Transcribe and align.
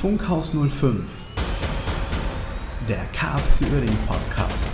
Funkhaus 0.00 0.54
05, 0.54 1.04
der 2.88 3.04
KFC 3.12 3.70
Uerdingen 3.70 3.98
Podcast. 4.06 4.70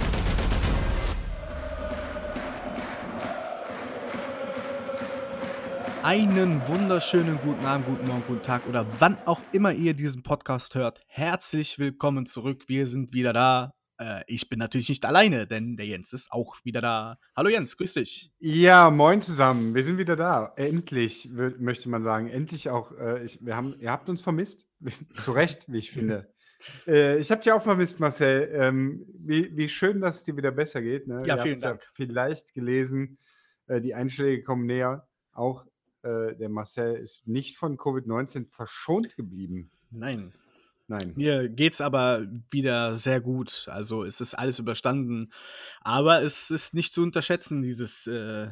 Einen 6.05 6.65
wunderschönen 6.69 7.41
guten 7.43 7.67
Abend, 7.67 7.87
guten 7.87 8.07
Morgen, 8.07 8.23
guten 8.29 8.43
Tag 8.45 8.69
oder 8.69 8.87
wann 9.01 9.19
auch 9.27 9.41
immer 9.51 9.73
ihr 9.73 9.95
diesen 9.95 10.23
Podcast 10.23 10.77
hört. 10.77 11.01
Herzlich 11.09 11.81
willkommen 11.81 12.27
zurück. 12.27 12.69
Wir 12.69 12.87
sind 12.87 13.13
wieder 13.13 13.33
da. 13.33 13.76
Äh, 13.99 14.23
ich 14.27 14.49
bin 14.49 14.59
natürlich 14.59 14.89
nicht 14.89 15.05
alleine, 15.05 15.47
denn 15.47 15.77
der 15.77 15.87
Jens 15.87 16.13
ist 16.13 16.31
auch 16.33 16.57
wieder 16.65 16.81
da. 16.81 17.19
Hallo 17.35 17.49
Jens, 17.49 17.77
grüß 17.77 17.95
dich. 17.95 18.33
Ja, 18.39 18.91
moin 18.91 19.23
zusammen. 19.23 19.75
Wir 19.75 19.83
sind 19.83 19.99
wieder 19.99 20.17
da. 20.17 20.53
Endlich, 20.57 21.31
möchte 21.31 21.89
man 21.89 22.03
sagen. 22.03 22.29
Endlich 22.29 22.71
auch. 22.71 22.93
Äh, 22.93 23.25
ich, 23.25 23.45
wir 23.45 23.57
haben, 23.57 23.75
ihr 23.81 23.91
habt 23.91 24.09
uns 24.09 24.23
vermisst. 24.23 24.67
Zu 25.15 25.33
Recht, 25.33 25.67
wie 25.69 25.79
ich 25.79 25.91
finde. 25.91 26.33
Äh, 26.87 27.19
ich 27.19 27.31
habe 27.31 27.43
dich 27.43 27.53
auch 27.53 27.63
vermisst, 27.63 28.01
Marcel. 28.01 28.49
Ähm, 28.51 29.05
wie, 29.19 29.55
wie 29.55 29.69
schön, 29.69 30.01
dass 30.01 30.17
es 30.17 30.25
dir 30.25 30.39
wieder 30.39 30.51
besser 30.51 30.81
geht. 30.81 31.07
Ne? 31.07 31.23
Ja, 31.27 31.37
vielen 31.37 31.61
Dank. 31.61 31.83
Ja 31.83 31.89
vielleicht 31.93 32.55
gelesen, 32.55 33.19
äh, 33.67 33.83
die 33.83 33.95
Einschläge 33.95 34.43
kommen 34.43 34.65
näher. 34.65 35.07
Auch 35.33 35.67
äh, 36.03 36.35
der 36.35 36.49
Marcel 36.49 36.95
ist 36.97 37.29
nicht 37.29 37.59
von 37.59 37.77
Covid-19 37.77 38.49
verschont 38.49 39.17
geblieben. 39.17 39.71
Nein. 39.91 40.33
Nein. 40.89 41.13
Mir 41.17 41.49
geht 41.49 41.73
es 41.73 41.81
aber 41.81 42.27
wieder 42.51 42.95
sehr 42.95 43.21
gut. 43.21 43.67
Also 43.69 44.05
es 44.05 44.21
ist 44.21 44.35
alles 44.35 44.59
überstanden. 44.59 45.33
Aber 45.81 46.23
es 46.23 46.51
ist 46.51 46.75
nicht 46.75 46.95
zu 46.95 47.03
unterschätzen, 47.03 47.63
dieses, 47.63 48.07
äh, 48.07 48.49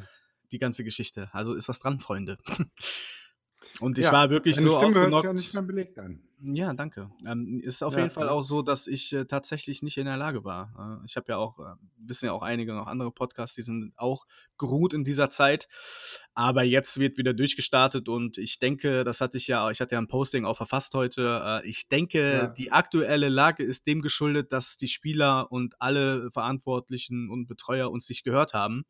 die 0.50 0.58
ganze 0.58 0.82
Geschichte. 0.84 1.30
Also 1.32 1.54
ist 1.54 1.68
was 1.68 1.78
dran, 1.78 2.00
Freunde. 2.00 2.38
Und 3.80 3.98
ich 3.98 4.06
ja, 4.06 4.12
war 4.12 4.30
wirklich 4.30 4.56
so 4.56 4.68
Stimme 4.70 4.76
ausgenockt. 4.76 5.12
Hört 5.12 5.20
sich 5.22 5.28
auch 5.28 5.32
nicht 5.34 5.54
mehr 5.54 5.62
belegt 5.62 5.98
an. 5.98 6.22
Ja, 6.46 6.74
danke. 6.74 7.10
Ähm, 7.26 7.60
ist 7.60 7.82
auf 7.82 7.94
ja, 7.94 8.00
jeden 8.00 8.10
Fall 8.10 8.28
auch 8.28 8.42
so, 8.42 8.60
dass 8.60 8.86
ich 8.86 9.12
äh, 9.14 9.24
tatsächlich 9.24 9.82
nicht 9.82 9.96
in 9.96 10.04
der 10.04 10.18
Lage 10.18 10.44
war. 10.44 11.00
Äh, 11.02 11.06
ich 11.06 11.16
habe 11.16 11.26
ja 11.28 11.38
auch, 11.38 11.58
äh, 11.58 11.74
wissen 11.96 12.26
ja 12.26 12.32
auch 12.32 12.42
einige 12.42 12.74
noch 12.74 12.86
andere 12.86 13.10
Podcasts, 13.10 13.56
die 13.56 13.62
sind 13.62 13.94
auch 13.96 14.26
geruht 14.58 14.92
in 14.92 15.04
dieser 15.04 15.30
Zeit. 15.30 15.68
Aber 16.34 16.62
jetzt 16.62 16.98
wird 16.98 17.16
wieder 17.16 17.32
durchgestartet 17.32 18.08
und 18.08 18.36
ich 18.36 18.58
denke, 18.58 19.04
das 19.04 19.22
hatte 19.22 19.38
ich 19.38 19.46
ja, 19.46 19.70
ich 19.70 19.80
hatte 19.80 19.94
ja 19.94 20.00
ein 20.00 20.08
Posting 20.08 20.44
auch 20.44 20.56
verfasst 20.56 20.92
heute. 20.94 21.62
Äh, 21.62 21.68
ich 21.68 21.88
denke, 21.88 22.32
ja. 22.32 22.46
die 22.48 22.72
aktuelle 22.72 23.30
Lage 23.30 23.64
ist 23.64 23.86
dem 23.86 24.02
geschuldet, 24.02 24.52
dass 24.52 24.76
die 24.76 24.88
Spieler 24.88 25.50
und 25.50 25.80
alle 25.80 26.30
Verantwortlichen 26.30 27.30
und 27.30 27.46
Betreuer 27.46 27.90
uns 27.90 28.08
nicht 28.08 28.22
gehört 28.22 28.52
haben 28.52 28.84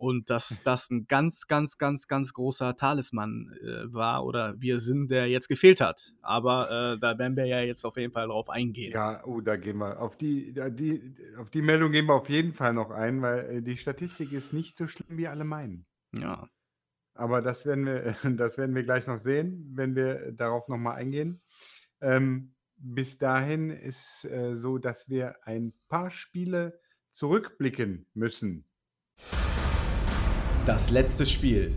und 0.00 0.30
dass 0.30 0.48
das 0.64 0.90
ein 0.90 1.06
ganz, 1.06 1.46
ganz, 1.46 1.76
ganz, 1.76 2.08
ganz 2.08 2.32
großer 2.32 2.74
Talisman 2.74 3.52
äh, 3.60 3.92
war 3.92 4.24
oder 4.24 4.58
wir 4.58 4.78
sind, 4.78 5.10
der 5.10 5.28
jetzt 5.28 5.48
gefehlt 5.48 5.80
hat. 5.80 6.14
Aber 6.22 6.94
äh, 6.94 6.98
da 6.98 7.18
werden 7.18 7.36
wir 7.36 7.44
ja 7.44 7.60
jetzt 7.60 7.84
auf 7.84 7.96
jeden 7.98 8.12
Fall 8.12 8.28
drauf 8.28 8.48
eingehen. 8.48 8.92
Ja, 8.92 9.22
oh, 9.26 9.42
da 9.42 9.56
gehen 9.56 9.76
wir. 9.76 10.00
Auf 10.00 10.16
die, 10.16 10.54
die, 10.70 11.14
auf 11.38 11.50
die 11.50 11.60
Meldung 11.60 11.92
gehen 11.92 12.06
wir 12.06 12.14
auf 12.14 12.30
jeden 12.30 12.54
Fall 12.54 12.72
noch 12.72 12.90
ein, 12.90 13.20
weil 13.20 13.58
äh, 13.58 13.62
die 13.62 13.76
Statistik 13.76 14.32
ist 14.32 14.54
nicht 14.54 14.76
so 14.76 14.86
schlimm, 14.86 15.18
wie 15.18 15.28
alle 15.28 15.44
meinen. 15.44 15.84
Ja. 16.16 16.48
Aber 17.12 17.42
das 17.42 17.66
werden 17.66 17.84
wir, 17.84 18.16
das 18.38 18.56
werden 18.56 18.74
wir 18.74 18.84
gleich 18.84 19.06
noch 19.06 19.18
sehen, 19.18 19.70
wenn 19.74 19.94
wir 19.94 20.32
darauf 20.32 20.66
nochmal 20.68 20.96
eingehen. 20.96 21.42
Ähm, 22.00 22.54
bis 22.78 23.18
dahin 23.18 23.68
ist 23.68 24.24
äh, 24.24 24.56
so, 24.56 24.78
dass 24.78 25.10
wir 25.10 25.46
ein 25.46 25.74
paar 25.88 26.10
Spiele 26.10 26.80
zurückblicken 27.12 28.06
müssen. 28.14 28.64
Das 30.70 30.92
letzte 30.92 31.26
Spiel. 31.26 31.74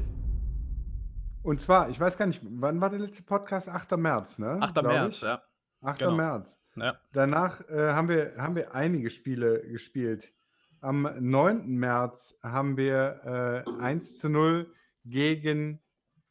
Und 1.41 1.59
zwar, 1.59 1.89
ich 1.89 1.99
weiß 1.99 2.15
gar 2.15 2.27
nicht, 2.27 2.41
wann 2.43 2.79
war 2.79 2.91
der 2.91 2.99
letzte 2.99 3.23
Podcast? 3.23 3.67
8. 3.67 3.97
März, 3.97 4.37
ne? 4.37 4.59
8. 4.61 4.83
März, 4.83 5.21
ja. 5.21 5.41
8. 5.81 5.97
Genau. 5.97 6.11
März. 6.11 6.59
Ja. 6.75 6.99
Danach 7.11 7.67
äh, 7.69 7.93
haben, 7.93 8.07
wir, 8.07 8.35
haben 8.37 8.55
wir 8.55 8.75
einige 8.75 9.09
Spiele 9.09 9.67
gespielt. 9.67 10.31
Am 10.79 11.09
9. 11.19 11.65
März 11.75 12.37
haben 12.43 12.77
wir 12.77 13.65
äh, 13.65 13.81
1 13.81 14.19
zu 14.19 14.29
0 14.29 14.71
gegen 15.05 15.81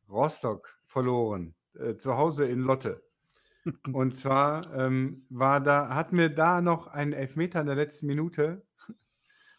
Rostock 0.09 0.79
verloren. 0.87 1.57
Äh, 1.75 1.97
zu 1.97 2.17
Hause 2.17 2.47
in 2.47 2.61
Lotte. 2.61 3.03
Und 3.93 4.15
zwar 4.15 4.73
ähm, 4.73 5.27
war 5.31 5.61
da, 5.61 5.97
hatten 5.97 6.17
wir 6.17 6.29
da 6.29 6.61
noch 6.61 6.87
einen 6.87 7.13
Elfmeter 7.13 7.61
in 7.61 7.67
der 7.67 7.75
letzten 7.75 8.07
Minute 8.07 8.63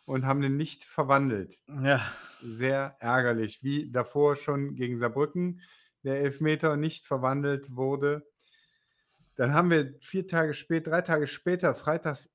und 0.05 0.25
haben 0.25 0.41
den 0.41 0.57
nicht 0.57 0.83
verwandelt. 0.83 1.59
Ja. 1.67 2.01
Sehr 2.41 2.97
ärgerlich, 2.99 3.63
wie 3.63 3.91
davor 3.91 4.35
schon 4.35 4.75
gegen 4.75 4.99
Saarbrücken 4.99 5.61
der 6.03 6.19
Elfmeter 6.19 6.75
nicht 6.75 7.05
verwandelt 7.05 7.75
wurde. 7.75 8.27
Dann 9.35 9.53
haben 9.53 9.69
wir 9.69 9.95
vier 10.01 10.27
Tage 10.27 10.53
später, 10.53 10.91
drei 10.91 11.01
Tage 11.01 11.27
später, 11.27 11.73
freitags 11.73 12.29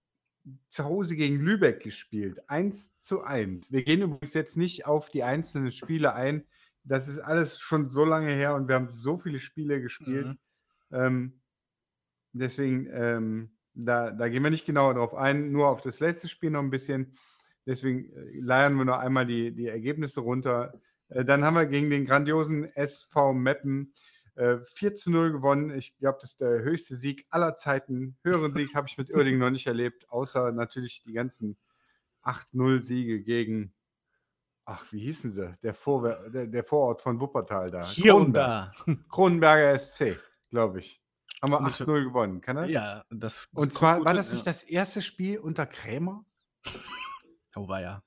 zu 0.69 0.85
Hause 0.85 1.17
gegen 1.17 1.41
Lübeck 1.41 1.83
gespielt. 1.83 2.41
1 2.49 2.97
zu 2.99 3.23
1. 3.23 3.71
Wir 3.71 3.85
gehen 3.85 4.03
übrigens 4.03 4.35
jetzt 4.35 4.57
nicht 4.57 4.87
auf 4.87 5.11
die 5.11 5.23
einzelnen 5.23 5.71
Spiele 5.71 6.15
ein. 6.15 6.47
Das 6.85 7.07
ist 7.07 7.19
alles 7.19 7.61
schon 7.61 7.91
so 7.91 8.05
lange 8.05 8.33
her 8.33 8.55
und 8.55 8.69
wir 8.69 8.75
haben 8.75 8.89
so 8.89 9.19
viele 9.19 9.39
Spiele 9.39 9.81
gespielt. 9.83 10.27
Mhm. 10.27 10.39
Ähm, 10.91 11.41
deswegen, 12.33 12.89
ähm, 12.91 13.51
da, 13.75 14.11
da 14.11 14.29
gehen 14.29 14.43
wir 14.43 14.51
nicht 14.51 14.65
genauer 14.65 14.95
drauf 14.95 15.15
ein, 15.15 15.53
nur 15.53 15.69
auf 15.69 15.83
das 15.83 16.01
letzte 16.01 16.29
Spiel 16.29 16.51
noch 16.51 16.63
ein 16.63 16.71
bisschen. 16.71 17.13
Deswegen 17.69 18.11
äh, 18.17 18.41
leiern 18.41 18.75
wir 18.75 18.87
noch 18.87 18.99
einmal 18.99 19.27
die, 19.27 19.55
die 19.55 19.69
Ergebnisse 19.69 20.21
runter. 20.21 20.73
Äh, 21.11 21.25
dann 21.25 21.45
haben 21.45 21.55
wir 21.55 21.67
gegen 21.67 21.91
den 21.91 22.07
grandiosen 22.07 22.65
SV 22.65 23.35
Meppen 23.35 23.93
4 24.39 24.91
äh, 24.91 24.95
zu 24.95 25.11
0 25.11 25.33
gewonnen. 25.33 25.71
Ich 25.77 25.97
glaube, 25.99 26.19
das 26.21 26.33
ist 26.33 26.41
der 26.41 26.63
höchste 26.63 26.95
Sieg 26.95 27.27
aller 27.29 27.57
Zeiten. 27.57 28.17
Höheren 28.23 28.55
Sieg 28.55 28.75
habe 28.75 28.87
ich 28.89 28.97
mit 28.97 29.13
Uerdingen 29.13 29.41
noch 29.41 29.51
nicht 29.51 29.67
erlebt, 29.67 30.09
außer 30.11 30.53
natürlich 30.53 31.03
die 31.03 31.13
ganzen 31.13 31.59
8-0-Siege 32.23 33.23
gegen, 33.23 33.75
ach, 34.65 34.85
wie 34.93 35.01
hießen 35.01 35.33
sie? 35.33 35.59
Der, 35.63 35.75
Vorwer 35.75 36.31
der, 36.31 36.47
der 36.47 36.65
Vorort 36.65 37.01
von 37.01 37.21
Wuppertal 37.21 37.71
da. 37.71 37.91
Hier 37.91 38.15
und 38.15 38.33
da. 38.33 38.73
Kronenberger 39.11 39.77
SC, 39.77 40.17
glaube 40.51 40.81
ich. 40.81 41.03
Haben 41.43 41.53
wir 41.53 41.61
8-0 41.61 42.05
gewonnen, 42.05 42.41
kann 42.41 42.57
das? 42.57 42.73
Ja, 42.73 43.05
das. 43.11 43.49
Und 43.53 43.73
zwar 43.73 44.05
war 44.05 44.15
das 44.15 44.33
nicht 44.33 44.47
das 44.47 44.63
erste 44.63 45.03
Spiel 45.03 45.39
unter 45.39 45.67
Krämer? 45.67 46.25
Oh, 47.57 47.69
war 47.69 47.81
ja. 47.81 48.03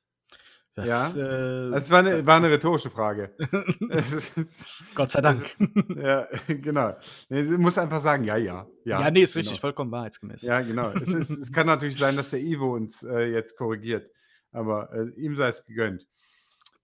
Das, 0.73 0.87
ja, 0.87 1.67
äh, 1.67 1.71
das 1.71 1.91
war 1.91 1.99
eine, 1.99 2.25
war 2.25 2.37
eine 2.37 2.49
rhetorische 2.49 2.89
Frage. 2.89 3.35
Gott 4.95 5.11
sei 5.11 5.19
Dank. 5.19 5.43
Ist, 5.43 5.59
ja, 5.97 6.27
genau. 6.47 6.95
Du 7.29 7.57
musst 7.57 7.77
einfach 7.77 7.99
sagen, 7.99 8.23
ja, 8.23 8.37
ja. 8.37 8.65
Ja, 8.85 9.01
ja 9.01 9.11
nee, 9.11 9.23
ist 9.23 9.33
genau. 9.33 9.41
richtig, 9.41 9.59
vollkommen 9.59 9.91
wahrheitsgemäß. 9.91 10.41
Ja, 10.43 10.61
genau. 10.61 10.91
es, 10.91 11.09
ist, 11.09 11.29
es, 11.29 11.51
kann 11.51 11.67
natürlich 11.67 11.97
sein, 11.97 12.15
dass 12.15 12.29
der 12.29 12.39
Ivo 12.39 12.73
uns 12.73 13.03
äh, 13.03 13.33
jetzt 13.33 13.57
korrigiert, 13.57 14.09
aber 14.53 14.93
äh, 14.93 15.09
ihm 15.19 15.35
sei 15.35 15.49
es 15.49 15.65
gegönnt. 15.65 16.07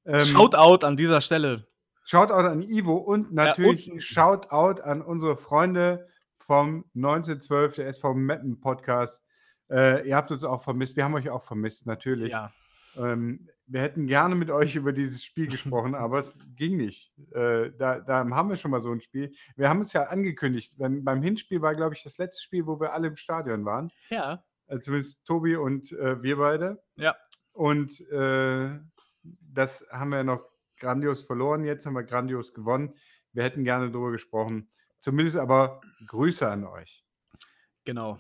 Ähm, 0.06 0.20
Shoutout 0.20 0.86
an 0.86 0.98
dieser 0.98 1.22
Stelle. 1.22 1.66
Shoutout 2.04 2.34
an 2.34 2.62
Ivo 2.62 2.96
und 2.96 3.34
natürlich 3.34 3.88
ja, 3.88 3.94
und 3.94 4.04
Shoutout 4.04 4.82
an 4.82 5.02
unsere 5.02 5.38
Freunde 5.38 6.08
vom 6.40 6.86
1912 6.94 7.76
der 7.76 7.88
SV 7.88 8.14
Meppen 8.16 8.60
Podcast. 8.60 9.26
Äh, 9.70 10.08
ihr 10.08 10.16
habt 10.16 10.32
uns 10.32 10.44
auch 10.44 10.64
vermisst. 10.64 10.96
Wir 10.96 11.04
haben 11.04 11.16
euch 11.16 11.30
auch 11.30 11.44
vermisst, 11.44 11.86
natürlich. 11.86 12.32
Ja. 12.32 12.52
Ähm, 12.96 13.48
wir 13.68 13.82
hätten 13.82 14.08
gerne 14.08 14.36
mit 14.36 14.50
euch 14.50 14.76
über 14.76 14.94
dieses 14.94 15.24
Spiel 15.24 15.48
gesprochen, 15.48 15.94
aber 15.96 16.20
es 16.20 16.34
ging 16.56 16.78
nicht. 16.78 17.12
Äh, 17.32 17.72
da, 17.78 18.00
da, 18.00 18.28
haben 18.30 18.50
wir 18.50 18.58
schon 18.58 18.72
mal 18.72 18.82
so 18.82 18.92
ein 18.92 19.02
Spiel. 19.02 19.34
Wir 19.56 19.70
haben 19.70 19.82
es 19.82 19.94
ja 19.94 20.04
angekündigt. 20.04 20.76
Wenn, 20.78 21.04
beim 21.04 21.22
Hinspiel 21.22 21.62
war, 21.62 21.76
glaube 21.76 21.96
ich, 21.96 22.04
das 22.04 22.18
letzte 22.18 22.42
Spiel, 22.42 22.66
wo 22.66 22.80
wir 22.80 22.94
alle 22.94 23.08
im 23.08 23.18
Stadion 23.18 23.66
waren. 23.66 23.92
Ja. 24.10 24.44
Also 24.68 24.82
zumindest 24.82 25.26
Tobi 25.26 25.56
und 25.56 25.92
äh, 25.94 26.22
wir 26.22 26.38
beide. 26.38 26.82
Ja. 26.96 27.16
Und 27.54 28.02
äh, 28.12 28.80
das 29.24 29.88
haben 29.92 30.10
wir 30.10 30.24
noch 30.24 30.44
grandios 30.78 31.22
verloren. 31.22 31.66
Jetzt 31.66 31.86
haben 31.86 31.94
wir 31.94 32.04
grandios 32.04 32.54
gewonnen. 32.54 32.96
Wir 33.34 33.44
hätten 33.44 33.64
gerne 33.64 33.92
darüber 33.92 34.12
gesprochen. 34.12 34.70
Zumindest 35.00 35.38
aber 35.38 35.82
Grüße 36.08 36.50
an 36.50 36.66
euch. 36.66 37.04
Genau. 37.86 38.20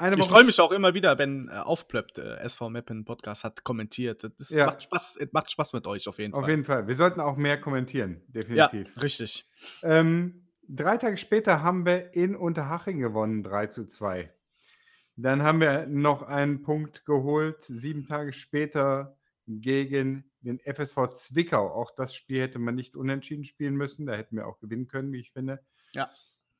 Eine 0.00 0.16
ich 0.16 0.28
freue 0.28 0.44
mich 0.44 0.58
auch 0.60 0.72
immer 0.72 0.94
wieder, 0.94 1.18
wenn 1.18 1.48
äh, 1.48 1.56
aufplöppt, 1.56 2.16
äh, 2.16 2.36
SV 2.36 2.70
Mappen 2.70 3.04
Podcast 3.04 3.44
hat 3.44 3.64
kommentiert. 3.64 4.26
Das 4.38 4.48
ja. 4.48 4.64
macht, 4.64 4.82
Spaß, 4.82 5.18
macht 5.32 5.50
Spaß 5.50 5.74
mit 5.74 5.86
euch 5.86 6.08
auf 6.08 6.18
jeden 6.18 6.32
Fall. 6.32 6.42
Auf 6.42 6.48
jeden 6.48 6.64
Fall. 6.64 6.88
Wir 6.88 6.94
sollten 6.94 7.20
auch 7.20 7.36
mehr 7.36 7.60
kommentieren, 7.60 8.22
definitiv. 8.28 8.88
Ja, 8.96 9.02
richtig. 9.02 9.46
Ähm, 9.82 10.48
drei 10.66 10.96
Tage 10.96 11.18
später 11.18 11.62
haben 11.62 11.84
wir 11.84 12.14
in 12.14 12.34
Unterhaching 12.34 12.98
gewonnen, 12.98 13.42
3 13.42 13.66
zu 13.66 13.86
2. 13.86 14.32
Dann 15.16 15.42
haben 15.42 15.60
wir 15.60 15.84
noch 15.86 16.22
einen 16.22 16.62
Punkt 16.62 17.04
geholt, 17.04 17.62
sieben 17.62 18.06
Tage 18.06 18.32
später 18.32 19.18
gegen 19.46 20.24
den 20.40 20.60
FSV 20.60 21.10
Zwickau. 21.12 21.70
Auch 21.70 21.90
das 21.94 22.14
Spiel 22.14 22.40
hätte 22.40 22.58
man 22.58 22.74
nicht 22.74 22.96
unentschieden 22.96 23.44
spielen 23.44 23.74
müssen. 23.74 24.06
Da 24.06 24.14
hätten 24.14 24.36
wir 24.36 24.46
auch 24.46 24.60
gewinnen 24.60 24.88
können, 24.88 25.12
wie 25.12 25.20
ich 25.20 25.32
finde. 25.32 25.60
Ja. 25.92 26.08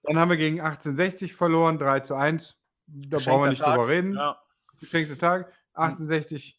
Dann 0.03 0.19
haben 0.19 0.29
wir 0.29 0.37
gegen 0.37 0.61
1860 0.61 1.33
verloren, 1.33 1.79
3 1.79 2.01
zu 2.01 2.15
1 2.17 2.60
da 2.93 3.19
brauchen 3.19 3.45
wir 3.45 3.51
nicht 3.51 3.63
Tag. 3.63 3.75
drüber 3.75 3.89
reden. 3.89 4.15
Ja. 4.15 4.41
Geschenkter 4.79 5.19
Tag. 5.19 5.53
1860 5.75 6.47
hm. 6.47 6.59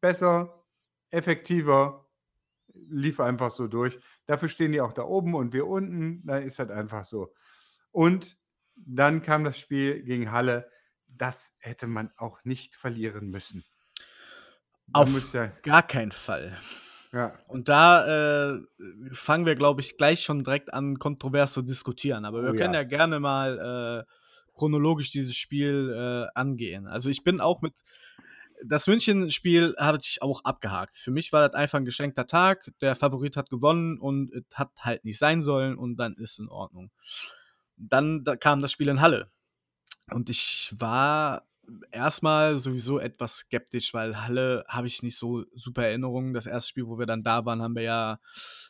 besser, 0.00 0.64
effektiver, 1.10 2.06
lief 2.72 3.20
einfach 3.20 3.50
so 3.50 3.68
durch. 3.68 3.98
Dafür 4.26 4.48
stehen 4.48 4.72
die 4.72 4.80
auch 4.80 4.92
da 4.92 5.02
oben 5.02 5.34
und 5.34 5.52
wir 5.52 5.66
unten. 5.66 6.24
Da 6.26 6.38
ist 6.38 6.58
halt 6.58 6.70
einfach 6.70 7.04
so. 7.04 7.32
Und 7.90 8.36
dann 8.74 9.22
kam 9.22 9.44
das 9.44 9.58
Spiel 9.58 10.02
gegen 10.02 10.32
Halle. 10.32 10.70
Das 11.06 11.54
hätte 11.58 11.86
man 11.86 12.10
auch 12.16 12.42
nicht 12.44 12.74
verlieren 12.74 13.30
müssen. 13.30 13.64
Da 14.88 15.00
Auf 15.00 15.32
ja 15.32 15.46
gar 15.62 15.82
keinen 15.82 16.12
Fall. 16.12 16.58
Ja. 17.12 17.38
Und 17.46 17.68
da 17.68 18.54
äh, 18.54 18.60
fangen 19.12 19.46
wir, 19.46 19.54
glaube 19.54 19.80
ich, 19.80 19.96
gleich 19.96 20.22
schon 20.22 20.42
direkt 20.42 20.74
an, 20.74 20.98
kontrovers 20.98 21.52
zu 21.52 21.62
diskutieren. 21.62 22.24
Aber 22.24 22.42
wir 22.42 22.50
oh, 22.50 22.56
können 22.56 22.74
ja. 22.74 22.80
ja 22.80 22.86
gerne 22.88 23.20
mal 23.20 24.04
äh, 24.04 24.12
chronologisch 24.54 25.10
dieses 25.10 25.36
Spiel 25.36 25.92
äh, 25.94 26.38
angehen. 26.38 26.86
Also 26.86 27.10
ich 27.10 27.22
bin 27.22 27.40
auch 27.40 27.62
mit. 27.62 27.74
Das 28.64 28.86
München-Spiel 28.86 29.74
habe 29.78 29.98
ich 30.00 30.22
auch 30.22 30.44
abgehakt. 30.44 30.96
Für 30.96 31.10
mich 31.10 31.32
war 31.32 31.46
das 31.46 31.54
einfach 31.54 31.78
ein 31.78 31.84
geschenkter 31.84 32.26
Tag. 32.26 32.72
Der 32.80 32.94
Favorit 32.94 33.36
hat 33.36 33.50
gewonnen 33.50 33.98
und 33.98 34.32
es 34.32 34.44
hat 34.54 34.70
halt 34.78 35.04
nicht 35.04 35.18
sein 35.18 35.42
sollen 35.42 35.76
und 35.76 35.96
dann 35.96 36.14
ist 36.14 36.38
in 36.38 36.48
Ordnung. 36.48 36.90
Dann 37.76 38.24
da 38.24 38.36
kam 38.36 38.60
das 38.60 38.72
Spiel 38.72 38.88
in 38.88 39.00
Halle. 39.00 39.30
Und 40.10 40.30
ich 40.30 40.72
war 40.78 41.46
erstmal 41.90 42.58
sowieso 42.58 42.98
etwas 42.98 43.36
skeptisch, 43.36 43.94
weil 43.94 44.20
Halle 44.20 44.64
habe 44.68 44.86
ich 44.86 45.02
nicht 45.02 45.16
so 45.16 45.44
super 45.54 45.84
Erinnerungen. 45.84 46.34
Das 46.34 46.46
erste 46.46 46.68
Spiel, 46.68 46.86
wo 46.86 46.98
wir 46.98 47.06
dann 47.06 47.22
da 47.22 47.44
waren, 47.44 47.62
haben 47.62 47.74
wir 47.74 47.82
ja 47.82 48.18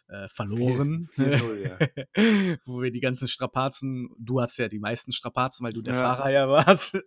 äh, 0.08 0.28
verloren. 0.28 1.08
4, 1.14 1.38
4 1.38 1.78
ja. 2.16 2.56
wo 2.64 2.82
wir 2.82 2.90
die 2.90 3.00
ganzen 3.00 3.28
Strapazen, 3.28 4.10
du 4.18 4.40
hast 4.40 4.56
ja 4.56 4.68
die 4.68 4.78
meisten 4.78 5.12
Strapazen, 5.12 5.64
weil 5.64 5.72
du 5.72 5.82
der 5.82 5.94
ja. 5.94 6.00
Fahrer 6.00 6.30
ja 6.30 6.48
warst. 6.48 6.98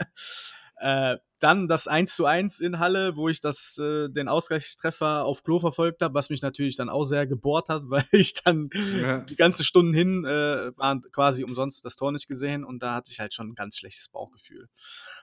Äh, 0.79 1.17
dann 1.39 1.67
das 1.67 1.87
1 1.87 2.15
zu 2.15 2.25
1 2.25 2.59
in 2.59 2.79
Halle, 2.79 3.15
wo 3.15 3.29
ich 3.29 3.41
das, 3.41 3.77
äh, 3.77 4.09
den 4.09 4.27
Ausgleichstreffer 4.27 5.23
auf 5.23 5.43
Klo 5.43 5.59
verfolgt 5.59 6.01
habe, 6.01 6.13
was 6.13 6.29
mich 6.29 6.41
natürlich 6.41 6.75
dann 6.75 6.89
auch 6.89 7.05
sehr 7.05 7.27
gebohrt 7.27 7.69
hat, 7.69 7.83
weil 7.89 8.05
ich 8.11 8.33
dann 8.33 8.69
ja. 8.99 9.19
die 9.19 9.35
ganzen 9.35 9.63
Stunden 9.63 9.93
hin 9.93 10.25
äh, 10.25 10.71
waren 10.77 11.03
quasi 11.11 11.43
umsonst 11.43 11.85
das 11.85 11.95
Tor 11.95 12.11
nicht 12.11 12.27
gesehen 12.27 12.63
und 12.63 12.81
da 12.81 12.95
hatte 12.95 13.11
ich 13.11 13.19
halt 13.19 13.33
schon 13.33 13.49
ein 13.49 13.55
ganz 13.55 13.77
schlechtes 13.77 14.09
Bauchgefühl. 14.09 14.67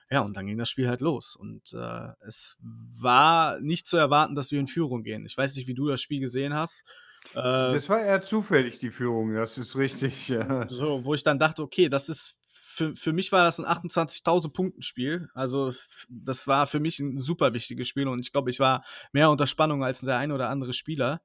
Ja, 0.09 0.21
und 0.21 0.37
dann 0.37 0.45
ging 0.45 0.57
das 0.57 0.69
Spiel 0.69 0.87
halt 0.87 1.01
los. 1.01 1.35
Und 1.35 1.73
äh, 1.73 2.09
es 2.25 2.57
war 2.59 3.59
nicht 3.59 3.87
zu 3.87 3.97
erwarten, 3.97 4.35
dass 4.35 4.51
wir 4.51 4.59
in 4.59 4.67
Führung 4.67 5.03
gehen. 5.03 5.25
Ich 5.25 5.35
weiß 5.35 5.55
nicht, 5.55 5.67
wie 5.67 5.73
du 5.73 5.87
das 5.87 5.99
Spiel 5.99 6.19
gesehen 6.19 6.53
hast. 6.53 6.83
Äh, 7.33 7.73
das 7.73 7.89
war 7.89 8.01
eher 8.01 8.21
zufällig, 8.21 8.77
die 8.77 8.91
Führung, 8.91 9.33
das 9.33 9.57
ist 9.57 9.75
richtig. 9.75 10.29
Ja. 10.29 10.67
So, 10.69 11.03
wo 11.05 11.15
ich 11.15 11.23
dann 11.23 11.39
dachte, 11.39 11.63
okay, 11.63 11.89
das 11.89 12.07
ist 12.07 12.35
für, 12.75 12.95
für 12.95 13.13
mich 13.13 13.31
war 13.31 13.43
das 13.43 13.59
ein 13.59 13.65
28.000 13.65 14.51
Punkten 14.51 14.81
Spiel. 14.81 15.29
Also 15.33 15.73
das 16.09 16.45
war 16.45 16.67
für 16.67 16.79
mich 16.81 16.99
ein 16.99 17.17
super 17.17 17.53
wichtiges 17.53 17.87
Spiel 17.87 18.07
und 18.07 18.19
ich 18.19 18.33
glaube, 18.33 18.49
ich 18.49 18.59
war 18.59 18.83
mehr 19.13 19.29
unter 19.29 19.47
Spannung 19.47 19.83
als 19.83 20.01
der 20.01 20.17
ein 20.17 20.31
oder 20.31 20.49
andere 20.49 20.73
Spieler. 20.73 21.21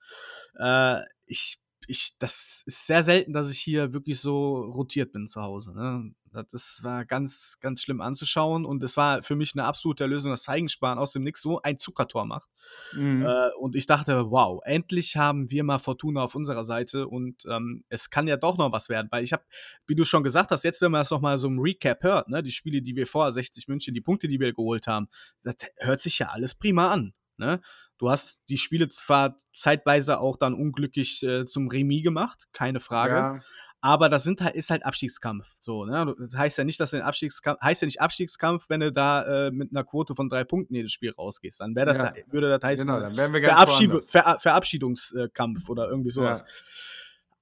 Äh, 0.59 1.01
ich 1.27 1.61
ich, 1.87 2.17
das 2.19 2.63
ist 2.67 2.87
sehr 2.87 3.03
selten, 3.03 3.33
dass 3.33 3.51
ich 3.51 3.59
hier 3.59 3.93
wirklich 3.93 4.21
so 4.21 4.61
rotiert 4.61 5.13
bin 5.13 5.27
zu 5.27 5.43
Hause. 5.43 5.75
Ne? 5.75 6.15
Das 6.33 6.81
war 6.83 7.05
ganz, 7.05 7.59
ganz 7.61 7.83
schlimm 7.83 8.01
anzuschauen 8.01 8.65
und 8.65 8.83
es 8.85 8.97
war 8.97 9.23
für 9.23 9.35
mich 9.35 9.55
eine 9.55 9.65
absolute 9.65 10.07
Lösung, 10.07 10.31
dass 10.31 10.45
Feigensparen 10.45 10.99
aus 10.99 11.13
dem 11.13 11.25
Nix 11.25 11.43
so 11.43 11.61
ein 11.63 11.79
Zuckertor 11.79 12.25
macht. 12.25 12.49
Mhm. 12.93 13.25
Äh, 13.27 13.51
und 13.59 13.75
ich 13.75 13.87
dachte, 13.87 14.31
wow, 14.31 14.61
endlich 14.65 15.17
haben 15.17 15.51
wir 15.51 15.65
mal 15.65 15.79
Fortuna 15.79 16.23
auf 16.23 16.35
unserer 16.37 16.63
Seite 16.63 17.09
und 17.09 17.45
ähm, 17.47 17.85
es 17.89 18.11
kann 18.11 18.29
ja 18.29 18.37
doch 18.37 18.59
noch 18.59 18.71
was 18.71 18.89
werden, 18.89 19.09
weil 19.11 19.25
ich 19.25 19.33
habe, 19.33 19.43
wie 19.87 19.97
du 19.97 20.05
schon 20.05 20.23
gesagt 20.23 20.53
hast, 20.53 20.63
jetzt, 20.63 20.81
wenn 20.83 20.93
man 20.93 21.01
das 21.01 21.11
nochmal 21.11 21.37
so 21.39 21.49
im 21.49 21.59
Recap 21.59 22.03
hört, 22.05 22.29
ne, 22.29 22.43
die 22.43 22.53
Spiele, 22.53 22.81
die 22.81 22.95
wir 22.95 23.07
vor 23.07 23.31
60 23.31 23.67
München, 23.67 23.95
die 23.95 24.01
Punkte, 24.01 24.29
die 24.29 24.39
wir 24.39 24.53
geholt 24.53 24.87
haben, 24.87 25.09
das 25.43 25.57
hört 25.79 26.01
sich 26.01 26.19
ja 26.21 26.29
alles 26.29 26.55
prima 26.55 26.93
an. 26.93 27.13
Ne? 27.41 27.61
Du 27.99 28.11
hast 28.11 28.43
die 28.49 28.59
Spiele 28.59 28.89
zwar 28.89 29.37
zeitweise 29.53 30.21
auch 30.21 30.37
dann 30.37 30.55
unglücklich 30.55 31.23
äh, 31.23 31.45
zum 31.47 31.69
Remis 31.69 32.03
gemacht, 32.03 32.49
keine 32.53 32.81
Frage. 32.81 33.15
Ja. 33.15 33.41
Aber 33.83 34.11
das 34.11 34.25
sind 34.25 34.43
halt, 34.43 34.55
ist 34.57 34.71
halt 34.71 34.85
Abstiegskampf. 34.85 35.55
So, 35.59 35.87
ne? 35.87 36.15
Das 36.19 36.35
heißt 36.35 36.59
ja 36.59 36.65
nicht, 36.65 36.79
dass 36.81 36.93
ein 36.93 37.01
Abstiegskampf, 37.01 37.61
heißt 37.63 37.81
ja 37.81 37.87
nicht 37.87 38.01
Abstiegskampf, 38.01 38.69
wenn 38.69 38.81
du 38.81 38.93
da 38.93 39.47
äh, 39.47 39.51
mit 39.51 39.71
einer 39.71 39.85
Quote 39.85 40.15
von 40.15 40.29
drei 40.29 40.45
Punkten 40.45 40.75
jedes 40.75 40.93
Spiel 40.93 41.13
rausgehst. 41.13 41.61
Dann 41.61 41.75
das, 41.75 41.97
ja. 41.97 42.13
würde 42.31 42.51
das 42.51 42.63
heißen, 42.63 42.87
genau, 42.87 43.01
dann 43.01 43.17
wären 43.17 43.33
wir 43.33 43.41
Verabschied 43.41 44.05
Ver 44.05 44.39
Verabschiedungskampf 44.39 45.69
oder 45.71 45.89
irgendwie 45.89 46.11
sowas. 46.11 46.41
Ja. 46.41 46.47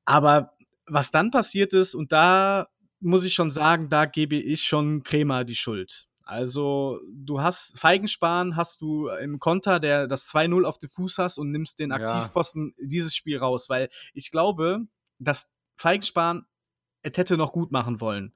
Aber 0.05 0.53
was 0.87 1.11
dann 1.11 1.31
passiert 1.31 1.75
ist, 1.75 1.95
und 1.95 2.13
da 2.13 2.69
muss 3.01 3.25
ich 3.25 3.35
schon 3.35 3.51
sagen, 3.51 3.89
da 3.89 4.07
gebe 4.07 4.37
ich 4.37 4.63
schon 4.63 5.03
Krämer 5.03 5.45
die 5.45 5.57
Schuld. 5.57 6.07
Also, 6.23 7.01
du 7.11 7.41
hast 7.41 7.79
Feigensparen, 7.79 8.55
hast 8.55 8.81
du 8.83 9.09
im 9.09 9.39
Konter, 9.39 9.81
der 9.81 10.07
das 10.07 10.31
2-0 10.31 10.65
auf 10.65 10.79
den 10.79 10.91
Fuß 10.91 11.19
hast 11.19 11.39
und 11.39 11.51
nimmst 11.51 11.79
den 11.79 11.91
Aktivposten 11.91 12.75
ja. 12.77 12.87
dieses 12.87 13.17
Spiel 13.17 13.39
raus, 13.39 13.69
weil 13.69 13.89
ich 14.13 14.31
glaube, 14.31 14.81
dass 15.19 15.49
Feigensparen 15.79 16.45
es 17.03 17.17
hätte 17.17 17.37
noch 17.37 17.53
gut 17.53 17.71
machen 17.73 18.01
wollen. 18.01 18.35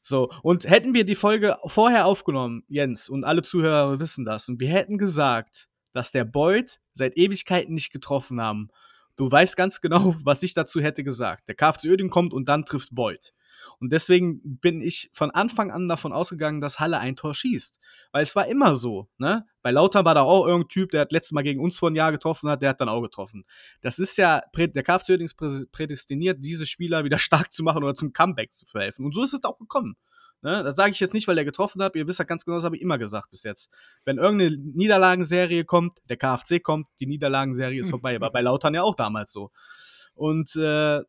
So, 0.00 0.30
und 0.42 0.68
hätten 0.68 0.94
wir 0.94 1.04
die 1.04 1.14
Folge 1.14 1.56
vorher 1.66 2.06
aufgenommen, 2.06 2.62
Jens, 2.68 3.08
und 3.08 3.24
alle 3.24 3.42
Zuhörer 3.42 3.98
wissen 3.98 4.24
das, 4.24 4.48
und 4.48 4.60
wir 4.60 4.68
hätten 4.68 4.98
gesagt, 4.98 5.68
dass 5.92 6.12
der 6.12 6.24
Beuth 6.24 6.78
seit 6.92 7.16
Ewigkeiten 7.16 7.74
nicht 7.74 7.90
getroffen 7.90 8.40
haben. 8.40 8.68
Du 9.16 9.30
weißt 9.30 9.56
ganz 9.56 9.80
genau, 9.80 10.14
was 10.24 10.42
ich 10.42 10.54
dazu 10.54 10.80
hätte 10.80 11.02
gesagt. 11.02 11.48
Der 11.48 11.56
KFC 11.56 11.86
Öding 11.86 12.10
kommt 12.10 12.32
und 12.32 12.48
dann 12.48 12.64
trifft 12.64 12.94
Beuth. 12.94 13.32
Und 13.78 13.92
deswegen 13.92 14.40
bin 14.60 14.80
ich 14.80 15.10
von 15.12 15.30
Anfang 15.30 15.70
an 15.70 15.88
davon 15.88 16.12
ausgegangen, 16.12 16.60
dass 16.60 16.80
Halle 16.80 16.98
ein 16.98 17.16
Tor 17.16 17.34
schießt. 17.34 17.78
Weil 18.12 18.22
es 18.22 18.34
war 18.36 18.46
immer 18.46 18.76
so, 18.76 19.08
ne? 19.18 19.46
Bei 19.62 19.70
Lautern 19.70 20.04
war 20.04 20.14
da 20.14 20.22
auch 20.22 20.46
irgendein 20.46 20.68
Typ, 20.68 20.90
der 20.90 21.02
hat 21.02 21.12
letztes 21.12 21.32
Mal 21.32 21.42
gegen 21.42 21.60
uns 21.60 21.76
vor 21.78 21.90
ein 21.90 21.96
Jahr 21.96 22.12
getroffen 22.12 22.48
hat, 22.48 22.62
der 22.62 22.70
hat 22.70 22.80
dann 22.80 22.88
auch 22.88 23.02
getroffen. 23.02 23.44
Das 23.80 23.98
ist 23.98 24.16
ja, 24.16 24.42
der 24.56 24.82
KFC 24.82 25.10
ist 25.10 25.36
prädestiniert, 25.72 26.38
diese 26.40 26.66
Spieler 26.66 27.04
wieder 27.04 27.18
stark 27.18 27.52
zu 27.52 27.62
machen 27.62 27.82
oder 27.82 27.94
zum 27.94 28.12
Comeback 28.12 28.52
zu 28.52 28.66
verhelfen. 28.66 29.04
Und 29.04 29.14
so 29.14 29.22
ist 29.22 29.32
es 29.32 29.44
auch 29.44 29.58
gekommen. 29.58 29.96
Ne? 30.42 30.62
Das 30.62 30.76
sage 30.76 30.92
ich 30.92 31.00
jetzt 31.00 31.14
nicht, 31.14 31.26
weil 31.28 31.38
er 31.38 31.44
getroffen 31.44 31.82
hat. 31.82 31.96
Ihr 31.96 32.06
wisst 32.06 32.18
ja 32.18 32.24
ganz 32.24 32.44
genau, 32.44 32.56
das 32.56 32.64
habe 32.64 32.76
ich 32.76 32.82
immer 32.82 32.98
gesagt 32.98 33.30
bis 33.30 33.42
jetzt. 33.42 33.70
Wenn 34.04 34.18
irgendeine 34.18 34.56
Niederlagenserie 34.56 35.64
kommt, 35.64 35.98
der 36.08 36.16
KFC 36.16 36.62
kommt, 36.62 36.86
die 37.00 37.06
Niederlagenserie 37.06 37.80
ist 37.80 37.90
vorbei. 37.90 38.20
War 38.20 38.30
bei 38.30 38.42
Lautern 38.42 38.74
ja 38.74 38.82
auch 38.82 38.94
damals 38.94 39.32
so. 39.32 39.50
Und 40.14 40.54
äh, 40.56 41.02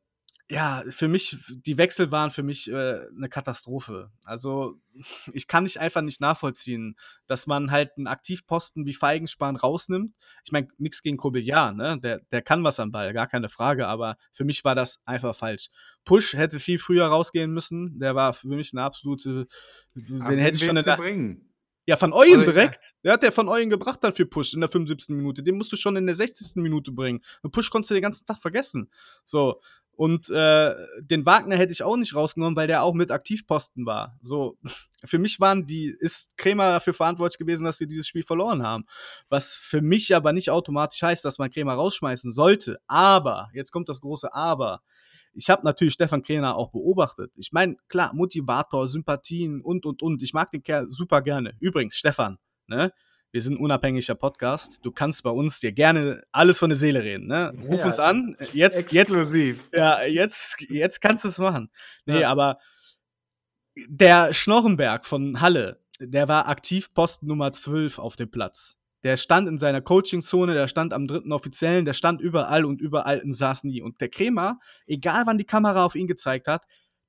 ja, 0.50 0.84
für 0.88 1.10
mich, 1.10 1.38
die 1.50 1.78
Wechsel 1.78 2.10
waren 2.12 2.32
für 2.32 2.44
mich 2.44 2.72
äh, 2.72 3.00
eine 3.16 3.28
Katastrophe. 3.28 4.12
Also 4.24 4.80
ich 5.34 5.48
kann 5.48 5.64
nicht 5.64 5.80
einfach 5.80 6.02
nicht 6.02 6.22
nachvollziehen, 6.22 6.96
dass 7.28 7.48
man 7.48 7.70
halt 7.70 7.92
einen 7.98 8.08
Aktivposten 8.08 8.86
wie 8.86 8.94
Feigenspahn 8.94 9.58
rausnimmt. 9.58 10.16
Ich 10.46 10.54
meine, 10.54 10.70
nichts 10.78 11.04
gegen 11.04 11.18
Kobiljar, 11.18 11.74
ne? 11.74 12.00
Der, 12.00 12.22
der 12.32 12.42
kann 12.42 12.64
was 12.64 12.80
am 12.80 12.92
Ball, 12.92 13.12
gar 13.14 13.28
keine 13.28 13.50
Frage, 13.50 13.88
aber 13.88 14.18
für 14.32 14.46
mich 14.46 14.64
war 14.64 14.76
das 14.76 15.02
einfach 15.06 15.36
falsch. 15.36 15.70
Push 16.06 16.34
hätte 16.34 16.60
viel 16.60 16.80
früher 16.80 17.08
rausgehen 17.08 17.52
müssen. 17.52 18.00
Der 18.00 18.16
war 18.16 18.34
für 18.34 18.48
mich 18.48 18.72
eine 18.74 18.84
absolute. 18.84 19.48
Aber 19.96 20.30
den 20.30 20.40
hätte 20.40 20.56
ich 20.56 20.64
schon 20.64 20.78
in 20.78 20.86
der, 20.86 20.96
bringen. 20.96 21.47
Ja, 21.88 21.96
von 21.96 22.12
Eulen 22.12 22.42
also, 22.42 22.52
direkt. 22.52 22.96
Der 23.06 23.14
hat 23.14 23.24
der 23.24 23.32
von 23.32 23.48
Eulen 23.48 23.70
gebracht 23.70 24.04
dann 24.04 24.12
für 24.12 24.26
Push 24.26 24.54
in 24.54 24.60
der 24.60 24.70
75. 24.70 25.16
Minute. 25.16 25.42
Den 25.42 25.56
musst 25.56 25.72
du 25.72 25.78
schon 25.78 25.96
in 25.96 26.06
der 26.06 26.16
60. 26.16 26.58
Minute 26.58 26.92
bringen. 26.92 27.24
Und 27.42 27.52
Push 27.52 27.70
konntest 27.70 27.92
du 27.92 27.94
den 27.96 28.04
ganzen 28.04 28.26
Tag 28.26 28.42
vergessen. 28.42 28.92
So. 29.24 29.62
Und 29.94 30.30
äh, 30.30 30.76
den 31.00 31.26
Wagner 31.26 31.56
hätte 31.56 31.72
ich 31.72 31.84
auch 31.84 31.96
nicht 31.96 32.14
rausgenommen, 32.14 32.58
weil 32.58 32.68
der 32.68 32.84
auch 32.84 32.94
mit 32.94 33.10
Aktivposten 33.10 33.86
war. 33.86 34.20
So, 34.22 34.58
für 35.06 35.18
mich 35.18 35.40
waren 35.40 35.66
die, 35.66 35.88
ist 35.88 36.30
Krämer 36.36 36.74
dafür 36.74 36.94
verantwortlich 36.94 37.40
gewesen, 37.40 37.64
dass 37.64 37.80
wir 37.80 37.88
dieses 37.88 38.06
Spiel 38.06 38.24
verloren 38.24 38.64
haben. 38.64 38.86
Was 39.30 39.54
für 39.54 39.82
mich 39.82 40.14
aber 40.14 40.34
nicht 40.34 40.52
automatisch 40.52 41.02
heißt, 41.02 41.24
dass 41.24 41.38
man 41.38 41.50
Krämer 41.50 41.76
rausschmeißen 41.76 42.34
sollte. 42.34 42.80
Aber, 42.88 43.50
jetzt 43.54 43.72
kommt 43.72 43.88
das 43.88 44.02
große 44.02 44.34
Aber. 44.36 44.82
Ich 45.38 45.50
habe 45.52 45.64
natürlich 45.64 45.94
Stefan 45.94 46.24
Krämer 46.24 46.56
auch 46.56 46.72
beobachtet. 46.72 47.32
Ich 47.36 47.52
meine, 47.52 47.78
klar, 47.90 48.14
Motivator, 48.14 48.88
Sympathien 48.88 49.62
und, 49.62 49.86
und, 49.86 50.02
und. 50.02 50.22
Ich 50.24 50.34
mag 50.34 50.50
den 50.52 50.64
Kerl 50.64 50.90
super 50.90 51.22
gerne. 51.22 51.54
Übrigens, 51.60 51.96
Stefan, 51.96 52.40
ne? 52.66 52.92
wir 53.32 53.42
sind 53.44 53.54
ein 53.54 53.60
unabhängiger 53.60 54.16
Podcast. 54.16 54.80
Du 54.82 54.92
kannst 54.92 55.22
bei 55.22 55.30
uns 55.30 55.60
dir 55.60 55.72
gerne 55.72 56.24
alles 56.32 56.58
von 56.58 56.70
der 56.70 56.78
Seele 56.78 57.04
reden. 57.04 57.28
Ne? 57.28 57.54
Ruf 57.70 57.82
ja, 57.82 57.86
uns 57.86 58.00
an. 58.00 58.36
Jetzt, 58.52 58.92
exklusiv. 58.92 59.64
Jetzt, 59.66 59.78
ja, 59.78 60.04
jetzt, 60.04 60.62
jetzt 60.70 61.02
kannst 61.02 61.24
du 61.24 61.28
es 61.30 61.38
machen. 61.38 61.70
Nee, 62.08 62.22
ja. 62.22 62.32
aber 62.32 62.58
der 63.88 64.34
Schnorrenberg 64.34 65.06
von 65.06 65.40
Halle, 65.40 65.84
der 66.00 66.28
war 66.28 66.48
aktiv 66.48 66.92
Post 66.96 67.22
Nummer 67.22 67.54
12 67.54 68.00
auf 68.00 68.16
dem 68.16 68.32
Platz. 68.32 68.76
Der 69.08 69.16
stand 69.16 69.48
in 69.48 69.58
seiner 69.58 69.80
Coachingzone, 69.80 70.54
der 70.54 70.68
stand 70.68 70.92
am 70.92 71.08
dritten 71.08 71.32
Offiziellen, 71.32 71.86
der 71.86 71.94
stand 71.94 72.20
überall 72.20 72.66
und 72.66 72.82
überall 72.82 73.22
und 73.22 73.32
saß 73.32 73.64
nie. 73.64 73.82
Und 73.82 74.02
der 74.02 74.10
Kremer, 74.10 74.60
egal 74.86 75.26
wann 75.26 75.38
die 75.38 75.46
Kamera 75.46 75.86
auf 75.86 75.96
ihn 75.96 76.08
gezeigt 76.08 76.46
hat, 76.46 76.64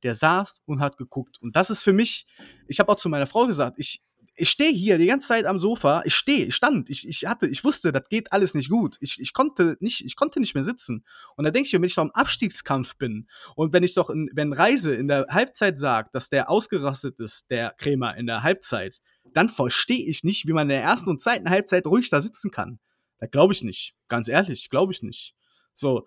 der 0.04 0.14
saß 0.14 0.62
und 0.64 0.78
hat 0.78 0.96
geguckt. 0.96 1.38
Und 1.40 1.56
das 1.56 1.70
ist 1.70 1.82
für 1.82 1.92
mich, 1.92 2.24
ich 2.68 2.78
habe 2.78 2.92
auch 2.92 2.98
zu 2.98 3.08
meiner 3.08 3.26
Frau 3.26 3.48
gesagt, 3.48 3.80
ich, 3.80 4.04
ich 4.36 4.48
stehe 4.48 4.70
hier 4.70 4.96
die 4.96 5.06
ganze 5.06 5.26
Zeit 5.26 5.44
am 5.44 5.58
Sofa, 5.58 6.02
ich 6.04 6.14
stehe, 6.14 6.46
ich 6.46 6.54
stand, 6.54 6.88
ich, 6.88 7.04
ich 7.04 7.26
hatte, 7.26 7.48
ich 7.48 7.64
wusste, 7.64 7.90
das 7.90 8.08
geht 8.08 8.32
alles 8.32 8.54
nicht 8.54 8.70
gut. 8.70 8.96
Ich, 9.00 9.20
ich 9.20 9.32
konnte 9.32 9.76
nicht, 9.80 10.04
ich 10.04 10.14
konnte 10.14 10.38
nicht 10.38 10.54
mehr 10.54 10.62
sitzen. 10.62 11.04
Und 11.34 11.46
da 11.46 11.50
denke 11.50 11.66
ich 11.66 11.72
mir, 11.72 11.80
wenn 11.80 11.88
ich 11.88 11.96
doch 11.96 12.04
im 12.04 12.12
Abstiegskampf 12.12 12.96
bin 12.96 13.26
und 13.56 13.72
wenn 13.72 13.82
ich 13.82 13.94
doch, 13.94 14.08
in, 14.08 14.30
wenn 14.34 14.52
Reise 14.52 14.94
in 14.94 15.08
der 15.08 15.26
Halbzeit 15.30 15.80
sagt, 15.80 16.14
dass 16.14 16.30
der 16.30 16.48
ausgerastet 16.48 17.18
ist, 17.18 17.50
der 17.50 17.74
Krämer 17.76 18.16
in 18.16 18.28
der 18.28 18.44
Halbzeit, 18.44 19.00
dann 19.34 19.48
verstehe 19.48 20.06
ich 20.06 20.24
nicht, 20.24 20.46
wie 20.46 20.52
man 20.52 20.64
in 20.64 20.76
der 20.76 20.82
ersten 20.82 21.10
und 21.10 21.20
zweiten 21.20 21.50
Halbzeit 21.50 21.86
ruhig 21.86 22.10
da 22.10 22.20
sitzen 22.20 22.50
kann. 22.50 22.78
Da 23.18 23.26
glaube 23.26 23.52
ich 23.52 23.62
nicht. 23.62 23.94
Ganz 24.08 24.28
ehrlich, 24.28 24.70
glaube 24.70 24.92
ich 24.92 25.02
nicht. 25.02 25.34
So, 25.74 26.06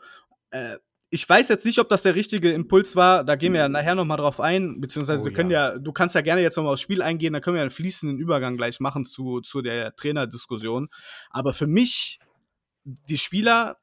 äh, 0.52 0.78
ich 1.14 1.28
weiß 1.28 1.50
jetzt 1.50 1.66
nicht, 1.66 1.78
ob 1.80 1.90
das 1.90 2.04
der 2.04 2.16
richtige 2.16 2.54
Impuls 2.54 2.96
war. 2.96 3.26
Da 3.26 3.36
gehen 3.36 3.52
wir 3.52 3.60
ja 3.60 3.70
nachher 3.70 3.96
nochmal 3.96 4.18
drauf 4.18 4.40
ein. 4.40 4.80
Beziehungsweise, 4.80 5.24
oh, 5.24 5.26
wir 5.26 5.34
können 5.34 5.52
ja. 5.52 5.74
ja. 5.74 5.78
du 5.78 5.92
kannst 5.92 6.16
ja 6.16 6.22
gerne 6.22 6.42
jetzt 6.42 6.56
nochmal 6.56 6.74
aufs 6.74 6.82
Spiel 6.82 7.02
eingehen. 7.02 7.34
Da 7.34 7.42
können 7.42 7.56
wir 7.56 7.62
einen 7.62 7.70
fließenden 7.70 8.18
Übergang 8.18 8.56
gleich 8.56 8.80
machen 8.80 9.04
zu, 9.04 9.42
zu 9.42 9.62
der 9.62 9.94
Trainerdiskussion. 9.98 10.88
Aber 11.30 11.54
für 11.54 11.68
mich, 11.68 12.20
die 12.86 13.18
Spieler 13.18 13.78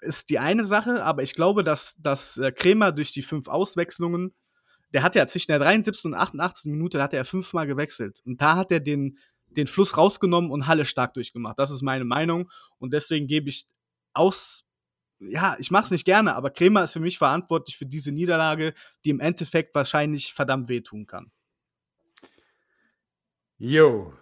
ist 0.00 0.28
die 0.28 0.38
eine 0.38 0.64
Sache, 0.64 1.02
aber 1.02 1.22
ich 1.22 1.34
glaube, 1.34 1.64
dass, 1.64 1.96
dass 1.98 2.36
äh, 2.36 2.52
Kremer 2.52 2.92
durch 2.92 3.12
die 3.12 3.22
fünf 3.22 3.48
Auswechslungen, 3.48 4.34
der 4.94 5.02
hat 5.02 5.14
ja 5.14 5.26
zwischen 5.26 5.50
der 5.50 5.58
73. 5.58 6.06
und 6.06 6.14
88. 6.14 6.70
Minute, 6.70 6.96
da 6.98 7.04
hat 7.04 7.12
er 7.12 7.24
fünfmal 7.24 7.66
gewechselt. 7.66 8.22
Und 8.24 8.40
da 8.40 8.56
hat 8.56 8.70
er 8.70 8.80
den, 8.80 9.18
den 9.48 9.66
Fluss 9.66 9.96
rausgenommen 9.96 10.50
und 10.50 10.66
Halle 10.66 10.86
stark 10.86 11.14
durchgemacht. 11.14 11.58
Das 11.58 11.70
ist 11.70 11.82
meine 11.82 12.04
Meinung. 12.04 12.50
Und 12.78 12.92
deswegen 12.92 13.26
gebe 13.26 13.50
ich 13.50 13.66
aus 14.14 14.64
ja, 15.20 15.56
ich 15.58 15.70
mache 15.70 15.84
es 15.84 15.90
nicht 15.90 16.04
gerne, 16.04 16.34
aber 16.34 16.50
Kremer 16.50 16.84
ist 16.84 16.92
für 16.92 17.00
mich 17.00 17.18
verantwortlich 17.18 17.76
für 17.76 17.86
diese 17.86 18.12
Niederlage, 18.12 18.74
die 19.04 19.10
im 19.10 19.20
Endeffekt 19.20 19.74
wahrscheinlich 19.74 20.34
verdammt 20.34 20.68
wehtun 20.68 21.06
kann. 21.06 21.30
Jo. 23.58 24.12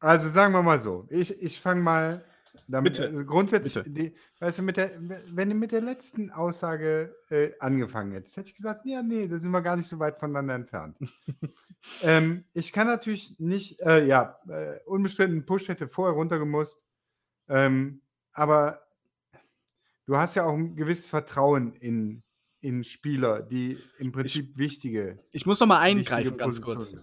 Also 0.00 0.28
sagen 0.28 0.52
wir 0.54 0.62
mal 0.62 0.80
so, 0.80 1.06
ich, 1.10 1.30
ich 1.42 1.60
fange 1.60 1.82
mal 1.82 2.24
damit 2.68 2.94
Bitte. 2.94 3.08
Also 3.08 3.24
grundsätzlich, 3.24 3.74
Bitte. 3.74 3.90
Die, 3.90 4.14
weißt 4.40 4.58
du, 4.58 4.62
mit 4.62 4.76
der, 4.76 4.92
wenn 4.98 5.48
du 5.48 5.54
mit 5.54 5.72
der 5.72 5.80
letzten 5.80 6.30
Aussage 6.30 7.14
äh, 7.30 7.50
angefangen 7.60 8.12
hättest, 8.12 8.36
hätte 8.36 8.48
ich 8.50 8.54
gesagt, 8.54 8.86
ja, 8.86 9.02
nee, 9.02 9.28
da 9.28 9.38
sind 9.38 9.50
wir 9.50 9.62
gar 9.62 9.76
nicht 9.76 9.88
so 9.88 9.98
weit 9.98 10.18
voneinander 10.18 10.54
entfernt. 10.54 10.96
ähm, 12.02 12.44
ich 12.52 12.72
kann 12.72 12.86
natürlich 12.86 13.38
nicht, 13.38 13.80
äh, 13.80 14.04
ja, 14.04 14.38
äh, 14.48 14.78
unbestritten 14.86 15.46
Push 15.46 15.68
hätte 15.68 15.88
vorher 15.88 16.14
runtergemusst, 16.14 16.84
ähm, 17.48 18.02
aber 18.32 18.82
du 20.06 20.16
hast 20.16 20.34
ja 20.34 20.44
auch 20.44 20.54
ein 20.54 20.76
gewisses 20.76 21.08
Vertrauen 21.08 21.72
in, 21.74 22.22
in 22.60 22.84
Spieler, 22.84 23.42
die 23.42 23.78
im 23.98 24.12
Prinzip 24.12 24.50
ich, 24.52 24.58
wichtige. 24.58 25.18
Ich 25.32 25.46
muss 25.46 25.58
noch 25.60 25.66
mal 25.66 25.80
eingreifen, 25.80 26.36
ganz 26.36 26.60
kurz. 26.60 26.94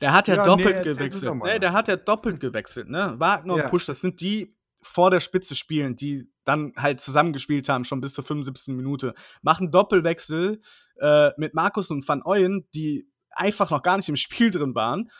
Der 0.00 0.12
hat 0.12 0.26
ja, 0.26 0.36
ja 0.36 0.44
doppelt 0.44 0.76
nee, 0.76 0.90
gewechselt. 0.90 1.42
Nee, 1.42 1.58
der 1.58 1.72
hat 1.72 1.88
ja 1.88 1.96
doppelt 1.96 2.40
gewechselt, 2.40 2.88
ne? 2.88 3.14
Wagner 3.18 3.56
ja. 3.56 3.64
und 3.64 3.70
Push, 3.70 3.86
das 3.86 4.00
sind 4.00 4.20
die 4.20 4.56
vor 4.82 5.10
der 5.10 5.20
Spitze 5.20 5.54
spielen, 5.54 5.96
die 5.96 6.28
dann 6.44 6.72
halt 6.76 7.00
zusammengespielt 7.00 7.68
haben, 7.68 7.84
schon 7.84 8.00
bis 8.00 8.14
zur 8.14 8.24
75. 8.24 8.74
Minute. 8.74 9.14
Machen 9.42 9.70
Doppelwechsel 9.70 10.60
äh, 11.00 11.30
mit 11.36 11.54
Markus 11.54 11.90
und 11.90 12.06
Van 12.06 12.22
Ooyen, 12.24 12.66
die 12.74 13.08
einfach 13.30 13.70
noch 13.70 13.82
gar 13.82 13.96
nicht 13.96 14.08
im 14.08 14.16
Spiel 14.16 14.50
drin 14.50 14.74
waren. 14.74 15.10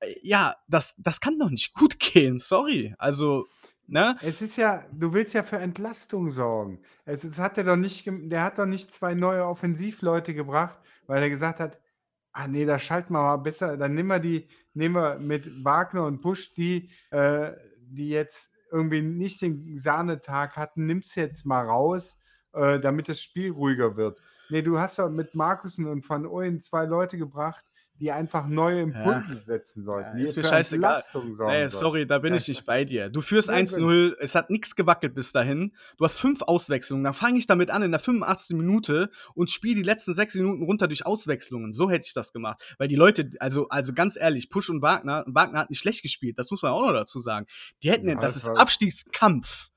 Äh, 0.00 0.14
ja, 0.22 0.56
das, 0.68 0.94
das 0.98 1.20
kann 1.20 1.38
doch 1.38 1.50
nicht 1.50 1.74
gut 1.74 1.98
gehen, 2.00 2.38
sorry. 2.38 2.94
Also, 2.98 3.46
Ne? 3.88 4.16
Es 4.22 4.40
ist 4.40 4.56
ja, 4.56 4.84
du 4.92 5.12
willst 5.12 5.34
ja 5.34 5.42
für 5.42 5.58
Entlastung 5.58 6.30
sorgen. 6.30 6.80
Es, 7.04 7.24
es 7.24 7.38
hat 7.38 7.58
er 7.58 7.64
doch 7.64 7.76
nicht, 7.76 8.06
der 8.06 8.44
hat 8.44 8.58
doch 8.58 8.64
nicht 8.64 8.92
zwei 8.92 9.14
neue 9.14 9.44
Offensivleute 9.44 10.34
gebracht, 10.34 10.78
weil 11.06 11.20
er 11.20 11.28
gesagt 11.28 11.60
hat, 11.60 11.78
ah 12.32 12.48
nee, 12.48 12.64
da 12.64 12.78
schalten 12.78 13.12
wir 13.12 13.22
mal 13.22 13.36
besser, 13.36 13.76
dann 13.76 13.94
nehmen 13.94 14.08
wir 14.08 14.20
die, 14.20 14.48
nehmen 14.72 14.94
wir 14.94 15.18
mit 15.18 15.64
Wagner 15.64 16.06
und 16.06 16.22
Busch 16.22 16.54
die, 16.54 16.90
äh, 17.10 17.52
die 17.76 18.08
jetzt 18.08 18.51
irgendwie 18.72 19.02
nicht 19.02 19.42
den 19.42 19.76
Sahnetag 19.76 20.56
hatten, 20.56 20.86
nimmst 20.86 21.16
jetzt 21.16 21.44
mal 21.44 21.64
raus, 21.66 22.18
äh, 22.52 22.80
damit 22.80 23.08
das 23.08 23.20
Spiel 23.20 23.52
ruhiger 23.52 23.96
wird. 23.96 24.20
Nee, 24.48 24.62
du 24.62 24.78
hast 24.78 24.98
doch 24.98 25.10
mit 25.10 25.34
Markusen 25.34 25.86
und 25.86 26.08
Van 26.08 26.26
Ooyen 26.26 26.60
zwei 26.60 26.84
Leute 26.84 27.16
gebracht, 27.18 27.64
die 28.02 28.10
einfach 28.10 28.48
neue 28.48 28.80
Impulse 28.80 29.34
ja. 29.34 29.40
setzen 29.40 29.84
sollten. 29.84 30.18
Ja, 30.18 30.24
ist 30.24 30.36
mir 30.36 30.42
scheißegal. 30.42 31.00
Nee, 31.46 31.68
sorry, 31.68 32.04
da 32.04 32.18
bin 32.18 32.34
ich 32.34 32.48
nicht 32.48 32.66
bei 32.66 32.84
dir. 32.84 33.08
Du 33.08 33.20
führst 33.20 33.48
1-0, 33.48 34.16
es 34.18 34.34
hat 34.34 34.50
nichts 34.50 34.74
gewackelt 34.74 35.14
bis 35.14 35.30
dahin. 35.30 35.72
Du 35.98 36.04
hast 36.04 36.18
fünf 36.18 36.42
Auswechslungen. 36.42 37.04
Dann 37.04 37.12
fange 37.12 37.38
ich 37.38 37.46
damit 37.46 37.70
an 37.70 37.82
in 37.82 37.92
der 37.92 38.00
85. 38.00 38.56
Minute 38.56 39.12
und 39.34 39.50
spiele 39.50 39.76
die 39.76 39.82
letzten 39.84 40.14
sechs 40.14 40.34
Minuten 40.34 40.64
runter 40.64 40.88
durch 40.88 41.06
Auswechslungen. 41.06 41.72
So 41.72 41.90
hätte 41.90 42.04
ich 42.08 42.12
das 42.12 42.32
gemacht. 42.32 42.74
Weil 42.76 42.88
die 42.88 42.96
Leute, 42.96 43.30
also, 43.38 43.68
also 43.68 43.92
ganz 43.92 44.16
ehrlich, 44.16 44.50
Push 44.50 44.68
und 44.68 44.82
Wagner, 44.82 45.22
Wagner 45.28 45.60
hat 45.60 45.70
nicht 45.70 45.78
schlecht 45.78 46.02
gespielt, 46.02 46.40
das 46.40 46.50
muss 46.50 46.62
man 46.62 46.72
auch 46.72 46.84
noch 46.84 46.92
dazu 46.92 47.20
sagen. 47.20 47.46
Die 47.84 47.90
hätten, 47.92 48.08
ja, 48.08 48.16
das, 48.16 48.34
das 48.34 48.42
ist 48.42 48.48
Abstiegskampf. 48.48 49.68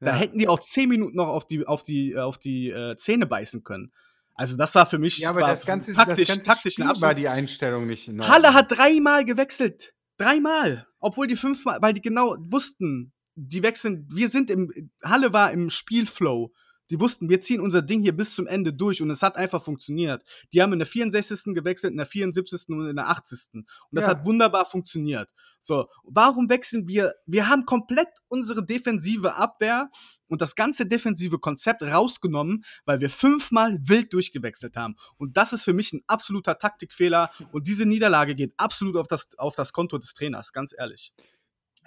Da 0.00 0.14
hätten 0.14 0.38
die 0.38 0.48
auch 0.48 0.60
zehn 0.60 0.88
Minuten 0.88 1.16
noch 1.16 1.28
auf 1.28 1.46
die, 1.46 1.64
auf 1.66 1.84
die, 1.84 2.16
auf 2.16 2.38
die 2.38 2.70
äh, 2.70 2.96
Zähne 2.96 3.26
beißen 3.26 3.62
können. 3.62 3.92
Also 4.38 4.56
das 4.56 4.72
war 4.76 4.86
für 4.86 4.98
mich 4.98 5.18
ja, 5.18 5.30
aber 5.30 5.40
das 5.40 5.66
ganze, 5.66 5.92
taktisch, 5.92 6.18
das 6.18 6.28
ganze 6.28 6.44
taktisch 6.44 6.74
Spiel 6.74 6.86
war 7.00 7.12
die 7.12 7.26
Einstellung 7.26 7.88
nicht 7.88 8.06
in 8.06 8.22
Halle 8.26 8.54
hat 8.54 8.70
dreimal 8.70 9.24
gewechselt. 9.24 9.94
Dreimal. 10.16 10.86
Obwohl 11.00 11.26
die 11.26 11.34
fünfmal, 11.34 11.78
weil 11.82 11.92
die 11.92 12.00
genau 12.00 12.36
wussten, 12.38 13.12
die 13.34 13.64
wechseln, 13.64 14.08
wir 14.14 14.28
sind 14.28 14.48
im, 14.48 14.70
Halle 15.02 15.32
war 15.32 15.50
im 15.50 15.70
Spielflow. 15.70 16.52
Die 16.90 17.00
wussten, 17.00 17.28
wir 17.28 17.40
ziehen 17.40 17.60
unser 17.60 17.82
Ding 17.82 18.02
hier 18.02 18.16
bis 18.16 18.34
zum 18.34 18.46
Ende 18.46 18.72
durch 18.72 19.02
und 19.02 19.10
es 19.10 19.22
hat 19.22 19.36
einfach 19.36 19.62
funktioniert. 19.62 20.24
Die 20.52 20.62
haben 20.62 20.72
in 20.72 20.78
der 20.78 20.86
64. 20.86 21.54
gewechselt, 21.54 21.92
in 21.92 21.98
der 21.98 22.06
74. 22.06 22.68
und 22.70 22.88
in 22.88 22.96
der 22.96 23.08
80. 23.08 23.50
Und 23.54 23.66
das 23.92 24.04
ja. 24.04 24.10
hat 24.10 24.24
wunderbar 24.24 24.66
funktioniert. 24.66 25.28
So, 25.60 25.88
warum 26.04 26.48
wechseln 26.48 26.86
wir? 26.88 27.14
Wir 27.26 27.48
haben 27.48 27.64
komplett 27.64 28.08
unsere 28.28 28.64
defensive 28.64 29.34
Abwehr 29.34 29.90
und 30.28 30.40
das 30.40 30.54
ganze 30.54 30.86
defensive 30.86 31.38
Konzept 31.38 31.82
rausgenommen, 31.82 32.64
weil 32.84 33.00
wir 33.00 33.10
fünfmal 33.10 33.78
wild 33.82 34.12
durchgewechselt 34.12 34.76
haben. 34.76 34.96
Und 35.16 35.36
das 35.36 35.52
ist 35.52 35.64
für 35.64 35.72
mich 35.72 35.92
ein 35.92 36.02
absoluter 36.06 36.58
Taktikfehler 36.58 37.30
und 37.52 37.66
diese 37.66 37.86
Niederlage 37.86 38.34
geht 38.34 38.52
absolut 38.56 38.96
auf 38.96 39.08
das, 39.08 39.28
auf 39.38 39.56
das 39.56 39.72
Konto 39.72 39.98
des 39.98 40.14
Trainers, 40.14 40.52
ganz 40.52 40.74
ehrlich. 40.76 41.12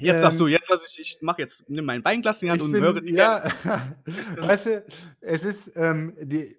Jetzt 0.02 0.18
ähm, 0.18 0.22
sagst 0.22 0.40
du, 0.40 0.48
jetzt 0.48 0.70
was 0.70 0.86
ich, 0.86 1.00
ich 1.00 1.22
mache 1.22 1.42
jetzt, 1.42 1.70
nimm 1.70 1.86
mein 1.86 2.04
Weinglas 2.04 2.42
in 2.42 2.48
die 2.48 2.52
Hand 2.52 2.62
und 2.62 2.72
bin, 2.72 2.82
höre 2.82 3.02
die 3.02 3.14
Ja, 3.14 3.44
weißt 4.38 4.66
du, 4.68 4.86
es 5.22 5.46
ist, 5.46 5.76
ähm, 5.76 6.16
die, 6.22 6.58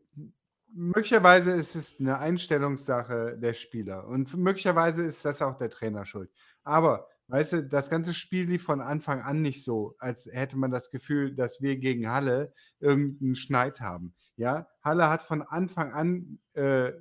möglicherweise 0.72 1.52
ist 1.52 1.74
es 1.74 1.96
eine 1.98 2.18
Einstellungssache 2.18 3.36
der 3.38 3.54
Spieler 3.54 4.06
und 4.06 4.34
möglicherweise 4.36 5.02
ist 5.02 5.24
das 5.24 5.42
auch 5.42 5.56
der 5.56 5.70
Trainer 5.70 6.04
schuld. 6.04 6.30
Aber, 6.64 7.08
weißt 7.28 7.52
du, 7.52 7.64
das 7.64 7.90
ganze 7.90 8.14
Spiel 8.14 8.46
lief 8.46 8.64
von 8.64 8.80
Anfang 8.80 9.20
an 9.20 9.42
nicht 9.42 9.64
so, 9.64 9.94
als 9.98 10.28
hätte 10.32 10.56
man 10.56 10.70
das 10.70 10.90
Gefühl, 10.90 11.34
dass 11.34 11.60
wir 11.60 11.76
gegen 11.76 12.10
Halle 12.10 12.52
irgendeinen 12.80 13.34
Schneid 13.34 13.80
haben. 13.80 14.14
Ja, 14.36 14.68
Halle 14.82 15.08
hat 15.08 15.22
von 15.22 15.42
Anfang 15.42 15.92
an 15.92 16.38
äh, 16.54 16.92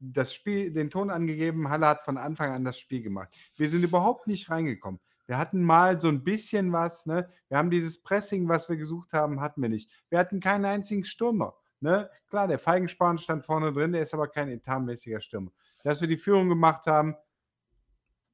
das 0.00 0.34
Spiel, 0.34 0.72
den 0.72 0.90
Ton 0.90 1.10
angegeben, 1.10 1.70
Halle 1.70 1.86
hat 1.86 2.02
von 2.02 2.18
Anfang 2.18 2.52
an 2.52 2.64
das 2.64 2.78
Spiel 2.78 3.02
gemacht. 3.02 3.30
Wir 3.56 3.68
sind 3.68 3.82
überhaupt 3.82 4.26
nicht 4.26 4.50
reingekommen. 4.50 5.00
Wir 5.26 5.38
hatten 5.38 5.62
mal 5.62 5.98
so 6.00 6.08
ein 6.08 6.22
bisschen 6.22 6.72
was, 6.72 7.06
ne? 7.06 7.28
Wir 7.48 7.58
haben 7.58 7.70
dieses 7.70 8.02
Pressing, 8.02 8.48
was 8.48 8.68
wir 8.68 8.76
gesucht 8.76 9.12
haben, 9.12 9.40
hatten 9.40 9.62
wir 9.62 9.68
nicht. 9.68 9.90
Wir 10.10 10.18
hatten 10.18 10.40
keinen 10.40 10.64
einzigen 10.64 11.04
Stürmer, 11.04 11.54
ne? 11.80 12.10
Klar, 12.28 12.48
der 12.48 12.58
Feigenspan 12.58 13.18
stand 13.18 13.44
vorne 13.44 13.72
drin, 13.72 13.92
der 13.92 14.02
ist 14.02 14.14
aber 14.14 14.28
kein 14.28 14.48
etatmäßiger 14.48 15.20
Stürmer. 15.20 15.50
Dass 15.82 16.00
wir 16.00 16.08
die 16.08 16.16
Führung 16.16 16.48
gemacht 16.48 16.86
haben, 16.86 17.16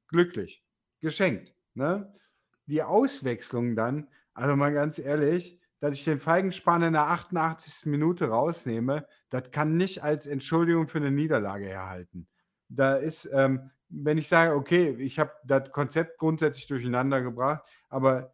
glücklich, 0.07 0.65
geschenkt, 0.99 1.55
ne? 1.73 2.13
Die 2.65 2.83
Auswechslung 2.83 3.75
dann, 3.75 4.09
also 4.33 4.55
mal 4.55 4.73
ganz 4.73 4.99
ehrlich, 4.99 5.59
dass 5.79 5.93
ich 5.93 6.05
den 6.05 6.19
Feigenspan 6.19 6.83
in 6.83 6.93
der 6.93 7.07
88. 7.07 7.87
Minute 7.87 8.29
rausnehme, 8.29 9.07
das 9.29 9.49
kann 9.51 9.77
nicht 9.77 10.03
als 10.03 10.27
Entschuldigung 10.27 10.87
für 10.87 10.99
eine 10.99 11.09
Niederlage 11.09 11.67
erhalten. 11.67 12.27
Da 12.69 12.95
ist, 12.95 13.27
ähm, 13.33 13.71
wenn 13.91 14.17
ich 14.17 14.27
sage, 14.27 14.55
okay, 14.55 14.95
ich 14.99 15.19
habe 15.19 15.31
das 15.45 15.71
Konzept 15.71 16.17
grundsätzlich 16.17 16.67
durcheinander 16.67 17.21
gebracht, 17.21 17.63
aber 17.89 18.33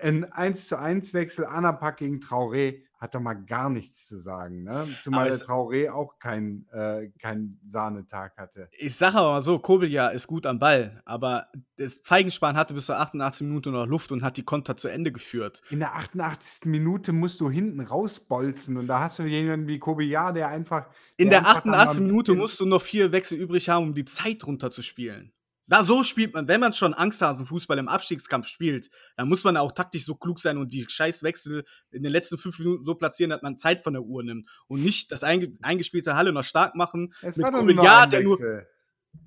ein 0.00 0.30
1 0.30 0.68
zu 0.68 0.78
1 0.78 1.14
Wechsel 1.14 1.46
Anapack 1.46 1.98
gegen 1.98 2.20
Traoré 2.20 2.82
hat 3.02 3.16
da 3.16 3.20
mal 3.20 3.34
gar 3.34 3.68
nichts 3.68 4.06
zu 4.06 4.16
sagen. 4.16 4.62
Ne? 4.62 4.86
Zumal 5.02 5.28
der 5.28 5.38
Traoré 5.38 5.90
auch 5.90 6.20
keinen 6.20 6.68
äh, 6.72 7.10
kein 7.18 7.58
Sahnetag 7.64 8.36
hatte. 8.36 8.68
Ich 8.78 8.94
sage 8.94 9.18
aber 9.18 9.32
mal 9.32 9.40
so, 9.40 9.58
Kobelja 9.58 10.08
ist 10.08 10.28
gut 10.28 10.46
am 10.46 10.60
Ball, 10.60 11.02
aber 11.04 11.48
das 11.76 12.00
Feigenspan 12.04 12.56
hatte 12.56 12.74
bis 12.74 12.86
zur 12.86 13.00
88 13.00 13.44
Minute 13.44 13.70
noch 13.70 13.86
Luft 13.86 14.12
und 14.12 14.22
hat 14.22 14.36
die 14.36 14.44
Konter 14.44 14.76
zu 14.76 14.86
Ende 14.86 15.10
geführt. 15.10 15.62
In 15.70 15.80
der 15.80 15.96
88. 15.96 16.66
Minute 16.66 17.12
musst 17.12 17.40
du 17.40 17.50
hinten 17.50 17.80
rausbolzen 17.80 18.76
und 18.76 18.86
da 18.86 19.00
hast 19.00 19.18
du 19.18 19.24
jemanden 19.24 19.66
wie 19.66 19.80
Kobelja, 19.80 20.30
der 20.30 20.48
einfach... 20.48 20.86
In 21.16 21.28
der, 21.28 21.40
der 21.40 21.48
88. 21.50 22.00
Minute 22.02 22.34
musst 22.34 22.60
du 22.60 22.66
noch 22.66 22.82
vier 22.82 23.10
Wechsel 23.10 23.36
übrig 23.36 23.68
haben, 23.68 23.88
um 23.88 23.94
die 23.94 24.04
Zeit 24.04 24.46
runterzuspielen. 24.46 25.32
Da 25.66 25.84
so 25.84 26.02
spielt 26.02 26.34
man, 26.34 26.48
wenn 26.48 26.60
man 26.60 26.72
schon 26.72 26.92
Angsthasenfußball 26.92 27.78
im 27.78 27.88
Abstiegskampf 27.88 28.46
spielt, 28.46 28.90
dann 29.16 29.28
muss 29.28 29.44
man 29.44 29.56
auch 29.56 29.72
taktisch 29.72 30.04
so 30.04 30.14
klug 30.14 30.40
sein 30.40 30.58
und 30.58 30.72
die 30.72 30.86
Scheißwechsel 30.88 31.64
in 31.92 32.02
den 32.02 32.12
letzten 32.12 32.36
fünf 32.36 32.58
Minuten 32.58 32.84
so 32.84 32.94
platzieren, 32.94 33.30
dass 33.30 33.42
man 33.42 33.58
Zeit 33.58 33.82
von 33.82 33.92
der 33.92 34.02
Uhr 34.02 34.22
nimmt 34.22 34.48
und 34.66 34.82
nicht 34.82 35.10
das 35.12 35.22
eingespielte 35.22 36.16
Halle 36.16 36.32
noch 36.32 36.44
stark 36.44 36.74
machen. 36.74 37.14
Es 37.22 37.38
war 37.38 37.52
doch 37.52 37.62
nur 37.62 37.84
ja, 37.84 38.06
der 38.06 38.22
nur 38.22 38.38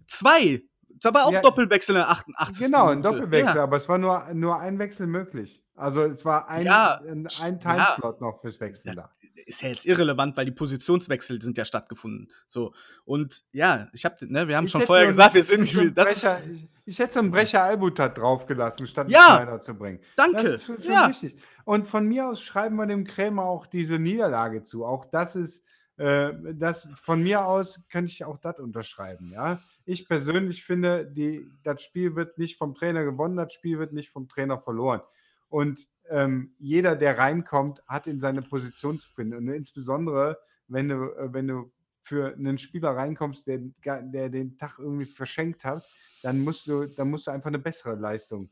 zwei. 0.07 0.61
Es 1.05 1.13
war 1.13 1.25
auch 1.25 1.31
Ja. 1.31 1.41
Doppelwechsel 1.41 1.95
in 1.95 2.01
der 2.01 2.09
88. 2.09 2.65
Genau, 2.65 2.88
ein. 2.88 3.01
Doppelwechsel, 3.01 3.55
Ja. 3.57 3.63
aber 3.63 3.77
es 3.77 3.88
war 3.89 3.97
nur, 3.97 4.24
nur 4.33 4.59
ein 4.59 4.79
Wechsel 4.79 5.07
möglich. 5.07 5.63
Also 5.75 6.03
es 6.03 6.24
war 6.25 6.50
ein, 6.50 6.65
Ja. 6.65 7.01
ein, 7.41 7.59
Timeslot 7.59 8.21
noch 8.21 8.41
fürs 8.41 8.59
Wechseln 8.59 8.95
da. 8.95 9.12
ist 9.47 9.62
ja 9.62 9.69
jetzt 9.69 9.85
irrelevant, 9.85 10.35
weil 10.38 10.45
die 10.45 10.51
Positionswechsel 10.51 11.39
sind 11.41 11.55
ja 11.57 11.65
stattgefunden. 11.65 12.31
So. 12.47 12.74
Und 13.03 13.43
ja, 13.51 13.89
ich 13.93 14.03
habe, 14.05 14.15
ne, 14.27 14.47
wir 14.47 14.57
haben 14.57 14.65
Ich 14.65 14.71
schon 14.71 14.81
vorher 14.81 15.05
so 15.05 15.09
gesagt, 15.09 15.35
wir 15.35 15.43
sind. 15.43 15.67
so 15.69 15.81
Brecher, 15.93 16.39
ich, 16.51 16.67
ich 16.85 16.97
hätte 17.00 17.13
so 17.13 17.19
einen 17.19 17.29
Brecher 17.31 17.62
Albutat 17.62 18.17
draufgelassen, 18.17 18.88
statt 18.88 19.07
Ja. 19.09 19.27
einen 19.27 19.38
Schneider 19.43 19.62
zu 19.62 19.75
bringen. 19.75 20.00
danke. 20.15 20.43
Das 20.43 20.51
ist 20.53 20.65
schon, 20.65 20.81
schon 20.81 20.91
ja. 20.91 21.09
wichtig. 21.09 21.35
Und 21.65 21.85
von 21.88 22.07
mir 22.07 22.27
aus 22.29 22.41
schreiben 22.41 22.75
wir 22.77 22.88
dem 22.88 23.03
Krämer 23.05 23.43
auch 23.43 23.67
diese 23.67 24.00
Niederlage 24.00 24.63
zu. 24.63 24.85
Auch 24.85 25.05
das 25.05 25.35
ist, 25.35 25.63
äh, 25.97 26.33
das 26.53 26.87
von 26.95 27.23
mir 27.23 27.45
aus 27.45 27.87
könnte 27.89 28.11
ich 28.11 28.23
auch 28.25 28.37
das 28.37 28.59
unterschreiben. 28.59 29.31
Ja? 29.31 29.61
Ich 29.85 30.07
persönlich 30.07 30.63
finde, 30.63 31.05
die, 31.05 31.47
das 31.63 31.83
Spiel 31.83 32.15
wird 32.15 32.37
nicht 32.37 32.57
vom 32.57 32.75
Trainer 32.75 33.03
gewonnen, 33.03 33.37
das 33.37 33.53
Spiel 33.53 33.79
wird 33.79 33.93
nicht 33.93 34.09
vom 34.09 34.27
Trainer 34.27 34.59
verloren. 34.59 35.01
Und 35.47 35.87
ähm, 36.09 36.53
jeder, 36.59 36.95
der 36.95 37.17
reinkommt, 37.17 37.81
hat 37.87 38.07
in 38.07 38.19
seine 38.19 38.41
Position 38.41 38.99
zu 38.99 39.09
finden. 39.09 39.37
Und 39.37 39.47
insbesondere, 39.47 40.37
wenn 40.67 40.89
du, 40.89 40.95
äh, 41.17 41.33
wenn 41.33 41.47
du 41.47 41.71
für 42.01 42.33
einen 42.35 42.57
Spieler 42.57 42.91
reinkommst, 42.91 43.47
der, 43.47 43.59
der 43.83 44.29
den 44.29 44.57
Tag 44.57 44.77
irgendwie 44.77 45.05
verschenkt 45.05 45.65
hat, 45.65 45.83
dann 46.21 46.39
musst 46.39 46.67
du, 46.67 46.85
dann 46.87 47.09
musst 47.09 47.27
du 47.27 47.31
einfach 47.31 47.47
eine 47.47 47.59
bessere 47.59 47.95
Leistung 47.95 48.49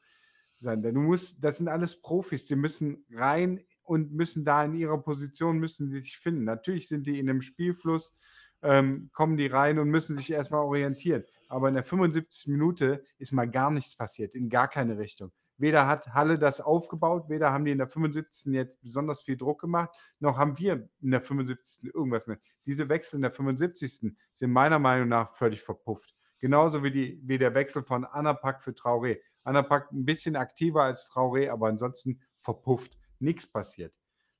sein. 0.63 0.81
Denn 0.81 0.95
du 0.95 1.01
musst, 1.01 1.43
das 1.43 1.57
sind 1.57 1.67
alles 1.67 2.01
Profis, 2.01 2.45
die 2.47 2.55
müssen 2.55 3.05
rein 3.11 3.63
und 3.83 4.13
müssen 4.13 4.45
da 4.45 4.63
in 4.63 4.73
ihrer 4.73 4.97
Position, 4.97 5.59
müssen 5.59 5.91
die 5.91 6.01
sich 6.01 6.17
finden. 6.17 6.45
Natürlich 6.45 6.87
sind 6.87 7.05
die 7.05 7.19
in 7.19 7.29
einem 7.29 7.41
Spielfluss, 7.41 8.15
ähm, 8.61 9.09
kommen 9.13 9.37
die 9.37 9.47
rein 9.47 9.77
und 9.77 9.89
müssen 9.89 10.15
sich 10.15 10.31
erstmal 10.31 10.61
orientieren. 10.61 11.23
Aber 11.47 11.67
in 11.67 11.75
der 11.75 11.83
75. 11.83 12.47
Minute 12.47 13.05
ist 13.17 13.31
mal 13.31 13.49
gar 13.49 13.69
nichts 13.69 13.95
passiert, 13.95 14.33
in 14.33 14.49
gar 14.49 14.67
keine 14.67 14.97
Richtung. 14.97 15.31
Weder 15.57 15.87
hat 15.87 16.13
Halle 16.13 16.39
das 16.39 16.61
aufgebaut, 16.61 17.29
weder 17.29 17.51
haben 17.51 17.65
die 17.65 17.71
in 17.71 17.77
der 17.77 17.87
75. 17.87 18.53
jetzt 18.53 18.81
besonders 18.81 19.21
viel 19.21 19.37
Druck 19.37 19.61
gemacht, 19.61 19.91
noch 20.19 20.37
haben 20.37 20.57
wir 20.57 20.89
in 21.01 21.11
der 21.11 21.21
75. 21.21 21.93
irgendwas 21.93 22.25
mehr. 22.25 22.39
Diese 22.65 22.89
Wechsel 22.89 23.17
in 23.17 23.21
der 23.21 23.31
75. 23.31 24.15
sind 24.33 24.51
meiner 24.51 24.79
Meinung 24.79 25.09
nach 25.09 25.35
völlig 25.35 25.61
verpufft. 25.61 26.15
Genauso 26.39 26.83
wie, 26.83 26.91
die, 26.91 27.21
wie 27.23 27.37
der 27.37 27.53
Wechsel 27.53 27.83
von 27.83 28.03
Anapak 28.03 28.61
für 28.61 28.71
Traoré. 28.71 29.19
Anapak 29.43 29.91
ein 29.91 30.05
bisschen 30.05 30.35
aktiver 30.35 30.83
als 30.83 31.09
Traoré, 31.09 31.49
aber 31.49 31.67
ansonsten 31.67 32.21
verpufft. 32.39 32.97
Nichts 33.19 33.45
passiert. 33.47 33.93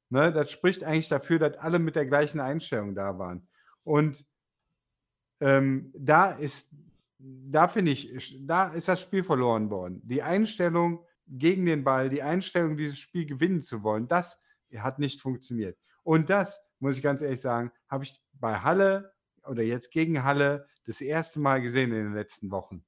Ne, 0.09 0.31
das 0.31 0.51
spricht 0.51 0.83
eigentlich 0.83 1.09
dafür, 1.09 1.39
dass 1.39 1.57
alle 1.57 1.79
mit 1.79 1.95
der 1.95 2.05
gleichen 2.05 2.39
Einstellung 2.39 2.93
da 2.93 3.17
waren. 3.17 3.47
Und 3.83 4.25
ähm, 5.39 5.91
da 5.97 6.31
ist, 6.31 6.69
da 7.17 7.67
finde 7.67 7.91
ich, 7.91 8.37
da 8.45 8.73
ist 8.73 8.87
das 8.87 9.01
Spiel 9.01 9.23
verloren 9.23 9.69
worden. 9.69 10.01
Die 10.03 10.21
Einstellung 10.21 11.05
gegen 11.27 11.65
den 11.65 11.83
Ball, 11.83 12.09
die 12.09 12.21
Einstellung, 12.21 12.77
dieses 12.77 12.99
Spiel 12.99 13.25
gewinnen 13.25 13.61
zu 13.61 13.83
wollen, 13.83 14.07
das 14.07 14.39
hat 14.77 14.99
nicht 14.99 15.21
funktioniert. 15.21 15.77
Und 16.03 16.29
das, 16.29 16.59
muss 16.79 16.97
ich 16.97 17.03
ganz 17.03 17.21
ehrlich 17.21 17.41
sagen, 17.41 17.71
habe 17.87 18.03
ich 18.03 18.21
bei 18.33 18.59
Halle 18.59 19.13
oder 19.45 19.63
jetzt 19.63 19.91
gegen 19.91 20.23
Halle 20.23 20.67
das 20.85 21.01
erste 21.01 21.39
Mal 21.39 21.61
gesehen 21.61 21.91
in 21.91 22.03
den 22.03 22.13
letzten 22.13 22.51
Wochen. 22.51 22.83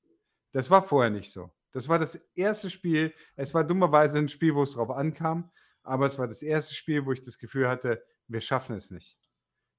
Das 0.52 0.70
war 0.70 0.84
vorher 0.84 1.10
nicht 1.10 1.32
so. 1.32 1.52
Das 1.76 1.90
war 1.90 2.00
das 2.00 2.16
erste 2.36 2.70
Spiel. 2.70 3.14
Es 3.36 3.54
war 3.54 3.66
dummerweise 3.66 4.18
ein 4.18 4.30
Spiel, 4.30 4.56
wo 4.56 4.64
es 4.64 4.72
drauf 4.72 4.90
ankam, 4.92 5.52
aber 5.84 6.06
es 6.06 6.18
war 6.18 6.26
das 6.26 6.42
erste 6.42 6.74
Spiel, 6.74 7.06
wo 7.06 7.12
ich 7.12 7.22
das 7.22 7.38
Gefühl 7.38 7.68
hatte, 7.68 8.02
wir 8.30 8.40
schaffen 8.40 8.78
es 8.78 8.92
nicht. 8.92 9.20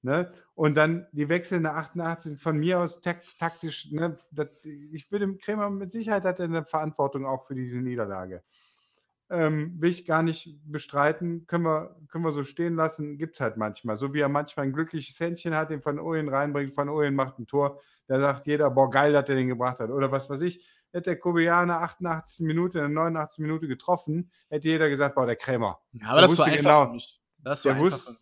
Ne? 0.03 0.31
Und 0.55 0.75
dann 0.75 1.07
die 1.12 1.31
Wechsel 1.31 1.57
in 1.57 1.62
der 1.62 1.75
88 1.75 2.38
von 2.38 2.59
mir 2.59 2.81
aus 2.81 3.00
tak 3.00 3.23
taktisch. 3.38 3.91
Ne, 3.93 4.15
das, 4.31 4.49
ich 4.62 5.11
würde 5.11 5.38
Krämer 5.38 5.71
mit 5.71 5.91
Sicherheit 5.91 6.25
hat 6.25 6.38
er 6.38 6.45
eine 6.45 6.67
Verantwortung 6.67 7.25
auch 7.25 7.47
für 7.47 7.55
diese 7.55 7.79
Niederlage. 7.79 8.45
Ähm, 9.31 9.81
will 9.81 9.88
ich 9.88 10.05
gar 10.05 10.23
nicht 10.23 10.61
bestreiten, 10.67 11.47
können 11.47 11.65
wir, 11.65 11.97
können 12.09 12.25
wir 12.25 12.33
so 12.33 12.45
stehen 12.45 12.76
lassen, 12.76 13.17
gibt 13.17 13.37
es 13.37 13.41
halt 13.41 13.57
manchmal. 13.57 13.97
So 13.97 14.12
wie 14.12 14.21
er 14.21 14.29
manchmal 14.29 14.67
ein 14.67 14.75
glückliches 14.75 15.19
Händchen 15.19 15.55
hat, 15.55 15.71
den 15.71 15.83
Van 15.83 15.99
Ooyen 15.99 16.29
reinbringt, 16.29 16.76
Van 16.76 16.91
Ooyen 16.91 17.15
macht 17.15 17.38
ein 17.38 17.47
Tor, 17.47 17.81
da 18.07 18.21
sagt 18.21 18.47
jeder, 18.47 18.71
boah, 18.71 18.91
geil, 18.91 19.15
dass 19.15 19.29
er 19.31 19.35
den 19.35 19.49
gebracht 19.49 19.81
hat. 19.81 19.91
Oder 19.91 20.12
was 20.12 20.29
weiß 20.29 20.43
ich, 20.43 20.65
hätte 20.97 21.11
der 21.11 21.19
Kobianer 21.19 21.83
88 21.83 22.45
Minute, 22.45 22.79
in 22.79 22.85
der 22.85 23.05
89 23.05 23.38
Minute 23.38 23.69
getroffen, 23.69 24.31
hätte 24.49 24.69
jeder 24.69 24.88
gesagt, 24.88 25.15
boah, 25.15 25.26
der 25.26 25.37
Krämer. 25.37 25.81
Ja, 25.93 26.09
aber 26.09 26.21
Der 26.21 26.23
das 26.23 26.31
wusste 26.31 26.45
einfach 26.45 26.57
genau. 26.59 26.93
mich. 26.93 27.21
Das 27.38 27.62
so 27.62 27.69
Der 27.69 27.79
wusste-. 27.79 28.17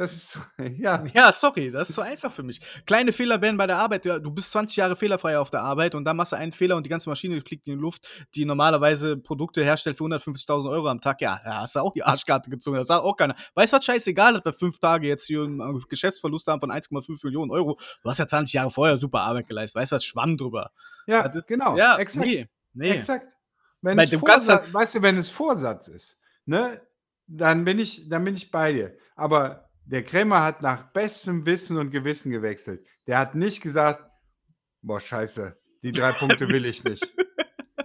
Das 0.00 0.14
ist 0.14 0.38
ja. 0.78 1.04
Ja, 1.12 1.30
sorry, 1.30 1.70
das 1.70 1.90
ist 1.90 1.96
so 1.96 2.00
einfach 2.00 2.32
für 2.32 2.42
mich. 2.42 2.62
Kleine 2.86 3.12
Fehler 3.12 3.42
werden 3.42 3.58
bei 3.58 3.66
der 3.66 3.76
Arbeit, 3.76 4.06
du 4.06 4.30
bist 4.30 4.50
20 4.50 4.74
Jahre 4.76 4.96
fehlerfrei 4.96 5.38
auf 5.38 5.50
der 5.50 5.60
Arbeit 5.60 5.94
und 5.94 6.06
dann 6.06 6.16
machst 6.16 6.32
du 6.32 6.36
einen 6.36 6.52
Fehler 6.52 6.76
und 6.76 6.84
die 6.84 6.88
ganze 6.88 7.10
Maschine 7.10 7.38
fliegt 7.42 7.68
in 7.68 7.74
die 7.74 7.78
Luft, 7.78 8.08
die 8.34 8.46
normalerweise 8.46 9.18
Produkte 9.18 9.62
herstellt 9.62 9.98
für 9.98 10.04
150.000 10.04 10.70
Euro 10.70 10.88
am 10.88 11.02
Tag. 11.02 11.20
Ja, 11.20 11.38
da 11.44 11.60
hast 11.60 11.76
du 11.76 11.80
auch 11.80 11.92
die 11.92 12.02
Arschkarte 12.02 12.48
gezogen. 12.48 12.78
Das 12.78 12.86
sagt 12.86 13.04
auch 13.04 13.14
keiner. 13.14 13.34
Weißt 13.52 13.74
du 13.74 13.76
was, 13.76 13.84
scheißegal, 13.84 14.32
dass 14.32 14.44
wir 14.46 14.54
fünf 14.54 14.78
Tage 14.78 15.06
jetzt 15.06 15.26
hier 15.26 15.42
einen 15.42 15.78
Geschäftsverlust 15.86 16.46
haben 16.46 16.60
von 16.60 16.70
1,5 16.72 17.20
Millionen 17.22 17.50
Euro. 17.50 17.78
Du 18.02 18.08
hast 18.08 18.16
ja 18.16 18.26
20 18.26 18.54
Jahre 18.54 18.70
vorher 18.70 18.96
super 18.96 19.20
Arbeit 19.20 19.48
geleistet. 19.48 19.82
Weißt 19.82 19.92
du 19.92 19.96
was, 19.96 20.04
schwamm 20.06 20.38
drüber. 20.38 20.70
Ja, 21.06 21.28
Das 21.28 21.36
ist- 21.36 21.46
genau. 21.46 21.76
ja, 21.76 21.98
exakt. 21.98 22.24
nee, 22.24 22.48
nee. 22.72 22.92
Exakt. 22.92 23.36
Wenn 23.82 23.98
Weil 23.98 24.04
es 24.06 24.18
Vorsatz, 24.18 24.72
weißt 24.72 24.94
du, 24.94 25.02
wenn 25.02 25.18
es 25.18 25.28
Vorsatz 25.28 25.88
ist, 25.88 26.18
ne, 26.46 26.80
dann 27.26 27.66
bin 27.66 27.78
ich, 27.78 28.08
dann 28.08 28.24
bin 28.24 28.34
ich 28.34 28.50
bei 28.50 28.72
dir. 28.72 28.96
Aber 29.14 29.69
der 29.90 30.04
Krämer 30.04 30.42
hat 30.44 30.62
nach 30.62 30.92
bestem 30.92 31.44
Wissen 31.46 31.76
und 31.76 31.90
Gewissen 31.90 32.30
gewechselt. 32.30 32.86
Der 33.08 33.18
hat 33.18 33.34
nicht 33.34 33.60
gesagt, 33.60 34.08
boah, 34.82 35.00
scheiße, 35.00 35.58
die 35.82 35.90
drei 35.90 36.12
Punkte 36.12 36.48
will 36.48 36.64
ich 36.64 36.84
nicht. 36.84 37.12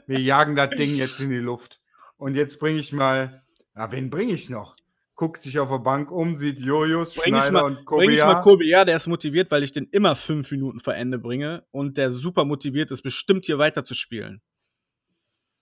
Wir 0.06 0.20
jagen 0.20 0.56
das 0.56 0.70
Ding 0.70 0.96
jetzt 0.96 1.20
in 1.20 1.32
die 1.32 1.38
Luft. 1.38 1.82
Und 2.18 2.36
jetzt 2.36 2.60
bringe 2.60 2.80
ich 2.80 2.94
mal, 2.94 3.44
na, 3.74 3.92
wen 3.92 4.12
bringe 4.12 4.34
ich 4.34 4.52
noch? 4.52 4.76
Guckt 5.16 5.42
sich 5.42 5.58
auf 5.58 5.70
der 5.70 5.80
Bank 5.80 6.12
um, 6.12 6.36
sieht 6.36 6.60
ich 6.60 6.66
Schneider 6.66 7.52
mal- 7.52 7.64
und 7.64 7.86
Bring 7.86 8.12
ich 8.12 8.20
mal. 8.20 8.42
Kobe, 8.42 8.66
ja, 8.66 8.86
der 8.86 8.98
ist 8.98 9.08
motiviert, 9.08 9.50
weil 9.50 9.64
ich 9.64 9.72
den 9.72 9.86
immer 9.86 10.16
fünf 10.16 10.52
Minuten 10.52 10.82
vor 10.82 10.94
Ende 10.94 11.18
bringe 11.18 11.66
und 11.72 11.98
der 11.98 12.12
super 12.12 12.46
motiviert 12.46 12.92
ist, 12.92 13.02
bestimmt 13.02 13.46
hier 13.46 13.58
weiter 13.58 13.84
zu 13.84 13.96
spielen. 13.96 14.42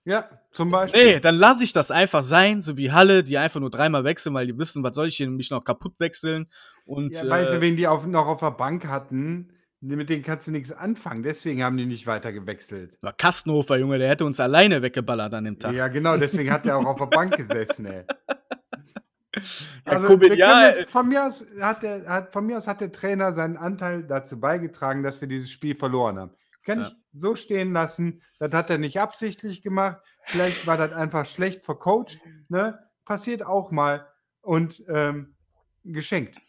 Ja, 0.04 0.28
zum 0.52 0.70
Beispiel. 0.70 1.04
Nee, 1.04 1.20
dann 1.20 1.36
lasse 1.36 1.64
ich 1.64 1.72
das 1.72 1.90
einfach 1.90 2.24
sein, 2.24 2.60
so 2.60 2.76
wie 2.76 2.92
Halle, 2.92 3.24
die 3.24 3.38
einfach 3.38 3.60
nur 3.60 3.70
dreimal 3.70 4.04
wechseln, 4.04 4.34
weil 4.34 4.46
die 4.46 4.58
wissen, 4.58 4.82
was 4.82 4.94
soll 4.94 5.08
ich 5.08 5.16
hier 5.16 5.30
mich 5.30 5.50
noch 5.50 5.64
kaputt 5.64 5.94
wechseln. 5.98 6.46
Und 6.84 7.14
Ja, 7.14 7.28
weißt 7.28 7.54
du, 7.54 7.56
äh, 7.58 7.60
wen 7.62 7.76
die 7.76 7.88
auf, 7.88 8.06
noch 8.06 8.26
auf 8.26 8.40
der 8.40 8.50
Bank 8.50 8.86
hatten? 8.86 9.50
Mit 9.80 10.08
denen 10.08 10.22
kannst 10.22 10.46
du 10.46 10.50
nichts 10.50 10.72
anfangen. 10.72 11.22
Deswegen 11.22 11.62
haben 11.62 11.76
die 11.76 11.84
nicht 11.84 12.06
weiter 12.06 12.32
gewechselt. 12.32 12.96
war 13.02 13.12
Kastenhofer, 13.12 13.76
Junge, 13.76 13.98
der 13.98 14.08
hätte 14.08 14.24
uns 14.24 14.40
alleine 14.40 14.80
weggeballert 14.80 15.34
an 15.34 15.44
dem 15.44 15.58
Tag. 15.58 15.74
Ja, 15.74 15.88
genau. 15.88 16.16
Deswegen 16.16 16.50
hat 16.50 16.64
er 16.64 16.78
auch 16.78 16.86
auf 16.86 16.98
der 16.98 17.06
Bank 17.06 17.36
gesessen, 17.36 17.86
ey. 17.86 18.04
Also, 19.84 20.06
Kobe, 20.06 20.30
wir 20.30 20.36
ja, 20.36 20.68
das, 20.68 20.76
äh, 20.76 20.86
von, 20.86 21.08
mir 21.08 21.26
aus 21.26 21.44
hat 21.60 21.82
der, 21.82 22.06
hat, 22.06 22.32
von 22.32 22.46
mir 22.46 22.56
aus 22.56 22.68
hat 22.68 22.80
der 22.80 22.92
Trainer 22.92 23.32
seinen 23.32 23.56
Anteil 23.56 24.04
dazu 24.04 24.38
beigetragen, 24.38 25.02
dass 25.02 25.20
wir 25.20 25.26
dieses 25.26 25.50
Spiel 25.50 25.74
verloren 25.74 26.18
haben. 26.18 26.30
Kann 26.64 26.80
Ja. 26.80 26.88
ich 26.88 26.94
so 27.12 27.36
stehen 27.36 27.72
lassen. 27.72 28.22
Das 28.38 28.52
hat 28.52 28.70
er 28.70 28.78
nicht 28.78 28.98
absichtlich 29.00 29.62
gemacht. 29.62 30.00
Vielleicht 30.26 30.66
war 30.66 30.76
das 30.76 30.92
einfach 30.92 31.26
schlecht 31.26 31.64
vercoacht. 31.64 32.18
Ne? 32.48 32.78
Passiert 33.04 33.44
auch 33.44 33.70
mal. 33.70 34.08
Und 34.40 34.82
ähm, 34.88 35.36
geschenkt. 35.84 36.40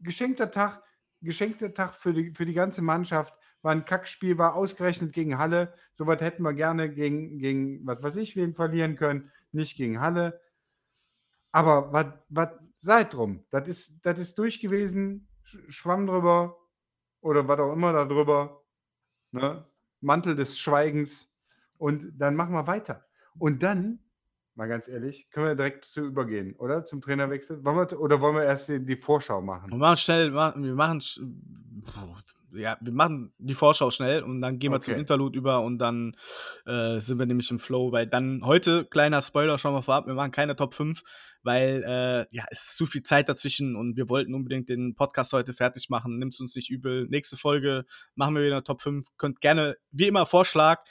Geschenkter 0.00 0.50
Tag. 0.50 0.82
Geschenkter 1.22 1.72
Tag 1.72 1.94
für 1.94 2.12
die, 2.12 2.32
für 2.34 2.44
die 2.46 2.52
ganze 2.54 2.82
Mannschaft. 2.82 3.34
War 3.62 3.72
ein 3.72 3.84
Kackspiel, 3.86 4.36
war 4.36 4.54
ausgerechnet 4.54 5.12
gegen 5.14 5.38
Halle. 5.38 5.72
Soweit 5.94 6.20
hätten 6.20 6.42
wir 6.42 6.52
gerne 6.52 6.90
gegen, 6.92 7.38
gegen 7.38 7.86
was 7.86 8.02
weiß 8.02 8.16
ich, 8.16 8.36
wen 8.36 8.54
verlieren 8.54 8.96
können. 8.96 9.30
Nicht 9.52 9.76
gegen 9.76 10.00
Halle. 10.00 10.40
Aber 11.52 11.92
was, 11.92 12.06
was 12.28 12.48
seid 12.78 13.14
drum? 13.14 13.44
Das 13.50 13.66
ist, 13.68 14.00
das 14.04 14.18
ist 14.18 14.36
durch 14.38 14.60
gewesen, 14.60 15.28
Sch- 15.44 15.70
Schwamm 15.70 16.06
drüber 16.06 16.58
oder 17.20 17.46
was 17.48 17.58
auch 17.60 17.72
immer 17.72 17.92
da 17.92 18.04
drüber. 18.04 18.60
Ne? 19.34 19.64
Mantel 20.00 20.36
des 20.36 20.58
Schweigens. 20.58 21.30
Und 21.78 22.12
dann 22.18 22.36
machen 22.36 22.52
wir 22.54 22.66
weiter. 22.66 23.04
Und 23.38 23.62
dann, 23.62 23.98
mal 24.54 24.68
ganz 24.68 24.86
ehrlich, 24.88 25.28
können 25.30 25.46
wir 25.46 25.54
direkt 25.56 25.84
zu 25.84 26.02
übergehen, 26.02 26.54
oder? 26.56 26.84
Zum 26.84 27.02
Trainerwechsel? 27.02 27.64
Wollen 27.64 27.76
wir, 27.76 28.00
oder 28.00 28.20
wollen 28.20 28.36
wir 28.36 28.44
erst 28.44 28.68
die, 28.68 28.84
die 28.84 28.96
Vorschau 28.96 29.40
Wir 29.40 29.46
machen? 29.46 29.78
machen 29.78 29.96
schnell, 29.96 30.32
wir 30.32 30.74
machen, 30.74 31.00
ja, 32.54 32.76
wir 32.80 32.92
machen 32.92 33.32
die 33.38 33.54
Vorschau 33.54 33.90
schnell 33.90 34.22
und 34.22 34.40
dann 34.40 34.58
gehen 34.58 34.72
wir 34.72 34.80
zum 34.80 34.92
Okay. 34.92 35.00
Interlude 35.00 35.38
über 35.38 35.60
und 35.62 35.78
dann 35.78 36.16
äh, 36.66 37.00
sind 37.00 37.18
wir 37.18 37.26
nämlich 37.26 37.50
im 37.50 37.58
Flow, 37.58 37.92
weil 37.92 38.06
dann 38.06 38.44
heute, 38.44 38.84
kleiner 38.84 39.22
Spoiler, 39.22 39.58
schauen 39.58 39.74
wir 39.74 39.82
vorab, 39.82 40.06
wir 40.06 40.14
machen 40.14 40.30
keine 40.30 40.56
Top 40.56 40.74
5, 40.74 41.02
weil 41.42 41.82
äh, 41.86 42.26
ja, 42.34 42.44
es 42.50 42.66
ist 42.66 42.76
zu 42.76 42.86
viel 42.86 43.02
Zeit 43.02 43.28
dazwischen 43.28 43.76
und 43.76 43.96
wir 43.96 44.08
wollten 44.08 44.34
unbedingt 44.34 44.68
den 44.68 44.94
Podcast 44.94 45.32
heute 45.32 45.52
fertig 45.52 45.90
machen. 45.90 46.18
Nimm's 46.18 46.40
uns 46.40 46.54
nicht 46.54 46.70
übel. 46.70 47.06
Nächste 47.08 47.36
Folge 47.36 47.84
machen 48.14 48.34
wir 48.34 48.42
wieder 48.42 48.64
Top 48.64 48.82
5. 48.82 49.08
Könnt 49.16 49.40
gerne, 49.40 49.76
wie 49.90 50.06
immer, 50.06 50.26
Vorschlag, 50.26 50.84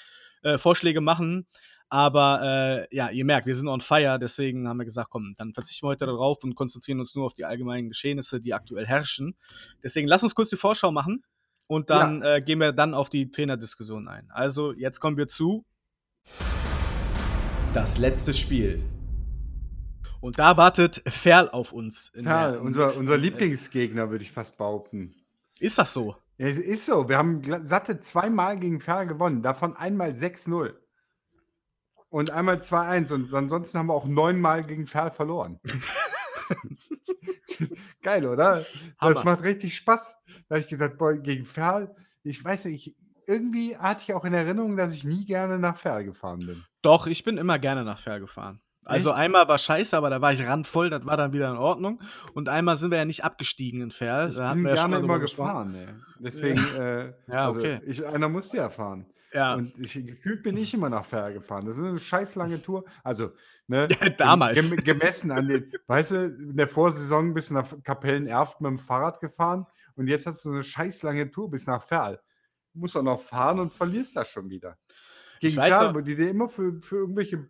äh, 0.44 0.58
Vorschläge 0.58 1.02
machen. 1.02 1.48
Aber 1.94 2.88
äh, 2.90 2.96
ja, 2.96 3.12
ihr 3.12 3.24
merkt, 3.24 3.46
wir 3.46 3.54
sind 3.54 3.68
on 3.68 3.80
fire, 3.80 4.18
deswegen 4.18 4.68
haben 4.68 4.78
wir 4.78 4.86
gesagt, 4.86 5.12
komm, 5.12 5.36
dann 5.38 5.54
verzichten 5.54 5.86
wir 5.86 5.90
heute 5.90 6.08
darauf 6.08 6.44
und 6.44 6.56
konzentrieren 6.56 7.00
uns 7.00 7.14
nur 7.14 7.28
auf 7.28 7.36
die 7.36 7.46
allgemeinen 7.46 7.88
Geschehnisse, 7.90 8.40
die 8.40 8.56
aktuell 8.56 8.88
herrschen. 8.88 9.36
Deswegen 9.84 10.08
lass 10.08 10.24
uns 10.24 10.34
kurz 10.34 10.50
die 10.50 10.56
Vorschau 10.56 10.92
machen. 10.92 11.24
Und 11.68 11.90
dann 11.90 12.22
ja. 12.22 12.36
äh, 12.36 12.42
gehen 12.42 12.60
wir 12.60 12.72
dann 12.72 12.94
auf 12.94 13.10
die 13.10 13.32
Trainerdiskussion 13.32 14.08
ein. 14.08 14.30
Also 14.32 14.74
jetzt 14.74 15.00
kommen 15.00 15.18
wir 15.18 15.28
zu 15.28 15.66
das 17.74 17.98
letzte 17.98 18.34
Spiel. 18.34 18.84
Und 20.22 20.38
da 20.40 20.56
wartet 20.58 21.02
Ferl 21.08 21.50
auf 21.50 21.74
uns. 21.74 22.12
Ferl, 22.14 22.58
unser, 22.58 22.96
unser 22.96 23.18
Lieblingsgegner, 23.18 24.10
würde 24.12 24.24
ich 24.24 24.32
fast 24.32 24.58
behaupten. 24.58 25.16
Ist 25.60 25.80
das 25.80 25.92
so? 25.92 26.16
Ja, 26.38 26.48
es 26.48 26.60
ist 26.60 26.86
so. 26.86 27.10
Wir 27.10 27.18
haben 27.18 27.42
satte 27.66 28.00
zweimal 28.00 28.58
gegen 28.58 28.80
Ferl 28.80 29.08
gewonnen, 29.08 29.42
davon 29.42 29.76
einmal 29.76 30.12
6-0. 30.12 30.74
Und 32.10 32.30
einmal 32.30 32.58
2-1. 32.58 33.12
Und 33.12 33.34
ansonsten 33.34 33.80
haben 33.80 33.88
wir 33.88 33.96
auch 33.96 34.06
neunmal 34.06 34.64
gegen 34.64 34.86
Ferl 34.86 35.10
verloren. 35.10 35.60
Geil, 38.02 38.26
oder? 38.26 38.66
Hammer. 39.00 39.14
Das 39.14 39.24
macht 39.24 39.44
richtig 39.44 39.76
Spaß. 39.76 40.18
Da 40.48 40.56
habe 40.56 40.60
ich 40.62 40.68
gesagt, 40.68 40.98
boah, 40.98 41.14
gegen 41.14 41.46
Ferl, 41.46 41.96
ich 42.24 42.44
weiß 42.44 42.66
nicht, 42.66 42.96
irgendwie 43.28 43.78
hatte 43.78 44.04
ich 44.04 44.14
auch 44.14 44.26
in 44.26 44.34
Erinnerung, 44.34 44.78
dass 44.78 44.94
ich 44.94 45.04
nie 45.04 45.26
gerne 45.26 45.60
nach 45.60 45.78
Ferl 45.78 46.04
gefahren 46.04 46.40
bin. 46.40 46.64
Doch, 46.82 47.08
ich 47.08 47.24
bin 47.24 47.38
immer 47.38 47.60
gerne 47.60 47.84
nach 47.84 48.00
Ferl 48.00 48.20
gefahren. 48.20 48.62
Also 48.86 49.12
Echt? 49.12 49.20
einmal 49.20 49.48
war 49.48 49.58
scheiße, 49.58 49.96
aber 49.96 50.10
da 50.10 50.22
war 50.22 50.34
ich 50.34 50.46
randvoll, 50.46 50.90
das 50.90 51.06
war 51.06 51.16
dann 51.16 51.32
wieder 51.32 51.50
in 51.50 51.58
Ordnung. 51.58 52.02
Und 52.34 52.50
einmal 52.50 52.76
sind 52.76 52.92
wir 52.92 52.98
ja 52.98 53.06
nicht 53.06 53.24
abgestiegen 53.24 53.82
in 53.82 53.92
Ferl. 53.92 54.30
Ich 54.30 54.36
da 54.36 54.54
bin 54.54 54.64
gerne 54.64 54.96
ja 54.96 55.02
immer 55.02 55.20
gefahren, 55.20 55.74
ey. 55.76 55.88
Deswegen, 56.20 56.60
äh, 56.76 57.14
ja, 57.28 57.46
also 57.46 57.60
okay. 57.60 57.80
ich, 57.86 58.06
einer 58.06 58.28
musste 58.28 58.58
ja 58.58 58.70
fahren. 58.70 59.06
Ja. 59.34 59.56
Und 59.56 59.78
ich, 59.80 59.94
gefühlt 59.94 60.44
bin 60.44 60.58
ich 60.58 60.74
immer 60.74 60.90
nach 60.90 61.06
Ferl 61.06 61.34
gefahren. 61.34 61.66
Das 61.66 61.78
ist 61.78 61.84
eine 61.84 62.00
scheiß 62.00 62.36
lange 62.36 62.62
Tour. 62.62 62.86
Also, 63.04 63.32
ne, 63.68 63.88
ja, 64.02 64.10
damals. 64.10 64.56
Gem, 64.56 64.78
gemessen 64.78 65.32
an 65.32 65.48
den, 65.48 65.72
weißt 65.88 66.12
du, 66.12 66.26
in 66.26 66.58
der 66.58 66.68
Vorsaison 66.68 67.34
bist 67.34 67.50
du 67.50 67.56
nach 67.56 67.68
Kapellen-Erft 67.84 68.62
mit 68.62 68.70
dem 68.70 68.80
Fahrrad 68.80 69.20
gefahren 69.20 69.66
und 69.96 70.08
jetzt 70.08 70.26
hast 70.28 70.46
du 70.46 70.52
eine 70.52 70.64
scheiß 70.64 71.04
lange 71.04 71.30
Tour 71.32 71.50
bis 71.50 71.68
nach 71.68 71.82
Ferl. 71.82 72.20
Du 72.74 72.80
musst 72.80 72.96
auch 72.96 73.04
noch 73.04 73.20
fahren 73.20 73.60
und 73.60 73.74
verlierst 73.74 74.16
das 74.16 74.30
schon 74.30 74.50
wieder. 74.50 74.78
Gegen 75.40 75.56
Ferl, 75.56 75.94
wo 75.94 76.02
die 76.02 76.16
dir 76.16 76.30
immer 76.30 76.50
für, 76.50 76.82
für 76.82 76.98
irgendwelche 76.98 77.48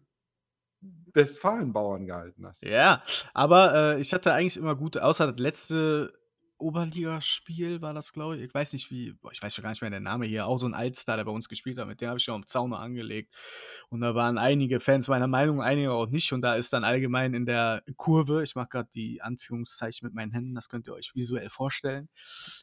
Westfalenbauern 1.13 2.05
gehalten 2.05 2.45
hast. 2.45 2.63
Ja, 2.63 3.03
aber 3.33 3.75
äh, 3.75 4.01
ich 4.01 4.13
hatte 4.13 4.33
eigentlich 4.33 4.57
immer 4.57 4.75
gute, 4.75 5.03
außer 5.03 5.31
das 5.31 5.39
letzte 5.39 6.13
Oberligaspiel 6.57 7.81
war 7.81 7.93
das, 7.93 8.13
glaube 8.13 8.37
ich. 8.37 8.43
Ich 8.43 8.53
weiß 8.53 8.73
nicht 8.73 8.89
wie, 8.91 9.15
ich 9.31 9.41
weiß 9.41 9.53
schon 9.53 9.63
gar 9.63 9.71
nicht 9.71 9.81
mehr 9.81 9.89
der 9.89 9.99
Name 9.99 10.25
hier. 10.25 10.47
Auch 10.47 10.59
so 10.59 10.65
ein 10.65 10.73
Altstar, 10.73 11.17
der 11.17 11.25
bei 11.25 11.31
uns 11.31 11.49
gespielt 11.49 11.77
hat, 11.77 11.87
mit 11.87 12.01
dem 12.01 12.09
habe 12.09 12.19
ich 12.19 12.23
schon 12.23 12.35
am 12.35 12.47
Zaun 12.47 12.73
angelegt. 12.73 13.35
Und 13.89 14.01
da 14.01 14.15
waren 14.15 14.37
einige 14.37 14.79
Fans 14.79 15.07
meiner 15.07 15.27
Meinung, 15.27 15.61
einige 15.61 15.91
auch 15.91 16.07
nicht. 16.07 16.31
Und 16.31 16.41
da 16.41 16.55
ist 16.55 16.73
dann 16.73 16.83
allgemein 16.83 17.33
in 17.33 17.45
der 17.45 17.83
Kurve, 17.97 18.43
ich 18.43 18.55
mache 18.55 18.69
gerade 18.69 18.89
die 18.93 19.21
Anführungszeichen 19.21 20.05
mit 20.05 20.15
meinen 20.15 20.31
Händen, 20.31 20.55
das 20.55 20.69
könnt 20.69 20.87
ihr 20.87 20.93
euch 20.93 21.13
visuell 21.15 21.49
vorstellen, 21.49 22.09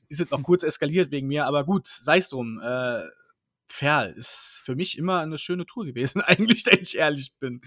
ist 0.09 0.20
es 0.20 0.31
noch 0.31 0.42
kurz 0.42 0.62
eskaliert 0.62 1.11
wegen 1.11 1.29
mir. 1.29 1.46
Aber 1.46 1.64
gut, 1.64 1.87
sei 1.87 2.18
es 2.18 2.29
drum. 2.29 2.61
Äh, 2.61 3.03
Ferl 3.70 4.12
ist 4.16 4.61
für 4.64 4.74
mich 4.74 4.98
immer 4.98 5.20
eine 5.20 5.38
schöne 5.38 5.64
Tour 5.64 5.87
gewesen, 5.87 6.20
eigentlich, 6.26 6.66
wenn 6.66 6.81
ich 6.81 6.96
ehrlich 6.96 7.33
bin. 7.38 7.61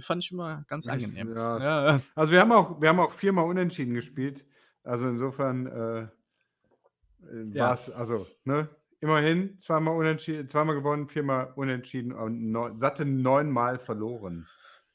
Fand 0.00 0.22
ich 0.24 0.30
immer 0.30 0.64
ganz 0.68 0.86
angenehm. 0.86 1.34
Ja. 1.34 1.58
Ja. 1.58 2.02
Also 2.14 2.32
wir 2.32 2.40
haben 2.40 2.52
auch, 2.52 2.80
wir 2.80 2.88
haben 2.90 3.00
auch 3.00 3.12
viermal 3.12 3.46
unentschieden 3.46 3.94
gespielt. 3.94 4.44
Also 4.82 5.08
insofern 5.08 5.66
äh, 5.66 6.00
äh 6.02 7.58
war 7.58 7.74
es, 7.74 7.90
also, 7.90 8.26
ne, 8.44 8.68
immerhin 9.00 9.58
zweimal 9.60 9.96
unentschieden, 9.96 10.48
zweimal 10.48 10.74
gewonnen, 10.74 11.08
viermal 11.08 11.52
unentschieden 11.56 12.12
und 12.12 12.50
neun, 12.50 12.78
satte 12.78 13.04
neunmal 13.04 13.78
verloren. 13.78 14.46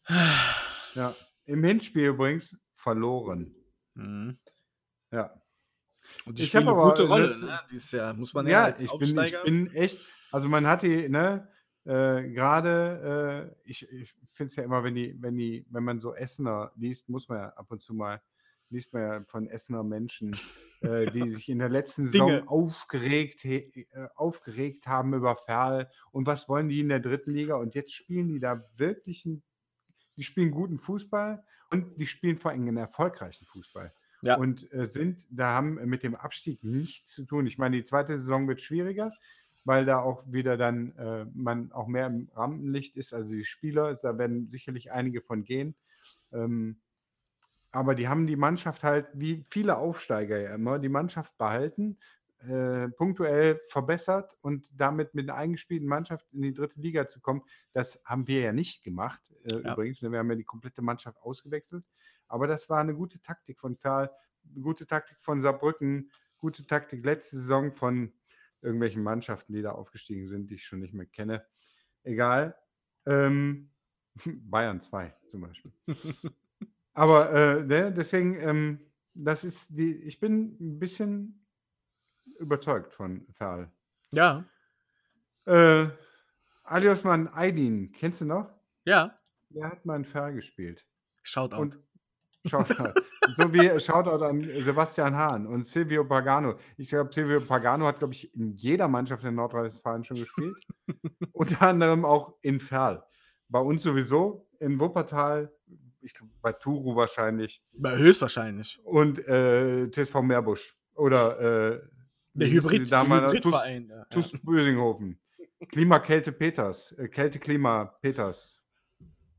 ja. 0.95 1.15
Im 1.45 1.63
Hinspiel 1.63 2.08
übrigens 2.08 2.56
verloren. 2.74 3.56
Mhm. 3.95 4.38
Ja. 5.12 5.34
Und 6.26 6.39
die 6.39 6.43
ich 6.43 6.56
habe 6.56 6.69
aber 6.69 6.89
gute 6.89 7.08
Rolle, 7.08 7.38
ne? 7.39 7.60
Dieses 7.71 7.91
Jahr 7.91 8.13
muss 8.13 8.34
man 8.34 8.48
ja, 8.48 8.69
ja 8.69 8.76
ich 8.80 8.91
bin, 8.98 9.17
ich 9.19 9.41
bin 9.43 9.71
echt, 9.74 10.02
also 10.32 10.50
man 10.50 10.67
hat 10.67 10.84
die, 10.84 11.10
ne, 11.10 11.48
äh, 11.86 12.30
gerade, 12.30 13.54
äh, 13.65 13.69
ich, 13.69 13.89
ich 13.91 14.15
finde 14.32 14.50
es 14.50 14.56
ja 14.56 14.63
immer, 14.63 14.84
wenn 14.84 14.95
die, 14.95 15.15
wenn 15.19 15.38
die, 15.38 15.65
wenn 15.69 15.84
man 15.84 16.00
so 16.00 16.13
Essener 16.15 16.71
liest, 16.76 17.10
muss 17.10 17.28
man 17.28 17.39
ja 17.39 17.50
ab 17.50 17.67
und 17.69 17.82
zu 17.82 17.93
mal 17.93 18.21
liest 18.69 18.93
man 18.93 19.01
ja 19.01 19.23
von 19.25 19.47
Essener 19.47 19.84
Menschen, 19.84 20.36
äh, 20.82 21.12
die 21.12 21.28
sich 21.28 21.49
in 21.49 21.60
der 21.60 21.69
letzten 21.69 22.06
Saison 22.06 22.47
aufgeregt, 22.47 23.45
äh, 23.45 23.86
aufgeregt 24.15 24.88
haben 24.88 25.13
über 25.13 25.36
Ferl 25.36 25.89
und 26.12 26.28
was 26.28 26.49
wollen 26.49 26.69
die 26.69 26.80
in 26.80 26.89
der 26.89 26.99
dritten 26.99 27.32
Liga 27.32 27.56
und 27.56 27.75
jetzt 27.75 27.93
spielen 27.93 28.28
die 28.28 28.39
da 28.39 28.63
wirklich, 28.75 29.25
einen, 29.25 29.43
die 30.17 30.23
spielen 30.23 30.51
guten 30.51 30.80
Fußball 30.80 31.43
und 31.71 31.99
die 31.99 32.08
spielen 32.08 32.38
vor 32.38 32.51
allem 32.51 32.67
einen 32.67 32.78
erfolgreichen 32.78 33.45
Fußball. 33.45 33.93
Ja. 34.21 34.38
Und 34.38 34.71
äh, 34.73 34.86
sind, 34.86 35.28
da 35.30 35.51
haben 35.51 35.75
mit 35.88 36.04
dem 36.04 36.15
Abstieg 36.15 36.63
nichts 36.63 37.12
zu 37.12 37.25
tun. 37.25 37.45
Ich 37.45 37.58
meine, 37.58 37.78
die 37.78 37.84
zweite 37.84 38.17
Saison 38.17 38.47
wird 38.47 38.62
schwieriger, 38.62 39.12
weil 39.65 39.86
da 39.86 39.99
auch 39.99 40.23
wieder 40.25 40.58
dann 40.58 40.95
äh, 40.97 41.25
man 41.34 41.71
auch 41.71 41.88
mehr 41.88 42.08
im 42.08 42.30
Rampenlicht 42.34 42.95
ist. 42.95 43.13
Also 43.13 43.36
die 43.36 43.45
Spieler, 43.45 43.95
da 43.95 44.17
werden 44.17 44.49
sicherlich 44.49 44.91
einige 44.91 45.21
von 45.21 45.43
gehen. 45.43 45.75
Ähm, 46.32 46.82
aber 47.76 47.94
die 47.94 48.08
haben 48.08 48.26
die 48.26 48.38
Mannschaft 48.38 48.84
halt, 48.84 49.08
wie 49.14 49.44
viele 49.50 49.78
Aufsteiger 49.78 50.40
ja 50.40 50.56
immer, 50.56 50.80
die 50.80 50.90
Mannschaft 50.90 51.38
behalten, 51.38 51.98
äh, 52.40 52.88
punktuell 52.88 53.60
verbessert 53.68 54.38
und 54.42 54.66
damit 54.72 55.14
mit 55.14 55.30
einer 55.30 55.38
eingespielten 55.38 55.88
Mannschaft 55.88 56.26
in 56.32 56.42
die 56.42 56.54
dritte 56.54 56.80
Liga 56.80 57.06
zu 57.08 57.20
kommen. 57.20 57.44
Das 57.74 58.02
haben 58.06 58.28
wir 58.28 58.40
ja 58.40 58.54
nicht 58.54 58.84
gemacht, 58.84 59.22
äh, 59.44 59.62
ja. 59.62 59.74
übrigens. 59.74 60.02
Ne, 60.02 60.10
wir 60.10 60.20
haben 60.20 60.30
ja 60.30 60.38
die 60.38 60.46
komplette 60.46 60.82
Mannschaft 60.82 61.22
ausgewechselt. 61.22 61.84
Aber 62.28 62.48
das 62.48 62.70
war 62.70 62.80
eine 62.80 62.96
gute 62.96 63.20
Taktik 63.20 63.60
von 63.60 63.76
Ferl, 63.76 64.10
eine 64.50 64.62
gute 64.62 64.88
Taktik 64.88 65.18
von 65.20 65.42
Saarbrücken, 65.42 66.12
gute 66.38 66.66
Taktik 66.66 67.04
letzte 67.04 67.36
Saison 67.36 67.74
von 67.74 68.14
irgendwelchen 68.62 69.04
Mannschaften, 69.04 69.52
die 69.52 69.62
da 69.62 69.74
aufgestiegen 69.74 70.30
sind, 70.30 70.50
die 70.50 70.56
ich 70.56 70.66
schon 70.66 70.80
nicht 70.80 70.94
mehr 70.94 71.08
kenne. 71.08 71.46
Egal. 72.04 72.56
Ähm, 73.06 73.70
Bayern 74.26 74.80
2 74.80 75.14
zum 75.28 75.42
Beispiel. 75.42 75.74
Aber 76.96 77.32
äh, 77.32 77.64
ne, 77.64 77.94
deswegen, 77.94 78.40
ähm, 78.40 78.80
das 79.14 79.44
ist 79.44 79.68
die, 79.70 79.96
ich 80.04 80.20
bin 80.20 80.58
ein 80.60 80.80
bisschen 80.80 81.46
überzeugt 82.40 82.94
von 82.94 83.28
Ferl. 83.34 83.70
Ja. 84.12 84.46
Äh, 85.46 85.88
Aliosman 86.64 87.28
Aydin, 87.28 87.92
kennst 87.92 88.22
du 88.22 88.26
noch? 88.26 88.50
Ja. 88.86 89.14
Der 89.50 89.70
hat 89.70 89.86
mal 89.86 89.98
in 89.98 90.06
Ferl 90.06 90.34
gespielt. 90.34 90.86
Shoutout. 91.22 91.58
Und 91.58 91.80
Shoutout. 92.46 92.94
so 93.36 93.54
wie 93.54 93.80
Shoutout 93.80 94.24
an 94.24 94.50
Sebastian 94.60 95.16
Hahn 95.16 95.48
und 95.48 95.66
Silvio 95.66 96.06
Pagano. 96.06 96.58
Ich 96.78 96.90
glaube, 96.90 97.14
Silvio 97.14 97.42
Pagano 97.42 97.86
hat, 97.88 98.00
glaube 98.00 98.14
ich, 98.14 98.34
in 98.36 98.56
jeder 98.56 98.88
Mannschaft 98.88 99.24
in 99.26 99.36
Nordrhein-Westfalen 99.36 100.04
schon 100.04 100.18
gespielt. 100.18 100.66
Unter 101.34 101.62
anderem 101.62 102.06
auch 102.06 102.36
in 102.42 102.60
Ferl. 102.60 103.04
Bei 103.50 103.60
uns 103.60 103.84
sowieso, 103.84 104.48
in 104.60 104.80
Wuppertal 104.80 105.52
ich 106.06 106.13
bei 106.41 106.54
Turu 106.54 106.96
wahrscheinlich. 106.96 107.62
Bei 107.74 107.98
höchstwahrscheinlich. 107.98 108.80
Und 108.84 109.26
äh, 109.28 109.89
TSV 109.89 110.22
Meerbusch. 110.22 110.76
Oder 110.96 111.39
äh, 111.39 111.82
der 112.34 112.50
Hybrid, 112.50 112.91
Hybridverein. 112.91 113.91
TuS, 114.10 114.32
TuS 114.32 114.41
Bösinghofen. 114.41 115.20
Klima 115.70 116.00
Kälte 116.00 116.32
Peters. 116.32 116.91
Äh, 116.94 117.08
Kälte 117.08 117.39
Klima 117.39 117.86
Peters. 118.02 118.63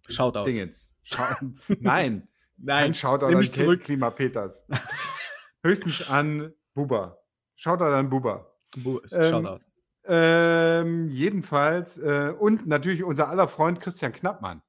Shoutout. 0.09 0.44
Dingens. 0.44 0.94
Schau 1.02 1.24
Nein. 1.81 2.29
Nein. 2.57 2.85
Kein 2.85 2.94
Shoutout 2.94 3.26
an 3.26 3.42
Kälte 3.42 3.79
Klima 3.79 4.11
Peters. 4.11 4.64
Höchstens 5.62 6.09
an 6.09 6.52
Buba. 6.74 7.18
Shoutout 7.55 7.85
an 7.85 8.09
Buba. 8.09 8.46
Bu 8.76 9.00
ähm, 9.12 9.22
Shoutout. 9.22 9.64
Ähm, 10.05 11.09
jedenfalls. 11.11 11.98
Äh, 11.98 12.35
und 12.38 12.66
natürlich 12.66 13.02
unser 13.02 13.29
aller 13.29 13.48
Freund 13.48 13.81
Christian 13.81 14.12
Knappmann 14.12 14.62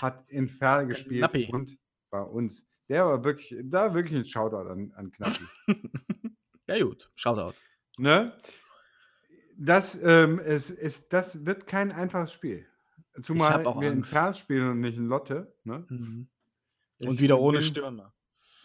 hat 0.00 0.28
in 0.28 0.48
Ferl 0.48 0.86
gespielt 0.86 1.20
Knappi. 1.20 1.48
und 1.52 1.78
bei 2.10 2.20
uns. 2.20 2.66
Der 2.88 3.06
war 3.06 3.24
wirklich, 3.24 3.54
da 3.64 3.94
wirklich 3.94 4.16
ein 4.16 4.24
Shoutout 4.24 4.68
an, 4.68 4.92
an 4.96 5.10
Knappi. 5.10 5.44
ja, 6.68 6.82
gut, 6.82 7.10
Shoutout. 7.14 7.56
Ne? 7.96 8.32
Das, 9.56 10.00
ähm, 10.02 10.38
es, 10.40 10.70
es, 10.70 11.08
das 11.08 11.44
wird 11.44 11.66
kein 11.66 11.92
einfaches 11.92 12.32
Spiel. 12.32 12.66
Zumal 13.22 13.64
wir 13.64 13.92
in 13.92 14.04
Ferl 14.04 14.34
spielen 14.34 14.70
und 14.70 14.80
nicht 14.80 14.96
in 14.96 15.06
Lotte. 15.06 15.54
Ne? 15.64 15.84
Mhm. 15.88 16.28
Und 17.00 17.20
wieder 17.20 17.38
ohne 17.38 17.60
Stürmer. 17.62 18.14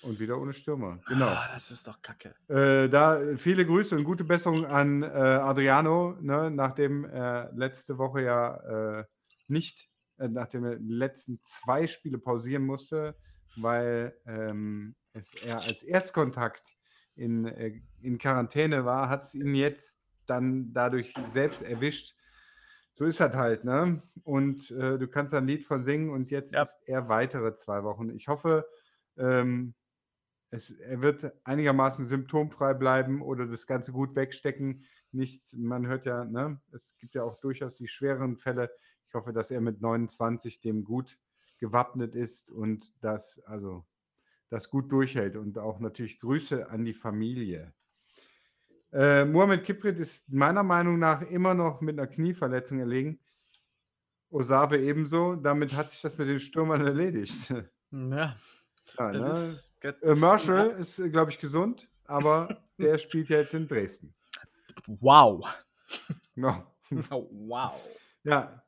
Und 0.04 0.20
wieder 0.20 0.40
ohne 0.40 0.54
Stürmer, 0.54 1.00
genau. 1.08 1.26
Ah, 1.26 1.50
das 1.54 1.72
ist 1.72 1.88
doch 1.88 2.02
kacke. 2.02 2.36
Äh, 2.48 2.88
da 2.88 3.20
viele 3.36 3.66
Grüße 3.66 3.96
und 3.96 4.04
gute 4.04 4.24
Besserung 4.24 4.66
an 4.66 5.02
äh, 5.02 5.08
Adriano, 5.08 6.16
ne, 6.22 6.52
nachdem 6.52 7.04
er 7.04 7.52
letzte 7.56 7.98
Woche 7.98 8.22
ja 8.22 9.00
äh, 9.00 9.06
nicht 9.48 9.90
äh, 10.18 10.28
nachdem 10.28 10.66
er 10.66 10.76
die 10.76 10.94
letzten 10.94 11.40
zwei 11.42 11.88
Spiele 11.88 12.18
pausieren 12.18 12.66
musste, 12.66 13.16
weil 13.56 14.16
ähm, 14.26 14.96
es 15.14 15.34
er 15.44 15.62
als 15.62 15.84
Erstkontakt 15.84 16.78
in, 17.16 17.46
äh, 17.46 17.82
in 18.02 18.18
Quarantäne 18.18 18.86
war, 18.86 19.10
hat 19.10 19.24
es 19.24 19.36
ihn 19.36 19.56
jetzt 19.56 20.00
dann 20.28 20.74
dadurch 20.74 21.14
selbst 21.30 21.62
erwischt. 21.62 22.16
So 22.96 23.06
ist 23.06 23.20
das 23.20 23.34
halt, 23.36 23.64
ne? 23.64 24.02
Und 24.24 24.72
äh, 24.72 24.98
du 24.98 25.08
kannst 25.08 25.34
ein 25.34 25.48
Lied 25.48 25.66
von 25.66 25.84
singen 25.84 26.10
und 26.10 26.32
jetzt 26.32 26.54
ja. 26.54 26.62
ist 26.62 26.80
er 26.86 27.08
weitere 27.10 27.54
zwei 27.54 27.84
Wochen. 27.84 28.10
Ich 28.10 28.28
hoffe, 28.28 28.68
ähm, 29.18 29.76
es, 30.50 30.72
er 30.72 31.02
wird 31.02 31.32
einigermaßen 31.44 32.06
symptomfrei 32.06 32.74
bleiben 32.74 33.22
oder 33.22 33.46
das 33.46 33.68
Ganze 33.68 33.92
gut 33.92 34.16
wegstecken. 34.16 34.84
Nichts, 35.12 35.54
man 35.54 35.88
hört 35.88 36.06
ja, 36.06 36.26
ne, 36.26 36.60
es 36.72 36.98
gibt 36.98 37.16
ja 37.16 37.24
auch 37.24 37.38
durchaus 37.40 37.78
die 37.78 37.88
schwereren 37.88 38.38
Fälle. 38.38 38.72
Ich 39.08 39.14
hoffe, 39.14 39.34
dass 39.34 39.52
er 39.52 39.62
mit 39.62 39.82
29 39.82 40.62
dem 40.62 40.84
gut 40.84 41.18
gewappnet 41.60 42.16
ist 42.16 42.52
und 42.52 42.94
das, 43.04 43.42
also, 43.46 43.86
das 44.50 44.70
gut 44.70 44.92
durchhält. 44.92 45.36
Und 45.36 45.58
auch 45.58 45.80
natürlich 45.80 46.20
Grüße 46.20 46.70
an 46.70 46.86
die 46.86 46.94
Familie. 46.94 47.74
Äh, 48.92 49.26
Mohamed 49.26 49.64
Kiprit 49.64 50.00
ist 50.00 50.32
meiner 50.32 50.64
Meinung 50.64 51.00
nach 51.00 51.22
immer 51.22 51.54
noch 51.54 51.82
mit 51.82 52.00
einer 52.00 52.08
Knieverletzung 52.08 52.80
erlegen. 52.80 53.20
Osave 54.30 54.80
ebenso. 54.80 55.36
Damit 55.36 55.76
hat 55.76 55.92
sich 55.92 56.02
das 56.02 56.18
mit 56.18 56.28
den 56.28 56.40
Stürmern 56.40 56.86
erledigt. 56.86 57.54
Ja. 57.90 58.36
Ja, 58.98 59.12
ne? 59.12 59.30
ist, 59.30 59.74
äh, 59.82 60.16
Marshall 60.16 60.72
ist, 60.72 61.02
glaube 61.12 61.32
ich, 61.32 61.40
gesund, 61.40 61.90
aber 62.04 62.62
der 62.78 62.98
spielt 62.98 63.30
ja 63.30 63.38
jetzt 63.38 63.54
in 63.54 63.66
Dresden. 63.66 64.14
Wow. 64.88 65.48
No. 66.36 66.64
Oh, 67.10 67.28
wow. 67.32 67.82
Ja. 68.24 68.62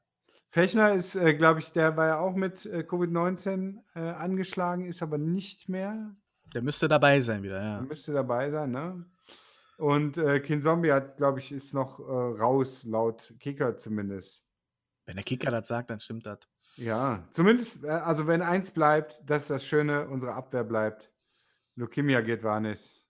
Fechner 0.49 0.93
ist, 0.93 1.15
äh, 1.15 1.35
glaube 1.35 1.59
ich, 1.59 1.71
der 1.71 1.95
war 1.95 2.07
ja 2.07 2.19
auch 2.19 2.35
mit 2.35 2.65
äh, 2.65 2.79
Covid-19 2.79 3.77
äh, 3.95 3.99
angeschlagen, 3.99 4.85
ist 4.85 5.03
aber 5.03 5.17
nicht 5.17 5.69
mehr. 5.69 6.15
Der 6.53 6.63
müsste 6.63 6.87
dabei 6.87 7.21
sein 7.21 7.43
wieder, 7.43 7.61
ja. 7.61 7.77
Der 7.77 7.87
müsste 7.87 8.13
dabei 8.13 8.49
sein, 8.49 8.71
ne? 8.71 9.05
Und 9.77 10.17
äh, 10.17 10.39
King 10.41 10.61
Zombie 10.61 10.91
hat, 10.91 11.17
glaube 11.17 11.39
ich, 11.39 11.51
ist 11.51 11.73
noch 11.73 11.99
äh, 11.99 12.03
raus, 12.03 12.83
laut 12.83 13.33
Kicker 13.39 13.77
zumindest. 13.77 14.43
Wenn 15.05 15.15
der 15.15 15.23
Kicker 15.23 15.51
das 15.51 15.67
sagt, 15.67 15.89
dann 15.89 15.99
stimmt 15.99 16.25
das. 16.25 16.39
Ja, 16.75 17.27
zumindest, 17.31 17.83
äh, 17.83 17.89
also 17.89 18.27
wenn 18.27 18.41
eins 18.41 18.71
bleibt, 18.71 19.21
das 19.25 19.43
ist 19.43 19.49
das 19.51 19.65
Schöne, 19.65 20.07
unsere 20.09 20.33
Abwehr 20.33 20.63
bleibt. 20.63 21.11
Lukimia 21.75 22.21
geht 22.21 22.43
Vanis, 22.43 23.05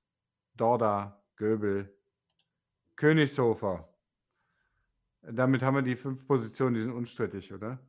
Dorda, 0.54 1.24
Göbel, 1.38 1.92
Königshofer. 2.96 3.89
Damit 5.32 5.62
haben 5.62 5.76
wir 5.76 5.82
die 5.82 5.96
fünf 5.96 6.26
Positionen, 6.28 6.74
die 6.76 6.82
sind 6.82 6.94
unstrittig, 6.94 7.54
oder? 7.54 7.80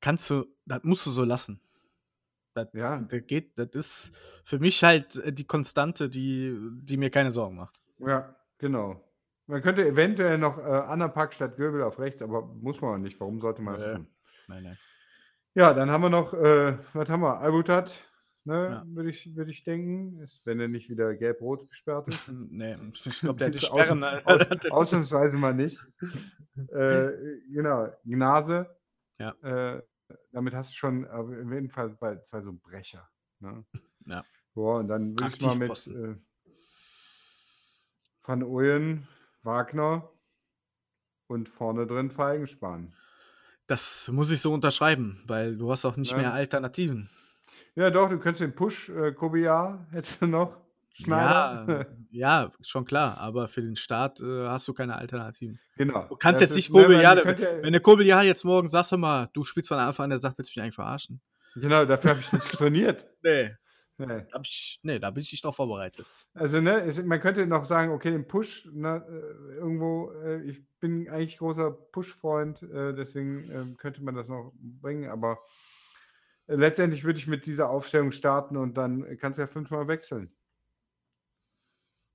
Kannst 0.00 0.28
du, 0.30 0.44
das 0.66 0.82
musst 0.82 1.06
du 1.06 1.10
so 1.10 1.24
lassen. 1.24 1.60
Das, 2.54 2.68
Ja. 2.72 3.00
das 3.00 3.26
geht, 3.26 3.58
das 3.58 3.70
ist 3.74 4.12
für 4.44 4.58
mich 4.58 4.82
halt 4.84 5.16
äh, 5.16 5.32
die 5.32 5.44
Konstante, 5.46 6.08
die, 6.08 6.56
die 6.82 6.96
mir 6.96 7.10
keine 7.10 7.30
Sorgen 7.30 7.56
macht. 7.56 7.80
Ja, 7.98 8.34
genau. 8.58 9.02
Man 9.46 9.60
könnte 9.62 9.86
eventuell 9.86 10.38
noch 10.38 10.58
äh, 10.58 10.62
Annapack 10.62 11.34
statt 11.34 11.56
Göbel 11.56 11.82
auf 11.82 11.98
rechts, 11.98 12.22
aber 12.22 12.42
muss 12.42 12.80
man 12.80 12.94
auch 12.94 12.98
nicht. 12.98 13.18
Warum 13.20 13.40
sollte 13.40 13.60
man 13.62 13.74
das 13.74 13.84
tun? 13.96 14.06
Nein, 14.48 14.62
nein. 14.62 14.78
Ja, 15.54 15.72
dann 15.74 15.90
haben 15.90 16.02
wir 16.02 16.10
noch, 16.10 16.32
äh, 16.34 16.78
was 16.92 17.08
haben 17.08 17.22
wir? 17.22 17.38
Albutat, 17.38 17.94
ne, 18.44 18.54
Ja. 18.70 18.84
würde 18.86 19.10
ich, 19.10 19.34
würd 19.36 19.48
ich 19.48 19.64
denken. 19.64 20.20
Ist, 20.20 20.44
wenn 20.46 20.60
er 20.60 20.68
nicht 20.68 20.88
wieder 20.90 21.14
gelb-rot 21.14 21.68
gesperrt 21.68 22.08
ist. 22.08 22.28
Nee, 22.50 22.76
ich 23.04 23.20
glaube, 23.20 23.38
der 23.38 23.52
Sperren. 23.58 24.04
aus-. 24.04 24.24
Aus, 24.24 24.70
ausnahmsweise 24.70 25.36
mal 25.38 25.54
nicht. 25.54 25.78
äh, 26.72 27.10
genau, 27.50 27.88
Gnase. 28.04 28.74
Ja. 29.18 29.30
Äh, 29.42 29.82
damit 30.32 30.54
hast 30.54 30.72
du 30.72 30.76
schon 30.76 31.06
auf 31.08 31.28
jeden 31.30 31.70
Fall 31.70 31.90
bei 31.90 32.16
zwei 32.22 32.42
so 32.42 32.52
Brecher. 32.52 33.08
Ne? 33.40 33.64
Ja. 34.06 34.24
Boah, 34.54 34.78
und 34.78 34.88
dann 34.88 35.18
würde 35.18 35.34
ich 35.34 35.42
mal 35.42 35.56
mit 35.56 35.86
äh, 35.88 36.14
Van 38.22 38.42
Ooyen, 38.42 39.06
Wagner 39.42 40.08
und 41.26 41.48
vorne 41.48 41.86
drin 41.86 42.10
Feigenspahn. 42.10 42.92
Das 43.66 44.08
muss 44.08 44.30
ich 44.30 44.40
so 44.40 44.52
unterschreiben, 44.52 45.22
weil 45.26 45.56
du 45.56 45.70
hast 45.72 45.84
auch 45.84 45.96
nicht 45.96 46.12
Ja. 46.12 46.18
mehr 46.18 46.32
Alternativen. 46.32 47.08
Ja, 47.76 47.90
doch, 47.90 48.08
du 48.08 48.18
könntest 48.18 48.40
den 48.42 48.54
Push, 48.54 48.88
äh, 48.90 49.12
Kobiar, 49.12 49.86
hättest 49.90 50.22
du 50.22 50.26
noch. 50.26 50.56
Schneider. 50.96 51.86
Ja, 52.12 52.42
ja, 52.44 52.52
schon 52.62 52.84
klar, 52.84 53.18
aber 53.18 53.48
für 53.48 53.62
den 53.62 53.74
Start 53.74 54.20
äh, 54.20 54.46
hast 54.46 54.68
du 54.68 54.74
keine 54.74 54.94
Alternativen. 54.96 55.58
genau. 55.76 56.06
Du 56.08 56.14
kannst 56.16 56.40
Das 56.40 56.50
jetzt 56.50 56.56
nicht 56.56 56.70
ja, 57.02 57.14
könnte 57.20 57.42
ja- 57.42 57.62
Wenn 57.62 57.72
der 57.72 57.80
ja 58.06 58.22
jetzt 58.22 58.44
morgen 58.44 58.68
sagst, 58.68 58.92
hör 58.92 58.98
mal, 58.98 59.28
du 59.32 59.42
spielst 59.42 59.68
von 59.68 59.78
Anfang 59.78 60.04
an, 60.04 60.10
der 60.10 60.20
sagt, 60.20 60.38
willst 60.38 60.54
du 60.54 60.60
mich 60.60 60.62
eigentlich 60.62 60.74
verarschen? 60.76 61.20
Genau, 61.56 61.84
dafür 61.84 62.10
habe 62.10 62.20
ich 62.20 62.32
nicht 62.32 62.48
trainiert. 62.52 63.06
Nee. 63.24 63.56
Nee. 63.98 64.22
Hab 64.32 64.42
ich, 64.44 64.78
nee, 64.82 64.98
da 65.00 65.10
bin 65.10 65.22
ich 65.22 65.32
nicht 65.32 65.44
drauf 65.44 65.56
vorbereitet. 65.56 66.06
Also, 66.32 66.60
ne, 66.60 66.80
es, 66.82 67.02
man 67.04 67.20
könnte 67.20 67.44
noch 67.46 67.64
sagen, 67.64 67.92
okay, 67.92 68.10
den 68.12 68.26
Push, 68.26 68.68
ne, 68.72 69.04
äh, 69.08 69.54
irgendwo, 69.56 70.12
äh, 70.24 70.42
ich 70.42 70.64
bin 70.80 71.08
eigentlich 71.08 71.38
großer 71.38 71.70
Push-Freund, 71.72 72.62
äh, 72.62 72.92
deswegen 72.94 73.48
ähm, 73.52 73.76
könnte 73.76 74.02
man 74.02 74.14
das 74.16 74.28
noch 74.28 74.52
bringen, 74.58 75.08
aber 75.10 75.32
äh, 75.32 75.36
letztendlich 76.46 77.04
würde 77.04 77.18
ich 77.18 77.26
mit 77.26 77.46
dieser 77.46 77.68
Aufstellung 77.70 78.12
starten 78.12 78.56
und 78.56 78.74
dann 78.76 79.16
kannst 79.18 79.38
du 79.38 79.42
ja 79.42 79.46
fünfmal 79.48 79.88
wechseln. 79.88 80.34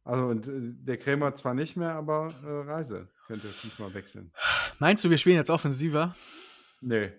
Also, 0.04 0.26
und 0.28 0.48
äh, 0.48 0.52
der 0.86 0.98
Krämer 0.98 1.36
zwar 1.36 1.54
nicht 1.54 1.76
mehr, 1.76 1.94
aber 1.94 2.34
äh, 2.44 2.70
Reise 2.70 3.10
könnte 3.28 3.48
fünfmal 3.48 3.94
wechseln. 3.94 4.32
Meinst 4.80 5.04
du, 5.04 5.10
wir 5.10 5.18
spielen 5.18 5.36
jetzt 5.36 5.50
offensiver? 5.52 6.16
Nee. 6.82 7.12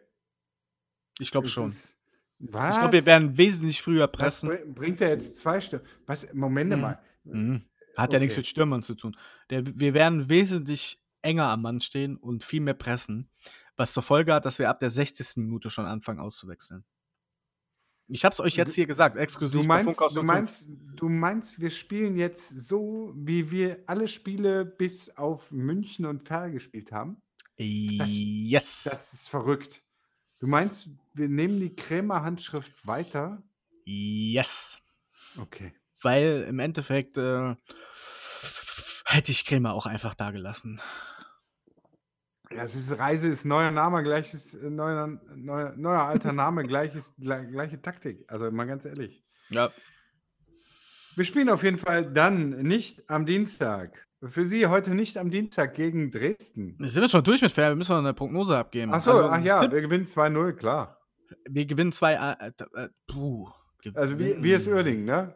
Ich 1.18 1.30
glaube 1.30 1.48
schon. 1.48 1.66
ist- 1.68 1.96
Was? 2.38 2.74
Ich 2.74 2.80
glaube, 2.80 2.94
wir 2.94 3.06
werden 3.06 3.36
wesentlich 3.36 3.82
früher 3.82 4.08
pressen. 4.08 4.48
bring- 4.48 4.74
bringt 4.74 5.00
er 5.02 5.10
jetzt 5.10 5.38
zwei 5.38 5.60
Stück? 5.60 5.84
Was? 6.06 6.32
Moment 6.32 6.70
Mhm. 6.72 6.80
mal. 6.80 6.98
Mhm. 7.24 7.64
Hat 7.96 8.12
ja 8.12 8.18
nichts 8.18 8.34
Okay. 8.34 8.40
mit 8.40 8.46
Stürmern 8.46 8.82
zu 8.82 8.94
tun. 8.94 9.16
Der, 9.50 9.62
wir 9.66 9.92
werden 9.94 10.28
wesentlich 10.30 11.04
enger 11.22 11.48
am 11.48 11.60
Mann 11.62 11.80
stehen 11.80 12.16
und 12.16 12.44
viel 12.44 12.60
mehr 12.62 12.74
pressen, 12.74 13.30
was 13.76 13.92
zur 13.92 14.02
Folge 14.02 14.32
hat, 14.32 14.46
dass 14.46 14.58
wir 14.58 14.70
ab 14.70 14.78
der 14.80 14.88
60. 14.90 15.36
Minute 15.36 15.68
schon 15.68 15.84
anfangen 15.84 16.18
auszuwechseln. 16.18 16.84
Ich 18.10 18.24
habe 18.24 18.32
es 18.32 18.40
euch 18.40 18.56
jetzt 18.56 18.74
hier 18.74 18.86
gesagt, 18.86 19.16
exklusiv 19.16 19.60
Du 19.60 19.66
meinst, 19.66 20.00
du, 20.00 20.08
05. 20.08 20.22
meinst, 20.22 20.68
du 20.96 21.08
meinst, 21.08 21.60
wir 21.60 21.70
spielen 21.70 22.16
jetzt 22.16 22.48
so, 22.48 23.12
wie 23.16 23.50
wir 23.50 23.84
alle 23.86 24.08
Spiele 24.08 24.64
bis 24.64 25.16
auf 25.16 25.50
München 25.52 26.06
und 26.06 26.26
Ferl 26.26 26.50
gespielt 26.50 26.92
haben? 26.92 27.22
yes. 27.56 28.84
Das 28.84 29.12
ist 29.12 29.28
verrückt. 29.28 29.82
Du 30.38 30.46
meinst, 30.46 30.88
wir 31.14 31.28
nehmen 31.28 31.60
die 31.60 31.74
Krämer-Handschrift 31.74 32.86
weiter? 32.86 33.42
yes. 33.84 34.78
Okay. 35.40 35.72
Weil 36.02 36.46
im 36.48 36.58
Endeffekt 36.58 37.18
äh, 37.18 37.54
hätte 39.04 39.32
ich 39.32 39.44
Krämer 39.44 39.74
auch 39.74 39.86
einfach 39.86 40.14
da 40.14 40.30
gelassen. 40.30 40.80
Ja, 42.52 42.64
es 42.64 42.74
ist 42.74 42.98
Reise, 42.98 43.28
ist 43.28 43.44
neuer 43.44 43.70
Name, 43.70 44.02
gleiches, 44.02 44.54
äh, 44.54 44.68
neuer, 44.70 45.20
neuer, 45.36 45.72
neuer 45.76 46.02
alter 46.02 46.32
Name, 46.32 46.64
gleiches, 46.64 47.14
gle- 47.18 47.46
gleiche 47.50 47.80
Taktik. 47.80 48.24
Also 48.26 48.50
mal 48.50 48.66
ganz 48.66 48.84
ehrlich. 48.84 49.22
Ja. 49.50 49.70
Wir 51.14 51.24
spielen 51.24 51.48
auf 51.48 51.62
jeden 51.62 51.78
Fall 51.78 52.10
dann 52.12 52.50
nicht 52.62 53.08
am 53.08 53.24
Dienstag. 53.26 54.06
Für 54.22 54.46
Sie 54.46 54.66
heute 54.66 54.94
nicht 54.94 55.16
am 55.16 55.30
Dienstag 55.30 55.74
gegen 55.74 56.10
Dresden. 56.10 56.76
Sind 56.80 57.00
wir 57.02 57.08
schon 57.08 57.24
durch 57.24 57.40
mit 57.40 57.52
Fair? 57.52 57.70
Wir 57.70 57.76
müssen 57.76 57.92
noch 57.92 57.98
eine 58.00 58.14
Prognose 58.14 58.56
abgeben. 58.56 58.92
Achso, 58.92 59.12
Also, 59.12 59.28
ach 59.30 59.42
ja, 59.42 59.60
Tipp, 59.62 59.72
wir 59.72 59.80
gewinnen 59.80 60.04
2-0, 60.06 60.52
klar. 60.54 60.98
wir 61.48 61.66
gewinnen 61.66 61.92
zwei. 61.92 62.14
Äh, 62.14 62.52
äh, 62.74 62.88
puh. 63.06 63.48
Also 63.94 64.18
wie, 64.18 64.24
Gewinnen. 64.24 64.44
wie 64.44 64.52
ist 64.52 64.68
Oerding, 64.68 65.04
ne? 65.04 65.34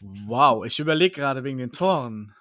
Wow, 0.00 0.64
ich 0.64 0.78
überlege 0.78 1.14
gerade 1.14 1.44
wegen 1.44 1.58
den 1.58 1.72
Toren. 1.72 2.34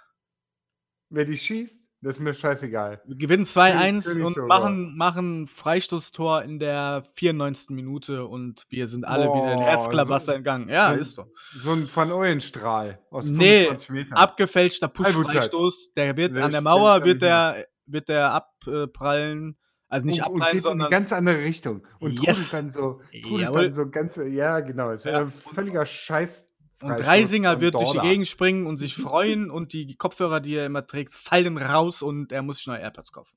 Wer 1.10 1.26
die 1.26 1.38
schießt, 1.38 1.85
das 2.06 2.16
ist 2.18 2.22
mir 2.22 2.34
scheißegal. 2.34 3.02
Wir 3.06 3.16
gewinnen 3.18 3.44
2-1 3.44 4.06
König 4.06 4.26
und 4.38 4.48
machen, 4.48 4.96
machen 4.96 5.48
Freistoßtor 5.48 6.44
in 6.44 6.60
der 6.60 7.04
94. 7.16 7.72
Minute 7.72 8.26
und 8.26 8.64
wir 8.70 8.88
sind 8.88 9.06
alle 9.06 9.26
wieder 9.26 9.54
in 9.54 9.60
Boah, 9.60 9.66
Herzklabasser 9.66 10.26
so- 10.26 10.32
entgangen. 10.34 10.70
Ja, 10.70 10.94
so- 10.94 11.00
ist 11.00 11.16
so. 11.16 11.26
So 11.58 11.72
ein 11.72 11.90
Van 11.94 12.12
Ooyen-Strahl 12.12 13.00
aus 13.10 13.26
Nee, 13.28 13.60
25 13.66 13.90
Metern. 13.90 14.14
Abgefälschter. 14.18 14.88
Push-Freistoß, 14.88 15.94
der 15.96 16.16
wird 16.16 16.36
Der 16.36 16.46
an 16.46 16.52
der 16.52 16.62
Mauer, 16.62 17.04
wird 17.04 17.22
der, 17.22 17.66
wird 17.88 18.08
der 18.10 18.32
abprallen. 18.32 19.58
Also 19.88 20.08
nicht 20.08 20.22
und, 20.22 20.26
und 20.28 20.34
abprallen, 20.42 20.52
geht 20.52 20.58
in 20.58 20.62
sondern. 20.62 20.88
eine 20.88 20.92
ganz 20.96 21.14
andere 21.14 21.38
Richtung. 21.44 21.86
Und 22.00 22.14
Yes. 22.20 22.50
trudelt 22.50 22.54
dann 22.54 22.70
so, 22.70 23.02
trudelt 23.24 23.42
Jawohl. 23.42 23.64
dann 23.66 23.74
so 23.74 23.90
ganze, 23.90 24.28
ja 24.28 24.60
genau, 24.62 24.92
ist 24.92 25.06
Ja. 25.06 25.20
ein 25.22 25.32
völliger 25.32 25.86
Scheiß. 25.86 26.48
Und 26.86 26.92
Freistoß 26.92 27.08
Reisinger 27.08 27.52
von 27.54 27.62
wird 27.62 27.74
durch 27.76 27.92
die. 27.92 28.00
Gegend 28.00 28.28
springen 28.28 28.68
und 28.68 28.78
sich 28.78 28.96
freuen 28.96 29.50
und 29.50 29.74
die 29.74 29.96
Kopfhörer, 29.96 30.40
die 30.40 30.56
er 30.56 30.66
immer 30.66 30.86
trägt, 30.86 31.14
fallen 31.14 31.58
raus 31.58 32.02
und 32.02 32.32
er 32.32 32.42
muss 32.42 32.58
sich 32.58 32.68
neue 32.68 32.80
AirPods 32.80 33.12
kaufen. 33.12 33.36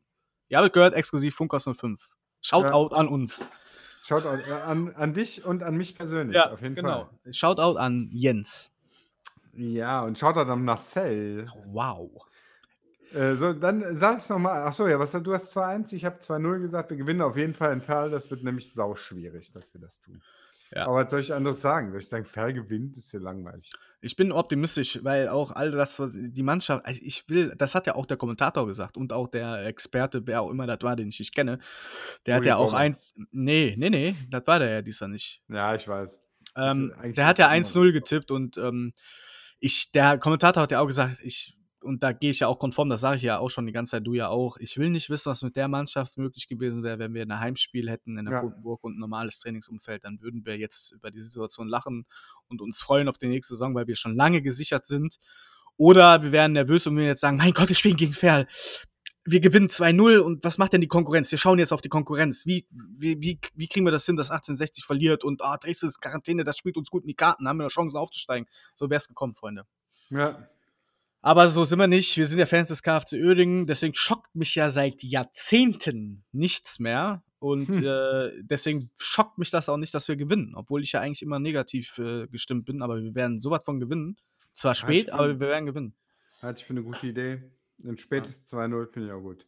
Ihr 0.49 0.59
habt 0.59 0.73
gehört, 0.73 0.95
exklusiv 0.95 1.35
Funkhaus 1.35 1.65
05. 1.65 2.09
Shoutout 2.41 2.95
an 2.95 3.09
uns. 3.09 3.47
Schaut 4.05 4.25
an, 4.25 4.41
an, 4.67 4.95
an 4.95 5.13
dich 5.13 5.45
und 5.45 5.63
an 5.63 5.77
mich 5.77 5.95
persönlich, 5.95 6.37
Ja, 6.37 6.53
auf 6.53 6.63
jeden 6.63 6.75
genau. 6.75 7.11
Fall. 7.25 7.35
Shoutout 7.35 7.79
an 7.79 8.09
Jens. 8.13 8.71
Ja, 9.55 10.03
und 10.03 10.19
schaut 10.19 10.37
an 10.37 10.65
Marcel. 10.65 11.51
Wow. 11.67 12.11
Äh, 13.13 13.35
so, 13.35 13.53
dann 13.53 13.97
sag's 13.97 14.29
nochmal. 14.29 14.63
Achso, 14.63 14.87
ja, 14.87 14.99
was 14.99 15.13
du 15.13 15.33
hast 15.33 15.57
2-1, 15.57 15.95
ich 15.95 16.05
habe 16.05 16.19
2-0 16.21 16.61
gesagt. 16.61 16.91
Wir 16.91 16.97
gewinnen 16.97 17.23
auf 17.23 17.37
jeden 17.37 17.55
Fall 17.55 17.73
in 17.73 17.81
Ferl. 17.81 18.11
Das 18.11 18.31
wird 18.31 18.45
nämlich 18.45 18.73
sauschwierig, 18.73 19.53
dass 19.53 19.73
wir 19.75 19.81
das 19.81 20.01
tun. 20.01 20.23
Ja. 20.75 20.87
Aber 20.87 21.05
was 21.05 21.11
soll 21.11 21.21
ich 21.21 21.33
anderes 21.33 21.61
sagen? 21.61 21.91
Soll 21.91 22.01
ich 22.01 22.09
sagen, 22.09 22.25
Ferl 22.25 22.53
gewinnt, 22.53 22.97
ist 22.97 23.13
ja 23.13 23.21
langweilig. 23.21 23.73
Ich 24.01 24.17
bin 24.17 24.33
optimistisch, 24.33 25.01
weil 25.03 25.29
auch 25.29 25.51
all 25.51 25.71
das, 25.71 25.99
was 25.99 26.13
die 26.15 26.43
Mannschaft, 26.43 26.85
also 26.85 27.01
ich 27.03 27.29
will, 27.29 27.55
das 27.57 27.75
hat 27.75 27.87
ja 27.87 27.95
auch 27.95 28.07
der 28.07 28.17
Kommentator 28.17 28.67
gesagt 28.67 28.97
und 28.97 29.13
auch 29.13 29.29
der 29.29 29.67
Experte, 29.67 30.27
wer 30.27 30.43
auch 30.43 30.51
immer 30.51 30.67
das 30.67 30.79
war, 30.83 30.95
den 30.95 31.09
ich 31.09 31.19
nicht 31.19 31.35
kenne, 31.35 31.59
der 32.27 32.37
hat 32.37 32.41
Uli 32.41 32.49
ja 32.49 32.57
auch 32.57 32.67
Bommer. 32.67 32.79
eins, 32.79 33.15
nee, 33.33 33.75
nee, 33.77 33.91
nee, 33.91 34.15
das 34.31 34.47
war 34.47 34.59
der 34.59 34.71
ja 34.71 34.83
diesmal 34.83 35.11
nicht. 35.11 35.43
Ja, 35.49 35.75
ich 35.75 35.89
weiß. 35.89 36.21
Ähm, 36.57 36.93
der 37.17 37.27
hat 37.27 37.39
ja 37.39 37.49
1-0 37.51 37.93
getippt 37.93 38.31
und 38.31 38.57
ähm, 38.57 38.93
ich, 39.59 39.91
der 39.93 40.19
Kommentator 40.19 40.63
hat 40.63 40.71
ja 40.71 40.81
auch 40.81 40.87
gesagt, 40.87 41.19
ich, 41.23 41.58
und 41.81 42.03
da 42.03 42.13
gehe 42.13 42.31
ich 42.31 42.41
ja 42.41 42.49
auch 42.49 42.59
konform, 42.59 42.89
das 42.89 43.01
sage 43.01 43.17
ich 43.17 43.23
ja 43.23 43.39
auch 43.39 43.49
schon 43.49 43.67
die 43.67 43.73
ganze 43.73 43.93
Zeit, 43.93 44.07
du 44.07 44.15
ja 44.15 44.29
auch. 44.29 44.57
Ich 44.59 44.77
will 44.79 44.91
nicht 44.91 45.11
wissen, 45.11 45.31
was 45.31 45.43
mit 45.43 45.57
der 45.57 45.69
Mannschaft 45.69 46.17
möglich 46.17 46.49
gewesen 46.49 46.83
wäre, 46.83 46.99
wenn 46.99 47.15
wir 47.15 47.23
ein 47.23 47.41
Heimspiel 47.41 47.89
hätten 47.91 48.19
in 48.19 48.25
der 48.25 48.35
ja. 48.35 48.43
Burg 48.43 48.83
und 48.85 48.97
ein 48.97 49.01
normales 49.01 49.39
Trainingsumfeld. 49.39 50.05
Dann 50.05 50.21
würden 50.21 50.45
wir 50.45 50.57
jetzt 50.59 50.93
über 50.93 51.11
die 51.11 51.23
Situation 51.23 51.69
lachen 51.69 52.07
und 52.49 52.61
uns 52.61 52.81
freuen 52.81 53.09
auf 53.09 53.19
die 53.19 53.29
nächste 53.29 53.55
Saison, 53.55 53.75
weil 53.75 53.87
wir 53.87 53.97
schon 53.97 54.17
lange 54.17 54.43
gesichert 54.43 54.87
sind. 54.87 55.19
Oder 55.77 56.23
wir 56.23 56.33
wären 56.33 56.53
nervös 56.53 56.87
und 56.87 56.97
würden 56.97 57.07
jetzt 57.07 57.21
sagen, 57.21 57.37
mein 57.37 57.53
Gott, 57.53 57.69
wir 57.69 57.77
spielen 57.77 57.97
gegen 57.97 58.15
Ferl 58.15 58.47
wir 59.31 59.41
gewinnen 59.41 59.69
2-0 59.69 60.19
und 60.19 60.43
was 60.43 60.59
macht 60.59 60.73
denn 60.73 60.81
die 60.81 60.89
Konkurrenz? 60.89 61.31
Wir 61.31 61.39
schauen 61.39 61.59
jetzt 61.59 61.73
auf 61.73 61.83
die 61.83 61.89
Konkurrenz. 61.89 62.47
Wie, 62.47 62.67
wie, 62.71 63.21
wie, 63.21 63.39
wie 63.55 63.69
kriegen 63.69 63.85
wir 63.85 63.91
das 63.91 64.07
hin, 64.07 64.17
dass 64.17 64.31
1860 64.31 64.85
verliert 64.85 65.23
und 65.23 65.43
ah, 65.43 65.59
Dresden 65.59 65.89
ist 65.89 66.01
Quarantäne, 66.01 66.45
das 66.45 66.57
spielt 66.57 66.77
uns 66.77 66.91
gut 66.91 67.03
in 67.03 67.09
die 67.09 67.15
Karten, 67.15 67.47
haben 67.47 67.59
wir 67.59 67.65
noch 67.65 67.71
Chancen 67.71 67.99
aufzusteigen. 67.99 68.49
So 68.75 68.89
wäre 68.89 68.99
es 68.99 69.09
gekommen, 69.09 69.35
Freunde. 69.35 69.67
Ja. 70.09 70.49
Aber 71.21 71.49
so 71.49 71.65
sind 71.65 71.79
wir 71.79 71.89
nicht. 71.89 72.17
Wir 72.17 72.27
sind 72.27 72.39
ja 72.39 72.47
Fans 72.47 72.69
des 72.69 72.83
KFC 72.83 73.15
Oerdingen, 73.15 73.67
deswegen 73.67 73.95
schockt 73.95 74.35
mich 74.35 74.55
ja 74.55 74.71
seit 74.71 75.03
Jahrzehnten 75.03 76.25
nichts 76.33 76.79
mehr. 76.79 77.23
Und 77.41 77.69
hm. 77.69 77.85
äh, 77.85 78.43
deswegen 78.43 78.91
schockt 78.99 79.39
mich 79.39 79.51
das 79.51 79.69
auch 79.69 79.77
nicht, 79.77 79.95
dass 79.95 80.09
wir 80.09 80.17
gewinnen, 80.17 80.55
obwohl 80.57 80.83
ich 80.83 80.93
ja 80.93 81.01
eigentlich 81.01 81.23
immer 81.23 81.39
negativ 81.39 81.97
äh, 81.99 82.27
gestimmt 82.27 82.65
bin, 82.65 82.83
aber 82.83 83.01
wir 83.01 83.15
werden 83.15 83.41
sowas 83.41 83.63
von 83.65 83.79
gewinnen. 83.79 84.17
Zwar 84.53 84.75
spät, 84.75 85.11
aber 85.11 85.29
wir 85.29 85.49
werden 85.49 85.67
gewinnen. 85.67 85.95
Halte 86.43 86.61
ich 86.61 86.67
für 86.67 86.73
eine 86.73 86.83
gute 86.83 87.07
Idee. 87.07 87.43
Ein 87.85 87.97
spätes 87.97 88.45
2-0 88.47 88.93
finde 88.93 89.09
ich 89.09 89.13
auch 89.13 89.21
gut. 89.21 89.47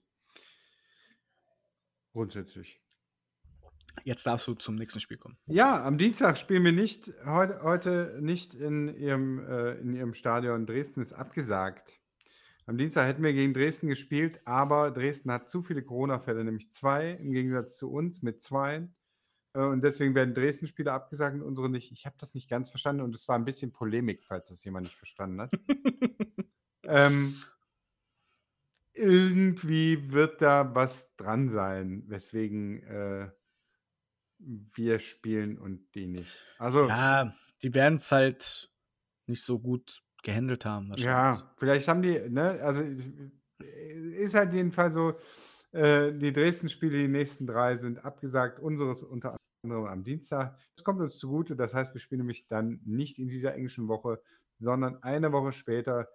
Grundsätzlich. 2.12 2.80
Jetzt 4.04 4.26
darfst 4.26 4.46
du 4.46 4.54
zum 4.54 4.76
nächsten 4.76 5.00
Spiel 5.00 5.18
kommen. 5.18 5.36
Ja, 5.46 5.82
am 5.84 5.98
Dienstag 5.98 6.38
spielen 6.38 6.64
wir 6.64 6.72
nicht, 6.72 7.12
heute, 7.24 7.62
heute 7.62 8.18
nicht 8.20 8.54
in 8.54 8.94
ihrem, 8.96 9.38
äh, 9.46 9.72
in 9.74 9.94
ihrem 9.94 10.14
Stadion. 10.14 10.66
Dresden 10.66 11.00
ist 11.00 11.12
abgesagt. 11.12 12.00
Am 12.66 12.78
Dienstag 12.78 13.06
hätten 13.06 13.22
wir 13.22 13.32
gegen 13.32 13.52
Dresden 13.52 13.88
gespielt, 13.88 14.40
aber 14.44 14.90
Dresden 14.90 15.32
hat 15.32 15.50
zu 15.50 15.62
viele 15.62 15.82
Corona-Fälle, 15.82 16.44
nämlich 16.44 16.70
zwei 16.70 17.12
im 17.12 17.32
Gegensatz 17.32 17.76
zu 17.76 17.90
uns 17.90 18.22
mit 18.22 18.42
zwei. 18.42 18.88
Äh, 19.54 19.62
und 19.62 19.82
deswegen 19.82 20.14
werden 20.14 20.34
Dresden-Spiele 20.34 20.92
abgesagt 20.92 21.34
und 21.34 21.42
unsere 21.42 21.68
nicht. 21.68 21.92
Ich 21.92 22.06
habe 22.06 22.16
das 22.18 22.34
nicht 22.34 22.48
ganz 22.48 22.70
verstanden 22.70 23.02
und 23.02 23.14
es 23.14 23.28
war 23.28 23.36
ein 23.36 23.44
bisschen 23.44 23.72
Polemik, 23.72 24.22
falls 24.22 24.48
das 24.48 24.64
jemand 24.64 24.84
nicht 24.84 24.96
verstanden 24.96 25.40
hat. 25.40 25.52
ähm, 26.84 27.36
irgendwie 28.92 30.12
wird 30.12 30.42
da 30.42 30.74
was 30.74 31.14
dran 31.16 31.48
sein, 31.48 32.04
weswegen 32.06 32.82
äh, 32.84 33.30
wir 34.40 34.98
spielen 34.98 35.58
und 35.58 35.94
die 35.94 36.06
nicht. 36.06 36.30
Also, 36.58 36.88
Ja, 36.88 37.34
die 37.62 37.74
werden 37.74 37.96
es 37.96 38.10
halt 38.10 38.72
nicht 39.26 39.42
so 39.42 39.58
gut 39.58 40.02
gehandelt 40.22 40.66
haben 40.66 40.92
ja, 40.96 41.50
vielleicht 41.56 41.88
haben 41.88 42.02
die, 42.02 42.20
ne, 42.28 42.60
also 42.62 42.82
ist 43.62 44.34
halt 44.34 44.52
jedenfalls 44.52 44.94
so, 44.94 45.14
äh, 45.72 46.12
die 46.12 46.32
Dresden-Spiele, 46.32 46.98
die 46.98 47.08
nächsten 47.08 47.46
drei 47.46 47.76
sind 47.76 48.04
abgesagt, 48.04 48.58
unseres 48.58 49.02
unter 49.02 49.36
anderem 49.62 49.86
am 49.86 50.04
Dienstag. 50.04 50.58
Das 50.76 50.84
kommt 50.84 51.00
uns 51.00 51.18
zugute, 51.18 51.56
das 51.56 51.72
heißt, 51.74 51.94
wir 51.94 52.00
spielen 52.00 52.20
nämlich 52.20 52.46
dann 52.48 52.80
nicht 52.84 53.18
in 53.18 53.28
dieser 53.28 53.54
englischen 53.54 53.88
Woche, 53.88 54.20
sondern 54.58 55.02
eine 55.02 55.32
Woche 55.32 55.52
später 55.52 56.08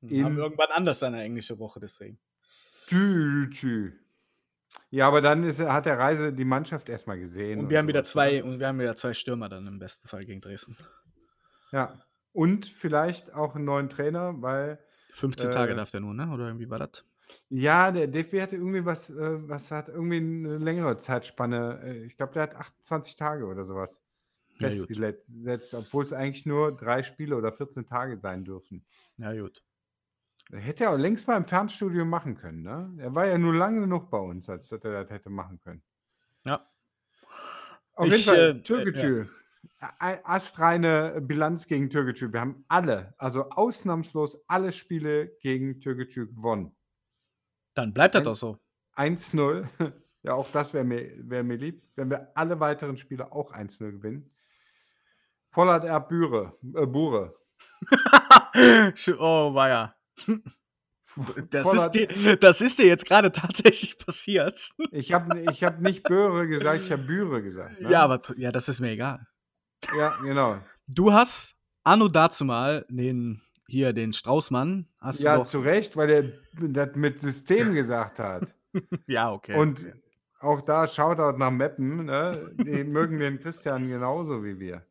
in, 0.00 0.24
haben 0.24 0.36
wir 0.36 0.44
irgendwann 0.44 0.70
anders 0.70 1.02
eine 1.02 1.22
englische 1.22 1.58
Woche, 1.58 1.80
deswegen. 1.80 2.18
Tü, 2.86 3.48
tü. 3.50 3.92
Ja, 4.90 5.08
aber 5.08 5.20
dann 5.20 5.44
ist, 5.44 5.60
hat 5.60 5.86
der 5.86 5.98
Reise 5.98 6.32
die 6.32 6.44
Mannschaft 6.44 6.88
erstmal 6.88 7.18
gesehen. 7.18 7.60
Und 7.60 7.70
wir 7.70 7.78
und 7.78 7.82
haben 7.82 7.88
wieder 7.88 8.04
zwei, 8.04 8.42
und 8.42 8.58
wir 8.58 8.68
haben 8.68 8.78
wieder 8.78 8.96
zwei 8.96 9.14
Stürmer 9.14 9.48
dann 9.48 9.66
im 9.66 9.78
besten 9.78 10.08
Fall 10.08 10.24
gegen 10.24 10.40
Dresden. 10.40 10.76
Ja. 11.72 11.98
Und 12.32 12.66
vielleicht 12.66 13.34
auch 13.34 13.54
einen 13.54 13.64
neuen 13.64 13.88
Trainer, 13.88 14.40
weil. 14.40 14.78
15 15.14 15.48
äh, 15.48 15.52
Tage 15.52 15.74
darf 15.74 15.90
der 15.90 16.00
nur, 16.00 16.14
ne? 16.14 16.30
Oder 16.32 16.46
irgendwie 16.46 16.68
war 16.68 16.78
das? 16.78 17.04
Ja, 17.48 17.90
der 17.90 18.06
DFB 18.06 18.40
hatte 18.40 18.56
irgendwie 18.56 18.84
was, 18.84 19.10
äh, 19.10 19.48
was 19.48 19.70
hat 19.70 19.88
irgendwie 19.88 20.16
eine 20.18 20.58
längere 20.58 20.96
Zeitspanne. 20.96 21.80
Äh, 21.84 22.04
ich 22.04 22.16
glaube, 22.16 22.32
der 22.34 22.42
hat 22.42 22.56
28 22.56 23.16
Tage 23.16 23.46
oder 23.46 23.64
sowas 23.64 24.02
festgesetzt, 24.58 25.74
obwohl 25.74 26.04
es 26.04 26.12
eigentlich 26.12 26.46
nur 26.46 26.76
drei 26.76 27.02
Spiele 27.02 27.36
oder 27.36 27.52
14 27.52 27.86
Tage 27.86 28.18
sein 28.18 28.44
dürfen. 28.44 28.84
Ja, 29.16 29.32
gut. 29.34 29.62
Hätte 30.52 30.84
er 30.84 30.92
auch 30.92 30.98
längst 30.98 31.26
mal 31.26 31.36
im 31.36 31.44
Fernstudio 31.44 32.04
machen 32.04 32.36
können, 32.36 32.62
ne? 32.62 32.92
Er 32.98 33.14
war 33.14 33.26
ja 33.26 33.38
nur 33.38 33.54
lange 33.54 33.80
genug 33.80 34.10
bei 34.10 34.18
uns, 34.18 34.48
als 34.50 34.68
dass 34.68 34.84
er 34.84 35.02
das 35.02 35.10
hätte 35.10 35.30
machen 35.30 35.58
können. 35.60 35.82
Ja. 36.44 36.68
Auf 37.94 38.06
ich, 38.06 38.26
jeden 38.26 38.36
Fall, 38.36 38.50
äh, 38.50 38.62
Türkgücü. 38.62 39.24
Ja. 39.80 40.20
Astreine 40.24 41.20
Bilanz 41.22 41.66
gegen 41.66 41.88
Türkgücü. 41.88 42.32
Wir 42.32 42.40
haben 42.40 42.64
alle, 42.68 43.14
also 43.16 43.48
ausnahmslos 43.50 44.44
alle 44.46 44.72
Spiele 44.72 45.28
gegen 45.40 45.80
Türkgücü 45.80 46.26
gewonnen. 46.34 46.74
Dann 47.74 47.94
bleibt 47.94 48.14
das 48.14 48.24
doch 48.24 48.34
so. 48.34 48.58
1-0. 48.96 49.66
Ja, 50.24 50.34
auch 50.34 50.48
das 50.52 50.72
wäre 50.72 50.84
mir, 50.84 51.10
wär 51.28 51.42
mir 51.42 51.56
lieb, 51.56 51.82
wenn 51.96 52.08
wir 52.08 52.30
alle 52.36 52.60
weiteren 52.60 52.96
Spiele 52.96 53.32
auch 53.32 53.52
1-0 53.52 53.90
gewinnen. 53.90 54.30
Vollert 55.50 55.84
er 55.84 55.98
Büre, 55.98 56.56
äh, 56.76 56.86
Bure. 56.86 57.34
oh, 59.18 59.52
war 59.52 59.68
ja. 59.68 59.96
Das 61.50 61.72
ist, 61.74 61.90
dir, 61.90 62.36
das 62.36 62.60
ist 62.62 62.78
dir 62.78 62.86
jetzt 62.86 63.04
gerade 63.04 63.32
tatsächlich 63.32 63.98
passiert. 63.98 64.70
Ich 64.92 65.12
habe 65.12 65.40
ich 65.50 65.62
hab 65.62 65.80
nicht 65.80 66.02
Böhre 66.04 66.46
gesagt, 66.46 66.84
ich 66.84 66.92
habe 66.92 67.02
Bühre 67.02 67.42
gesagt. 67.42 67.80
Ne? 67.80 67.90
Ja, 67.90 68.02
aber 68.02 68.20
ja, 68.36 68.50
das 68.50 68.68
ist 68.68 68.80
mir 68.80 68.90
egal. 68.90 69.26
Ja, 69.96 70.16
genau. 70.22 70.58
Du 70.86 71.12
hast 71.12 71.54
anno 71.84 72.08
dazu 72.08 72.44
mal 72.44 72.86
den 72.88 73.42
hier 73.66 73.92
den 73.92 74.12
Straußmann. 74.12 74.86
Hast 75.00 75.20
ja, 75.20 75.36
doch... 75.36 75.46
zu 75.46 75.60
Recht, 75.60 75.96
weil 75.96 76.10
er 76.10 76.32
das 76.52 76.94
mit 76.94 77.20
System 77.20 77.74
gesagt 77.74 78.18
hat. 78.18 78.54
ja, 79.06 79.32
okay. 79.32 79.56
Und 79.56 79.86
auch 80.40 80.60
da 80.60 80.86
Shoutout 80.86 81.38
nach 81.38 81.50
Meppen. 81.50 82.06
Ne? 82.06 82.54
Die 82.58 82.84
mögen 82.84 83.18
den 83.18 83.38
Christian 83.40 83.88
genauso 83.88 84.44
wie 84.44 84.58
wir. 84.58 84.84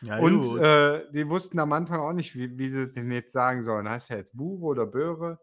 Ja, 0.00 0.18
Und 0.18 0.58
äh, 0.58 1.10
die 1.12 1.28
wussten 1.28 1.58
am 1.58 1.72
Anfang 1.72 2.00
auch 2.00 2.12
nicht, 2.12 2.34
wie, 2.36 2.56
wie 2.58 2.70
sie 2.70 2.92
den 2.92 3.10
jetzt 3.10 3.32
sagen 3.32 3.62
sollen. 3.62 3.88
Heißt 3.88 4.10
er 4.10 4.18
jetzt 4.18 4.36
Bure 4.36 4.62
oder 4.62 4.86
Böhre? 4.86 5.40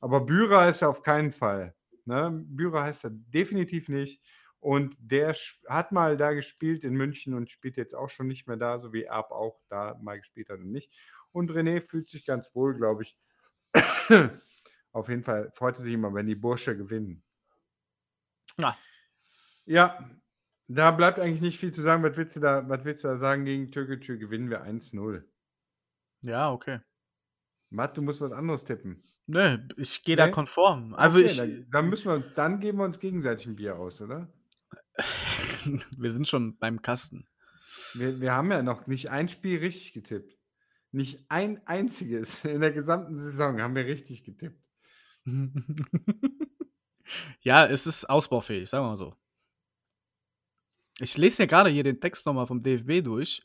Aber 0.00 0.20
Bührer 0.20 0.62
heißt 0.62 0.82
er 0.82 0.90
auf 0.90 1.02
keinen 1.02 1.32
Fall. 1.32 1.74
Ne? 2.04 2.30
Bührer 2.46 2.82
heißt 2.82 3.04
er 3.04 3.10
definitiv 3.10 3.88
nicht. 3.88 4.22
Und 4.60 4.96
der 4.98 5.34
hat 5.68 5.92
mal 5.92 6.16
da 6.16 6.32
gespielt 6.32 6.82
in 6.84 6.94
München 6.94 7.34
und 7.34 7.50
spielt 7.50 7.76
jetzt 7.76 7.94
auch 7.94 8.10
schon 8.10 8.26
nicht 8.26 8.46
mehr 8.46 8.56
da, 8.56 8.78
so 8.80 8.92
wie 8.92 9.04
Erb 9.04 9.30
auch 9.30 9.60
da 9.68 9.96
mal 10.02 10.18
gespielt 10.18 10.50
hat 10.50 10.58
und 10.58 10.72
nicht. 10.72 10.92
Und 11.32 11.50
René 11.50 11.80
fühlt 11.80 12.10
sich 12.10 12.26
ganz 12.26 12.54
wohl, 12.54 12.74
glaube 12.74 13.02
ich. 13.04 13.18
auf 14.92 15.08
jeden 15.08 15.22
Fall 15.22 15.50
freut 15.52 15.76
er 15.76 15.82
sich 15.82 15.94
immer, 15.94 16.12
wenn 16.14 16.26
die 16.26 16.34
Bursche 16.34 16.76
gewinnen. 16.76 17.22
Ja. 18.58 18.76
Ja, 19.66 20.10
da 20.68 20.90
bleibt 20.90 21.18
eigentlich 21.18 21.40
nicht 21.40 21.58
viel 21.58 21.72
zu 21.72 21.82
sagen. 21.82 22.02
Was 22.02 22.16
willst 22.16 22.36
du 22.36 22.40
da, 22.40 22.68
was 22.68 22.84
willst 22.84 23.04
du 23.04 23.08
da 23.08 23.16
sagen? 23.16 23.44
Gegen 23.44 23.70
Türkgücü 23.70 24.18
gewinnen 24.18 24.50
wir 24.50 24.64
1-0. 24.64 25.22
Ja, 26.22 26.50
okay. 26.50 26.80
Matt, 27.70 27.96
du 27.96 28.02
musst 28.02 28.20
was 28.20 28.32
anderes 28.32 28.64
tippen. 28.64 29.02
Nö, 29.26 29.58
ich 29.76 30.02
gehe 30.04 30.16
da 30.16 30.30
konform. 30.30 30.94
Also 30.94 31.18
Okay, 31.18 31.28
ich, 31.28 31.36
dann, 31.36 31.66
dann 31.70 31.88
müssen 31.88 32.06
wir 32.06 32.14
uns, 32.14 32.32
dann 32.34 32.60
geben 32.60 32.78
wir 32.78 32.84
uns 32.84 33.00
gegenseitig 33.00 33.46
ein 33.46 33.56
Bier 33.56 33.76
aus, 33.76 34.00
oder? 34.00 34.32
wir 35.96 36.10
sind 36.10 36.28
schon 36.28 36.56
beim 36.58 36.80
Kasten. 36.80 37.26
Wir, 37.94 38.20
wir 38.20 38.32
haben 38.32 38.50
ja 38.50 38.62
noch 38.62 38.86
nicht 38.86 39.10
ein 39.10 39.28
Spiel 39.28 39.58
richtig 39.58 39.92
getippt. 39.94 40.36
Nicht 40.92 41.26
ein 41.28 41.66
einziges 41.66 42.44
in 42.44 42.60
der 42.60 42.72
gesamten 42.72 43.16
Saison 43.16 43.60
haben 43.60 43.74
wir 43.74 43.86
richtig 43.86 44.24
getippt. 44.24 44.62
ja, 47.40 47.66
es 47.66 47.86
ist 47.86 48.08
ausbaufähig, 48.08 48.68
sagen 48.70 48.84
wir 48.84 48.90
mal 48.90 48.96
so. 48.96 49.16
Ich 51.00 51.16
lese 51.18 51.42
ja 51.42 51.46
gerade 51.46 51.70
hier 51.70 51.84
den 51.84 52.00
Text 52.00 52.26
nochmal 52.26 52.46
vom 52.46 52.62
DFB 52.62 53.04
durch. 53.04 53.42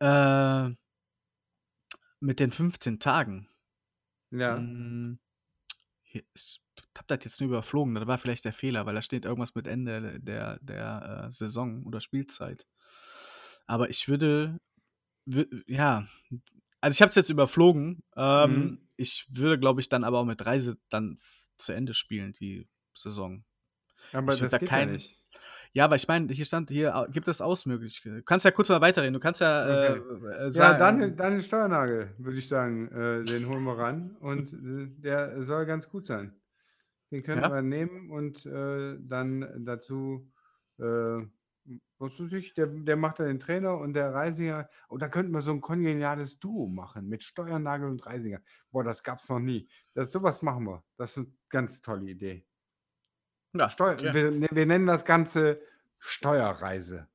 Äh, 0.00 0.70
mit 2.20 2.40
den 2.40 2.50
15 2.50 2.98
Tagen. 3.00 3.48
Ja. 4.30 4.56
Hm, 4.56 5.18
ich 6.04 6.60
habe 6.96 7.06
das 7.08 7.24
jetzt 7.24 7.40
nur 7.40 7.50
überflogen, 7.50 7.94
das 7.94 8.06
war 8.06 8.18
vielleicht 8.18 8.44
der 8.44 8.52
Fehler, 8.52 8.86
weil 8.86 8.94
da 8.94 9.02
steht 9.02 9.24
irgendwas 9.24 9.54
mit 9.54 9.66
Ende 9.66 10.20
der, 10.20 10.58
der 10.60 11.26
äh, 11.26 11.32
Saison 11.32 11.84
oder 11.84 12.00
Spielzeit. 12.00 12.66
Aber 13.66 13.90
ich 13.90 14.08
würde, 14.08 14.60
ja, 15.66 16.06
also 16.80 16.94
ich 16.94 17.00
habe 17.00 17.10
es 17.10 17.14
jetzt 17.14 17.30
überflogen. 17.30 18.02
Ähm, 18.16 18.54
mhm. 18.54 18.88
Ich 18.96 19.26
würde, 19.30 19.58
glaube 19.58 19.80
ich, 19.80 19.88
dann 19.88 20.04
aber 20.04 20.18
auch 20.18 20.24
mit 20.24 20.44
Reise 20.44 20.76
dann 20.90 21.18
zu 21.56 21.72
Ende 21.72 21.94
spielen, 21.94 22.32
die 22.32 22.68
Saison. 22.94 23.44
Aber 24.12 24.34
ich 24.34 24.40
das 24.40 24.52
da 24.52 24.58
geht 24.58 24.68
kein, 24.68 24.88
ja 24.88 24.94
nicht. 24.94 25.21
Ja, 25.74 25.86
aber 25.86 25.96
ich 25.96 26.06
meine, 26.06 26.32
hier 26.32 26.44
stand, 26.44 26.68
hier 26.68 27.08
gibt 27.10 27.28
es 27.28 27.40
Ausmöglichkeiten. 27.40 28.18
Du 28.18 28.22
kannst 28.24 28.44
ja 28.44 28.50
kurz 28.50 28.68
mal 28.68 28.80
weiterreden. 28.80 29.14
Du 29.14 29.20
kannst 29.20 29.40
ja 29.40 29.62
okay. 29.62 30.00
äh, 30.26 30.46
äh, 30.46 30.52
sagen. 30.52 30.72
Ja, 30.72 30.78
Daniel, 30.78 31.12
Daniel 31.12 31.40
Steuernagel, 31.40 32.14
würde 32.18 32.38
ich 32.38 32.48
sagen, 32.48 32.88
äh, 32.88 33.24
den 33.24 33.48
holen 33.48 33.64
wir 33.64 33.78
ran. 33.78 34.16
Und 34.20 34.52
äh, 34.52 34.88
der 35.00 35.42
soll 35.42 35.64
ganz 35.64 35.88
gut 35.88 36.06
sein. 36.06 36.34
Den 37.10 37.22
können 37.22 37.42
ja? 37.42 37.52
wir 37.52 37.60
nehmen 37.60 38.10
und 38.10 38.46
äh, 38.46 38.96
dann 38.98 39.66
dazu 39.66 40.32
äh, 40.78 41.20
der, 42.56 42.66
der 42.66 42.96
macht 42.96 43.20
dann 43.20 43.26
den 43.26 43.38
Trainer 43.38 43.76
und 43.78 43.92
der 43.92 44.12
Reisinger. 44.12 44.68
Und 44.88 45.02
da 45.02 45.08
könnten 45.08 45.30
wir 45.32 45.42
so 45.42 45.52
ein 45.52 45.60
kongeniales 45.60 46.40
Duo 46.40 46.66
machen 46.66 47.08
mit 47.08 47.22
Steuernagel 47.22 47.88
und 47.88 48.04
Reisinger. 48.04 48.40
Boah, 48.70 48.82
das 48.82 49.02
gab's 49.02 49.28
noch 49.28 49.38
nie. 49.38 49.68
Das, 49.94 50.10
sowas 50.10 50.42
machen 50.42 50.64
wir. 50.64 50.82
Das 50.96 51.12
ist 51.12 51.18
eine 51.18 51.34
ganz 51.50 51.80
tolle 51.80 52.10
Idee. 52.10 52.46
Ja, 53.54 53.68
Steuer, 53.68 53.94
okay. 53.94 54.14
wir, 54.14 54.30
ne- 54.30 54.48
wir 54.50 54.66
nennen 54.66 54.86
das 54.86 55.04
Ganze 55.04 55.60
Steuerreise. 55.98 57.06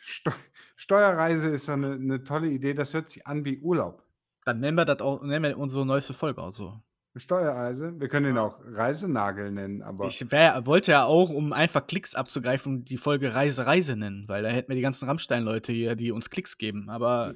Steu 0.00 0.32
Steuerreise 0.76 1.48
ist 1.48 1.66
so 1.66 1.72
eine, 1.72 1.92
eine 1.92 2.24
tolle 2.24 2.48
Idee. 2.48 2.74
Das 2.74 2.92
hört 2.94 3.08
sich 3.08 3.26
an 3.26 3.44
wie 3.44 3.58
Urlaub. 3.60 4.02
Dann 4.44 4.58
nennen 4.60 4.76
wir 4.76 4.84
das 4.84 5.00
auch, 5.00 5.22
nennen 5.22 5.44
wir 5.44 5.58
unsere 5.58 5.86
neueste 5.86 6.12
Folge 6.14 6.42
auch 6.42 6.52
so. 6.52 6.80
Steuerreise. 7.14 7.92
Wir 8.00 8.08
können 8.08 8.30
ihn 8.30 8.38
auch 8.38 8.58
Reisenagel 8.64 9.52
nennen, 9.52 9.82
aber 9.82 10.06
Ich 10.08 10.32
wär, 10.32 10.64
wollte 10.66 10.92
ja 10.92 11.04
auch, 11.04 11.28
um 11.30 11.52
einfach 11.52 11.86
Klicks 11.86 12.14
abzugreifen, 12.14 12.84
die 12.86 12.96
Folge 12.96 13.34
Reise, 13.34 13.66
Reise 13.66 13.94
nennen, 13.96 14.24
weil 14.28 14.42
da 14.42 14.48
hätten 14.48 14.70
wir 14.70 14.76
die 14.76 14.82
ganzen 14.82 15.06
Rammstein-Leute 15.06 15.72
hier, 15.72 15.94
die 15.94 16.10
uns 16.10 16.30
Klicks 16.30 16.56
geben. 16.56 16.88
Aber 16.88 17.34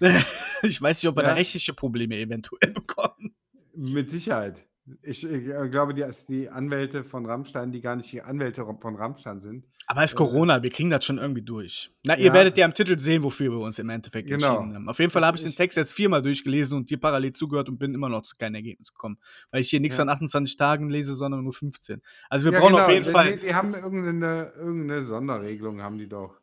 ich 0.62 0.80
weiß 0.80 1.02
nicht, 1.02 1.08
ob 1.10 1.16
wir 1.16 1.24
Ja. 1.24 1.30
da 1.30 1.34
rechtliche 1.34 1.74
Probleme 1.74 2.16
eventuell 2.16 2.70
bekommen. 2.72 3.34
mit 3.74 4.10
Sicherheit. 4.10 4.64
Ich, 5.02 5.28
äh, 5.28 5.68
glaube, 5.68 5.94
die, 5.94 6.02
dass 6.02 6.26
die 6.26 6.48
Anwälte 6.48 7.02
von 7.02 7.26
Rammstein, 7.26 7.72
die 7.72 7.80
gar 7.80 7.96
nicht 7.96 8.12
die 8.12 8.22
Anwälte 8.22 8.64
von 8.80 8.94
Rammstein 8.94 9.40
sind. 9.40 9.64
Aber 9.88 10.04
es 10.04 10.10
ist 10.12 10.14
Äh, 10.14 10.18
Corona, 10.18 10.62
wir 10.62 10.70
kriegen 10.70 10.90
das 10.90 11.04
schon 11.04 11.18
irgendwie 11.18 11.42
durch. 11.42 11.90
Na, 12.04 12.16
ihr 12.16 12.26
Ja. 12.26 12.32
werdet 12.32 12.56
ja 12.56 12.64
am 12.66 12.72
Titel 12.74 12.96
sehen, 12.96 13.24
wofür 13.24 13.50
wir 13.50 13.58
uns 13.58 13.80
im 13.80 13.88
Endeffekt 13.88 14.28
Genau. 14.28 14.46
entschieden 14.58 14.74
haben. 14.76 14.88
Auf 14.88 14.98
jeden 15.00 15.10
Fall 15.10 15.22
Ich- 15.22 15.26
habe 15.26 15.36
ich 15.38 15.42
den 15.42 15.50
ich- 15.50 15.56
Text 15.56 15.76
jetzt 15.76 15.92
viermal 15.92 16.22
durchgelesen 16.22 16.78
und 16.78 16.88
dir 16.88 17.00
parallel 17.00 17.32
zugehört 17.32 17.68
und 17.68 17.78
bin 17.78 17.94
immer 17.94 18.08
noch 18.08 18.22
zu 18.22 18.36
keinem 18.36 18.54
Ergebnis 18.56 18.92
gekommen. 18.92 19.18
Weil 19.50 19.60
ich 19.62 19.70
hier 19.70 19.80
nichts 19.80 19.96
Ja. 19.96 20.02
an 20.02 20.08
28 20.08 20.56
Tagen 20.56 20.88
lese, 20.88 21.14
sondern 21.16 21.42
nur 21.42 21.52
15. 21.52 22.00
Also 22.30 22.44
wir 22.44 22.52
Ja, 22.52 22.60
brauchen 22.60 22.74
auf 22.74 22.80
genau, 22.86 22.90
jeden 22.92 23.04
die, 23.06 23.10
Fall. 23.10 23.36
Die, 23.38 23.46
die 23.46 23.54
haben 23.54 23.74
irgendeine, 23.74 24.52
irgendeine 24.56 25.02
Sonderregelung, 25.02 25.82
haben 25.82 25.98
die 25.98 26.08
doch, 26.08 26.40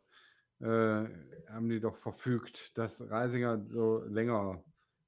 äh, 0.60 0.66
haben 0.66 1.68
die 1.70 1.80
doch 1.80 1.96
verfügt, 1.96 2.76
dass 2.76 3.00
Reisinger 3.10 3.64
so 3.68 4.02
länger 4.08 4.62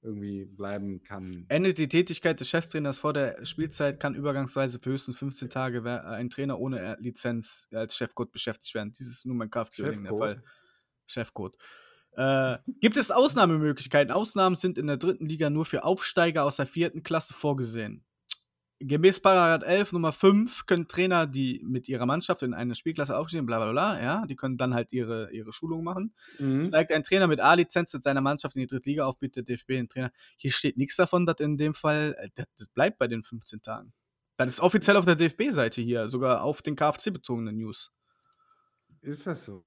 irgendwie 0.06 0.44
bleiben 0.46 1.02
kann. 1.02 1.44
Endet 1.48 1.76
die 1.78 1.88
Tätigkeit 1.88 2.40
des 2.40 2.48
Cheftrainers 2.48 2.98
vor 2.98 3.12
der 3.12 3.44
Spielzeit, 3.44 4.00
kann 4.00 4.14
übergangsweise 4.14 4.78
für 4.78 4.90
höchstens 4.90 5.18
15 5.18 5.50
Tage 5.50 5.84
wer- 5.84 6.06
ein 6.06 6.30
Trainer 6.30 6.58
ohne 6.58 6.80
äh, 6.80 6.96
Lizenz 7.00 7.68
als 7.72 7.96
Chefcode 7.96 8.32
beschäftigt 8.32 8.74
werden. 8.74 8.92
Dieses 8.92 9.16
ist 9.18 9.26
nur 9.26 9.34
mein 9.36 9.50
KFC 9.50 9.82
der? 9.82 10.16
Fall. 10.16 10.42
Chefcode. 11.06 11.56
Äh, 12.12 12.56
gibt 12.80 12.96
es 12.96 13.10
Ausnahmemöglichkeiten? 13.10 14.10
Ausnahmen 14.10 14.56
sind 14.56 14.78
in 14.78 14.86
der 14.86 14.96
dritten 14.96 15.26
Liga 15.26 15.50
nur 15.50 15.66
für 15.66 15.84
Aufsteiger 15.84 16.44
aus 16.44 16.56
der 16.56 16.66
vierten 16.66 17.02
Klasse 17.02 17.34
vorgesehen. 17.34 18.05
Gemäß 18.78 19.20
Paragraph 19.20 19.66
11 19.66 19.92
Nummer 19.92 20.12
5 20.12 20.66
können 20.66 20.86
Trainer, 20.86 21.26
die 21.26 21.62
mit 21.64 21.88
ihrer 21.88 22.04
Mannschaft 22.04 22.42
in 22.42 22.52
eine 22.52 22.74
Spielklasse 22.74 23.16
aufstehen, 23.16 23.46
bla 23.46 23.56
bla 23.56 23.72
bla, 23.72 24.02
ja, 24.02 24.26
die 24.26 24.36
können 24.36 24.58
dann 24.58 24.74
halt 24.74 24.92
ihre, 24.92 25.32
ihre 25.32 25.50
Schulung 25.52 25.82
machen. 25.82 26.12
Mhm. 26.38 26.66
Steigt 26.66 26.92
ein 26.92 27.02
Trainer 27.02 27.26
mit 27.26 27.40
A-Lizenz 27.40 27.94
mit 27.94 28.02
seiner 28.02 28.20
Mannschaft 28.20 28.54
in 28.54 28.60
die 28.60 28.66
dritte 28.66 28.90
Liga 28.90 29.06
auf, 29.06 29.18
bietet 29.18 29.48
der 29.48 29.56
DFB 29.56 29.68
den 29.68 29.88
Trainer. 29.88 30.12
Hier 30.36 30.52
steht 30.52 30.76
nichts 30.76 30.96
davon, 30.96 31.24
dass 31.24 31.40
in 31.40 31.56
dem 31.56 31.72
Fall, 31.72 32.16
äh, 32.18 32.28
das, 32.34 32.68
bleibt 32.68 32.98
bei 32.98 33.08
den 33.08 33.22
15 33.22 33.62
Tagen. 33.62 33.94
Das 34.36 34.48
ist 34.48 34.60
offiziell 34.60 34.98
auf 34.98 35.06
der 35.06 35.16
DFB-Seite 35.16 35.80
hier, 35.80 36.10
sogar 36.10 36.42
auf 36.42 36.60
den 36.60 36.76
KFC-bezogenen 36.76 37.56
News. 37.56 37.92
Ist 39.00 39.26
das 39.26 39.46
so? 39.46 39.64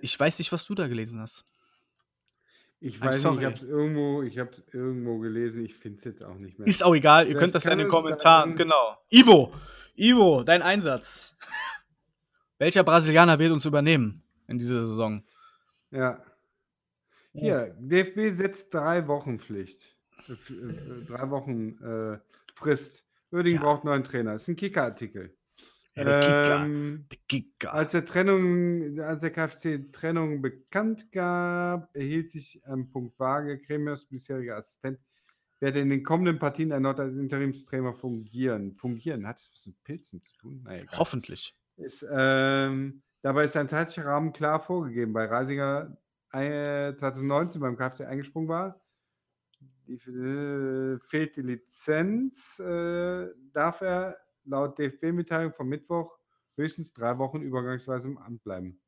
Ich 0.00 0.18
weiß 0.18 0.38
nicht, 0.38 0.52
was 0.52 0.64
du 0.64 0.76
da 0.76 0.86
gelesen 0.86 1.20
hast. 1.20 1.44
Ich 2.80 3.00
weiß 3.00 3.24
nicht, 3.24 3.38
ich 3.38 3.44
habe 3.44 3.54
es 3.54 3.62
irgendwo, 3.64 4.22
ich 4.22 4.36
irgendwo 4.72 5.18
gelesen, 5.18 5.64
ich 5.64 5.74
finde 5.74 5.98
es 5.98 6.04
jetzt 6.04 6.22
auch 6.22 6.36
nicht 6.36 6.58
mehr. 6.58 6.68
Ist 6.68 6.84
auch 6.84 6.94
egal, 6.94 7.24
ihr 7.24 7.30
Vielleicht 7.30 7.40
könnt 7.40 7.54
das 7.56 7.66
in 7.66 7.78
den 7.78 7.88
Kommentaren, 7.88 8.54
genau. 8.54 8.96
Ivo, 9.10 9.52
Ivo, 9.96 10.44
dein 10.44 10.62
Einsatz. 10.62 11.34
Welcher 12.58 12.84
Brasilianer 12.84 13.38
wird 13.38 13.52
uns 13.52 13.64
übernehmen 13.64 14.22
in 14.46 14.58
dieser 14.58 14.86
Saison? 14.86 15.24
Ja. 15.90 16.22
Hier, 17.32 17.74
DFB 17.78 18.30
setzt 18.30 18.72
drei 18.74 19.06
Wochen 19.08 19.38
Pflicht. 19.38 19.96
Äh, 20.28 20.32
äh, 20.32 21.04
drei 21.04 21.30
Wochen 21.30 21.78
äh, 21.82 22.18
Frist. 22.54 23.06
Uerdingen 23.30 23.60
Ja. 23.60 23.64
braucht 23.66 23.84
neuen 23.84 24.04
Trainer. 24.04 24.32
Das 24.32 24.42
ist 24.42 24.48
ein 24.48 24.56
Kicker-Artikel. 24.56 25.36
Ja, 25.98 26.04
der 26.04 26.20
Kicker. 26.20 26.64
Ähm, 26.64 27.06
Der 27.10 27.18
Kicker. 27.28 27.74
als 27.74 27.92
der 27.92 28.04
Trennung, 28.04 28.98
als 29.00 29.20
der 29.20 29.30
KfC 29.30 29.90
Trennung 29.92 30.40
bekannt 30.42 31.10
gab, 31.12 31.94
erhielt 31.96 32.30
sich 32.30 32.60
am 32.64 32.88
Punkt 32.90 33.18
Waage, 33.18 33.58
Kremiers 33.58 34.04
bisheriger 34.06 34.56
Assistent, 34.56 34.98
werde 35.60 35.80
in 35.80 35.90
den 35.90 36.02
kommenden 36.04 36.38
Partien 36.38 36.70
erneut 36.70 37.00
als 37.00 37.16
Interimstrainer 37.16 37.92
fungieren. 37.92 38.74
Fungieren, 38.76 39.26
hat 39.26 39.38
es 39.38 39.50
was 39.52 39.66
mit 39.66 39.82
Pilzen 39.84 40.22
zu 40.22 40.34
tun? 40.36 40.60
Na 40.64 40.78
egal. 40.78 40.98
Hoffentlich. 40.98 41.54
Ist, 41.76 42.06
ähm, 42.10 43.02
dabei 43.22 43.44
ist 43.44 43.56
ein 43.56 43.68
zeitlicher 43.68 44.04
Rahmen 44.04 44.32
klar 44.32 44.60
vorgegeben, 44.60 45.14
weil 45.14 45.28
Reisinger 45.28 45.96
äh, 46.32 46.94
2019 46.94 47.60
beim 47.60 47.76
KfC 47.76 48.04
eingesprungen 48.04 48.48
war. 48.48 48.80
Die, 49.86 49.94
äh, 49.94 50.98
fehlt 51.00 51.36
die 51.36 51.42
Lizenz, 51.42 52.58
äh, 52.60 53.28
darf 53.52 53.80
er 53.80 54.16
laut 54.48 54.78
DFB-Mitteilung 54.78 55.52
vom 55.52 55.68
Mittwoch 55.68 56.16
höchstens 56.56 56.92
drei 56.92 57.18
Wochen 57.18 57.40
übergangsweise 57.42 58.08
im 58.08 58.18
Amt 58.18 58.42
bleiben. 58.42 58.80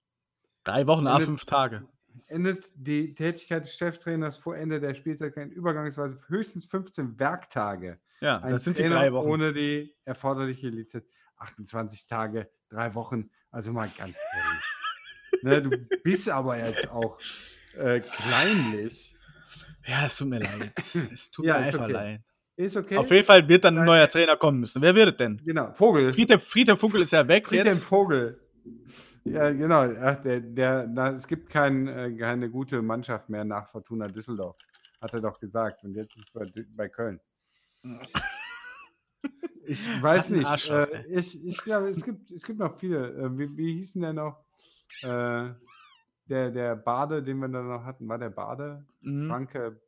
Drei 0.64 0.86
Wochen, 0.86 1.06
a 1.06 1.14
Endet- 1.14 1.26
fünf 1.26 1.44
Tage. 1.44 1.88
Endet 2.26 2.68
die 2.74 3.14
Tätigkeit 3.14 3.64
des 3.64 3.74
Cheftrainers 3.76 4.36
vor 4.36 4.56
Ende 4.56 4.80
der 4.80 4.94
Spielzeit 4.94 5.36
übergangsweise 5.52 6.20
höchstens 6.26 6.66
15 6.66 7.18
Werktage. 7.20 8.00
Ja, 8.20 8.38
Ein 8.38 8.50
das 8.50 8.64
sind 8.64 8.78
die 8.78 8.82
Trainer 8.82 8.96
drei 8.96 9.12
Wochen. 9.12 9.28
Ohne 9.30 9.52
die 9.52 9.94
erforderliche 10.04 10.68
Lizenz. 10.68 11.04
28 11.36 12.06
Tage, 12.08 12.50
drei 12.68 12.94
Wochen. 12.94 13.30
Also 13.50 13.72
mal 13.72 13.88
ganz 13.96 14.18
ehrlich. 14.34 15.42
ne, 15.42 15.62
du 15.62 15.70
bist 16.02 16.28
aber 16.28 16.58
jetzt 16.58 16.90
auch 16.90 17.18
äh, 17.76 18.00
kleinlich. 18.00 19.16
Ja, 19.86 20.06
es 20.06 20.16
tut 20.16 20.28
mir 20.28 20.40
leid. 20.40 20.72
Es 21.12 21.30
tut 21.30 21.46
Ja, 21.46 21.58
mir 21.60 21.66
einfach 21.66 21.84
okay. 21.84 21.92
leid. 21.92 22.22
Ist 22.60 22.76
okay. 22.76 22.98
Auf 22.98 23.10
jeden 23.10 23.24
Fall 23.24 23.48
wird 23.48 23.64
dann 23.64 23.78
ein 23.78 23.86
neuer 23.86 24.06
Trainer 24.06 24.36
kommen 24.36 24.60
müssen. 24.60 24.82
Wer 24.82 24.94
wird 24.94 25.12
es 25.12 25.16
denn? 25.16 25.40
Genau. 25.42 25.72
Vogel. 25.72 26.12
Friedhelm, 26.12 26.40
Friedhelm 26.40 26.76
Funkel 26.76 27.00
ist 27.02 27.12
ja 27.12 27.26
weg 27.26 27.48
Friedhelm 27.48 27.76
jetzt. 27.76 27.86
Vogel. 27.86 28.38
Ja, 29.24 29.50
genau. 29.50 29.88
Ach, 29.98 30.16
der, 30.16 30.40
der, 30.40 30.86
na, 30.86 31.10
es 31.12 31.26
gibt 31.26 31.48
kein, 31.48 31.88
äh, 31.88 32.14
keine 32.18 32.50
gute 32.50 32.82
Mannschaft 32.82 33.30
mehr 33.30 33.46
nach 33.46 33.70
Fortuna 33.70 34.08
Düsseldorf. 34.08 34.56
Hat 35.00 35.14
er 35.14 35.22
doch 35.22 35.40
gesagt. 35.40 35.84
Und 35.84 35.94
jetzt 35.94 36.16
ist 36.16 36.24
es 36.24 36.30
bei, 36.30 36.52
bei 36.76 36.88
Köln. 36.88 37.20
Ich 39.66 39.86
weiß 40.02 40.30
nicht. 40.30 40.68
Äh, 40.68 41.04
ich 41.06 41.46
ich 41.46 41.58
glaube, 41.58 41.90
es 41.90 42.04
gibt, 42.04 42.32
es 42.32 42.42
gibt 42.42 42.58
noch 42.58 42.76
viele. 42.80 43.10
Äh, 43.10 43.38
wie, 43.38 43.56
wie 43.56 43.74
hieß 43.74 43.92
denn 43.92 44.02
der 44.02 44.12
noch? 44.14 44.44
Äh, 45.02 45.54
der, 46.24 46.50
der 46.50 46.74
Bade, 46.74 47.22
den 47.22 47.38
wir 47.38 47.46
da 47.46 47.62
noch 47.62 47.84
hatten, 47.84 48.08
war 48.08 48.18
der 48.18 48.30
Bade? 48.30 48.84
Mhm, 49.00 49.28
Franke, 49.28 49.80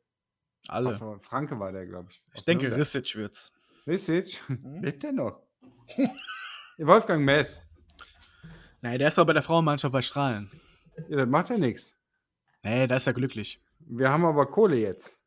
alle. 0.67 0.89
was 0.89 1.01
war, 1.01 1.19
Franke 1.19 1.59
war 1.59 1.71
der, 1.71 1.85
glaube 1.85 2.07
ich. 2.09 2.21
Ich 2.33 2.45
denke, 2.45 2.63
Nürnberg. 2.65 2.79
Risic 2.81 3.15
wird's. 3.15 3.51
Risic? 3.87 4.41
Mhm. 4.47 4.81
Lebt 4.83 5.03
der 5.03 5.11
noch? 5.11 5.41
Wolfgang 6.77 7.23
Mess. 7.23 7.61
Nee, 8.81 8.97
der 8.97 9.07
ist 9.09 9.17
doch 9.17 9.25
bei 9.25 9.33
der 9.33 9.43
Frauenmannschaft 9.43 9.91
bei 9.93 10.01
Strahlen. 10.01 10.49
Ja, 11.09 11.17
das 11.17 11.27
macht 11.29 11.49
ja 11.49 11.57
nichts. 11.57 11.95
Nee, 12.63 12.87
da 12.87 12.95
ist 12.95 13.07
er 13.07 13.13
glücklich. 13.13 13.61
Wir 13.79 14.09
haben 14.09 14.25
aber 14.25 14.45
Kohle 14.45 14.77
jetzt. 14.77 15.19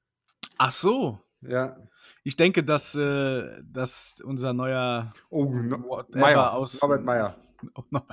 Ach 0.59 0.73
so. 0.73 1.21
Ja. 1.43 1.77
Ich 2.25 2.37
denke, 2.37 2.65
dass, 2.65 2.95
äh, 2.95 3.63
dass 3.63 4.17
unser 4.25 4.53
neuer 4.53 5.13
Oh, 5.31 5.45
no, 5.45 6.05
Meier. 6.15 6.53
aus- 6.53 6.83
Robert 6.83 7.05
Meyer. 7.05 7.37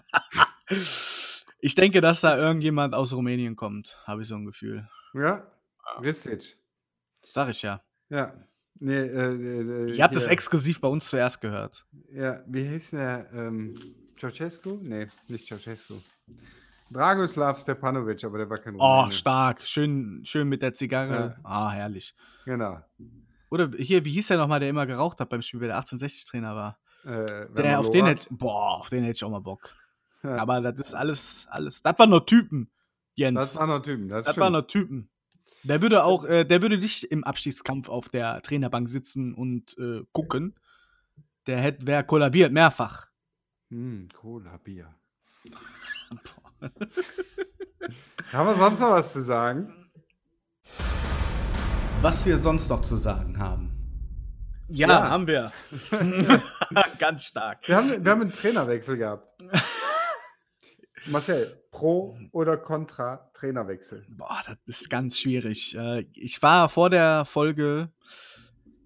ich 1.60 1.76
denke, 1.76 2.02
dass 2.02 2.22
da 2.22 2.38
irgendjemand 2.38 2.94
aus 2.94 3.14
Rumänien 3.14 3.56
kommt, 3.56 3.98
habe 4.06 4.22
ich 4.22 4.28
so 4.28 4.36
ein 4.36 4.46
Gefühl. 4.46 4.88
Ja. 5.14 5.46
Risic. 6.02 6.58
Sag 7.24 7.50
ich 7.50 7.62
ja. 7.62 7.82
Ja. 8.10 8.34
Nee, 8.80 8.96
äh, 8.96 9.34
äh, 9.36 9.92
äh, 9.92 9.96
Ihr 9.96 10.04
habt 10.04 10.16
es 10.16 10.28
exklusiv 10.28 10.82
bei 10.82 10.88
uns 10.88 11.06
zuerst 11.10 11.40
gehört. 11.42 11.86
Ja, 12.12 12.44
wie 12.48 12.64
hieß 12.68 12.92
der? 12.92 13.30
Ähm, 13.34 13.76
Ceausescu? 14.20 14.80
Nee, 14.82 15.08
nicht 15.28 15.48
Ceausescu. 15.48 15.96
Dragoslav 16.92 17.60
Stepanovic, 17.62 18.24
aber 18.24 18.38
der 18.40 18.50
war 18.50 18.58
kein 18.58 18.76
Oh, 18.78 18.96
Rumäne. 18.96 19.12
stark. 19.14 19.66
Schön, 19.68 20.22
schön 20.26 20.48
mit 20.50 20.62
der 20.62 20.74
Zigarre. 20.74 21.38
Ja. 21.38 21.44
Ah, 21.44 21.72
herrlich. 21.72 22.14
Genau. 22.46 22.80
Oder 23.50 23.70
hier, 23.78 24.04
wie 24.06 24.12
hieß 24.12 24.28
der 24.28 24.38
nochmal, 24.38 24.60
der 24.60 24.70
immer 24.70 24.86
geraucht 24.86 25.20
hat 25.20 25.30
beim 25.30 25.42
Spiel, 25.42 25.60
der 25.62 25.80
1860-Trainer 25.80 26.56
war? 26.56 26.80
Äh, 27.06 27.48
Der, 27.56 27.80
auf 27.80 27.90
den 27.90 28.06
hätte, 28.06 28.28
boah, 28.32 28.80
auf 28.80 28.90
den 28.90 29.04
hätte 29.04 29.16
ich 29.18 29.24
auch 29.24 29.30
mal 29.30 29.40
Bock. 29.42 29.76
Ja, 30.24 30.38
Aber 30.38 30.62
das 30.62 30.88
ist 30.88 30.94
alles, 30.94 31.48
alles. 31.50 31.82
Das 31.84 31.98
waren 32.00 32.10
nur 32.10 32.26
Typen, 32.26 32.72
Jens. 33.16 33.40
das 33.40 33.56
waren 33.58 33.70
noch 33.70 33.82
Typen. 33.82 34.08
Das, 34.10 34.26
Das 34.26 34.38
waren 34.38 34.54
nur 34.54 34.68
Typen. 34.68 35.10
Der 35.64 35.82
würde 35.82 36.04
auch, 36.04 36.26
äh, 36.26 36.44
der 36.46 36.62
würde 36.62 36.78
nicht 36.78 37.04
im 37.06 37.24
Abstiegskampf 37.24 37.88
auf 37.90 38.10
der 38.10 38.42
Trainerbank 38.42 38.90
sitzen 38.90 39.34
und 39.34 39.78
äh, 39.78 40.02
gucken. 40.12 40.56
Der 41.48 41.58
hätte, 41.60 41.88
wäre 41.88 42.04
kollabiert, 42.04 42.52
mehrfach. 42.52 43.08
Hm, 43.70 44.10
Cola, 44.14 44.58
Bier. 44.58 44.94
Haben 48.32 48.48
wir 48.50 48.56
sonst 48.56 48.80
noch 48.80 48.92
was 48.92 49.14
zu 49.14 49.22
sagen? 49.22 49.74
Was 52.02 52.26
wir 52.26 52.38
sonst 52.38 52.70
noch 52.70 52.82
zu 52.82 52.96
sagen 52.96 53.38
haben. 53.40 53.70
Ja, 54.70 54.88
Ja. 54.88 55.10
haben 55.10 55.28
wir. 55.28 55.52
Ganz 57.00 57.26
stark. 57.26 57.68
Wir 57.68 57.76
haben, 57.78 58.04
wir 58.04 58.12
haben 58.12 58.22
einen 58.22 58.32
Trainerwechsel 58.32 58.98
gehabt. 58.98 59.42
Marcel, 61.08 61.64
pro 61.72 62.18
oder 62.32 62.58
contra 62.58 63.30
Trainerwechsel? 63.34 64.06
Boah, 64.10 64.42
das 64.46 64.58
ist 64.66 64.90
ganz 64.90 65.18
schwierig. 65.18 65.76
Äh, 65.76 66.06
ich 66.14 66.42
war 66.42 66.70
vor 66.70 66.90
der 66.90 67.26
Folge 67.26 67.92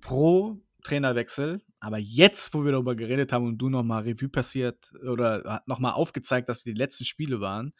pro 0.01 0.59
Trainerwechsel, 0.83 1.61
aber 1.79 1.97
jetzt, 1.97 2.53
wo 2.53 2.63
wir 2.63 2.71
darüber 2.71 2.95
geredet 2.95 3.31
haben 3.31 3.45
und 3.45 3.57
du 3.57 3.69
nochmal 3.69 4.03
Revue 4.03 4.29
passiert 4.29 4.91
oder 5.07 5.61
nochmal 5.65 5.93
aufgezeigt, 5.93 6.49
dass 6.49 6.63
die 6.63 6.73
letzten 6.73 7.05
Spiele 7.05 7.39
waren, 7.39 7.73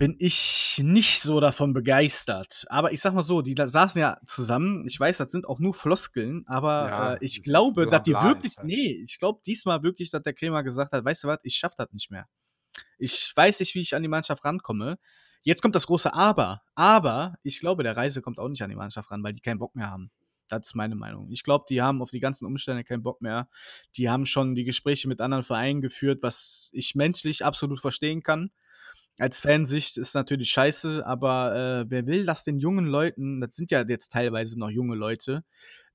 bin 0.00 0.16
ich 0.18 0.80
nicht 0.82 1.20
so 1.20 1.40
davon 1.40 1.74
begeistert. 1.74 2.64
Aber 2.70 2.90
ich 2.90 3.02
sag 3.02 3.12
mal 3.12 3.22
so, 3.22 3.42
die 3.42 3.54
saßen 3.54 4.00
ja 4.00 4.16
zusammen. 4.26 4.86
Ich 4.86 4.98
weiß, 4.98 5.18
das 5.18 5.30
sind 5.30 5.46
auch 5.46 5.58
nur 5.58 5.74
Floskeln, 5.74 6.42
aber 6.46 6.88
Ja, 6.88 7.14
äh, 7.14 7.18
ich 7.20 7.36
das 7.36 7.44
glaube, 7.44 7.86
dass 7.86 8.02
die 8.04 8.14
wirklich. 8.14 8.54
Nee, 8.62 9.04
ich 9.04 9.18
glaube 9.18 9.40
diesmal 9.44 9.82
wirklich, 9.82 10.10
dass 10.10 10.22
der 10.22 10.32
Krämer 10.32 10.62
gesagt 10.62 10.92
hat: 10.92 11.04
Weißt 11.04 11.24
du 11.24 11.28
was, 11.28 11.38
ich 11.42 11.54
schaff 11.54 11.74
das 11.76 11.92
nicht 11.92 12.10
mehr. 12.10 12.26
Ich 13.00 13.32
weiß 13.34 13.60
nicht, 13.60 13.74
wie 13.74 13.80
ich 13.80 13.94
an 13.94 14.02
die 14.02 14.08
Mannschaft 14.08 14.44
rankomme. 14.44 14.98
Jetzt 15.42 15.62
kommt 15.62 15.74
das 15.74 15.86
große 15.86 16.12
Aber. 16.12 16.62
Aber 16.74 17.34
ich 17.42 17.60
glaube, 17.60 17.82
der 17.82 17.96
Reise 17.96 18.20
kommt 18.22 18.38
auch 18.38 18.48
nicht 18.48 18.62
an 18.62 18.70
die 18.70 18.76
Mannschaft 18.76 19.10
ran, 19.10 19.22
weil 19.22 19.32
die 19.32 19.40
keinen 19.40 19.58
Bock 19.58 19.74
mehr 19.74 19.90
haben. 19.90 20.10
Das 20.48 20.66
ist 20.66 20.74
meine 20.74 20.96
Meinung. 20.96 21.30
Ich 21.30 21.44
glaube, 21.44 21.64
die 21.68 21.80
haben 21.80 22.02
auf 22.02 22.10
die 22.10 22.20
ganzen 22.20 22.44
Umstände 22.44 22.84
keinen 22.84 23.02
Bock 23.02 23.22
mehr. 23.22 23.48
Die 23.96 24.10
haben 24.10 24.26
schon 24.26 24.54
die 24.54 24.64
Gespräche 24.64 25.08
mit 25.08 25.20
anderen 25.20 25.44
Vereinen 25.44 25.80
geführt, 25.80 26.22
was 26.22 26.70
ich 26.72 26.94
menschlich 26.94 27.44
absolut 27.44 27.80
verstehen 27.80 28.22
kann. 28.22 28.50
Als 29.18 29.40
Fansicht 29.40 29.96
ist 29.96 30.14
natürlich 30.14 30.50
scheiße, 30.50 31.06
aber 31.06 31.54
äh, 31.54 31.90
wer 31.90 32.06
will 32.06 32.26
das 32.26 32.42
den 32.42 32.58
jungen 32.58 32.86
Leuten, 32.86 33.40
das 33.40 33.54
sind 33.54 33.70
ja 33.70 33.84
jetzt 33.86 34.12
teilweise 34.12 34.58
noch 34.58 34.70
junge 34.70 34.96
Leute, 34.96 35.44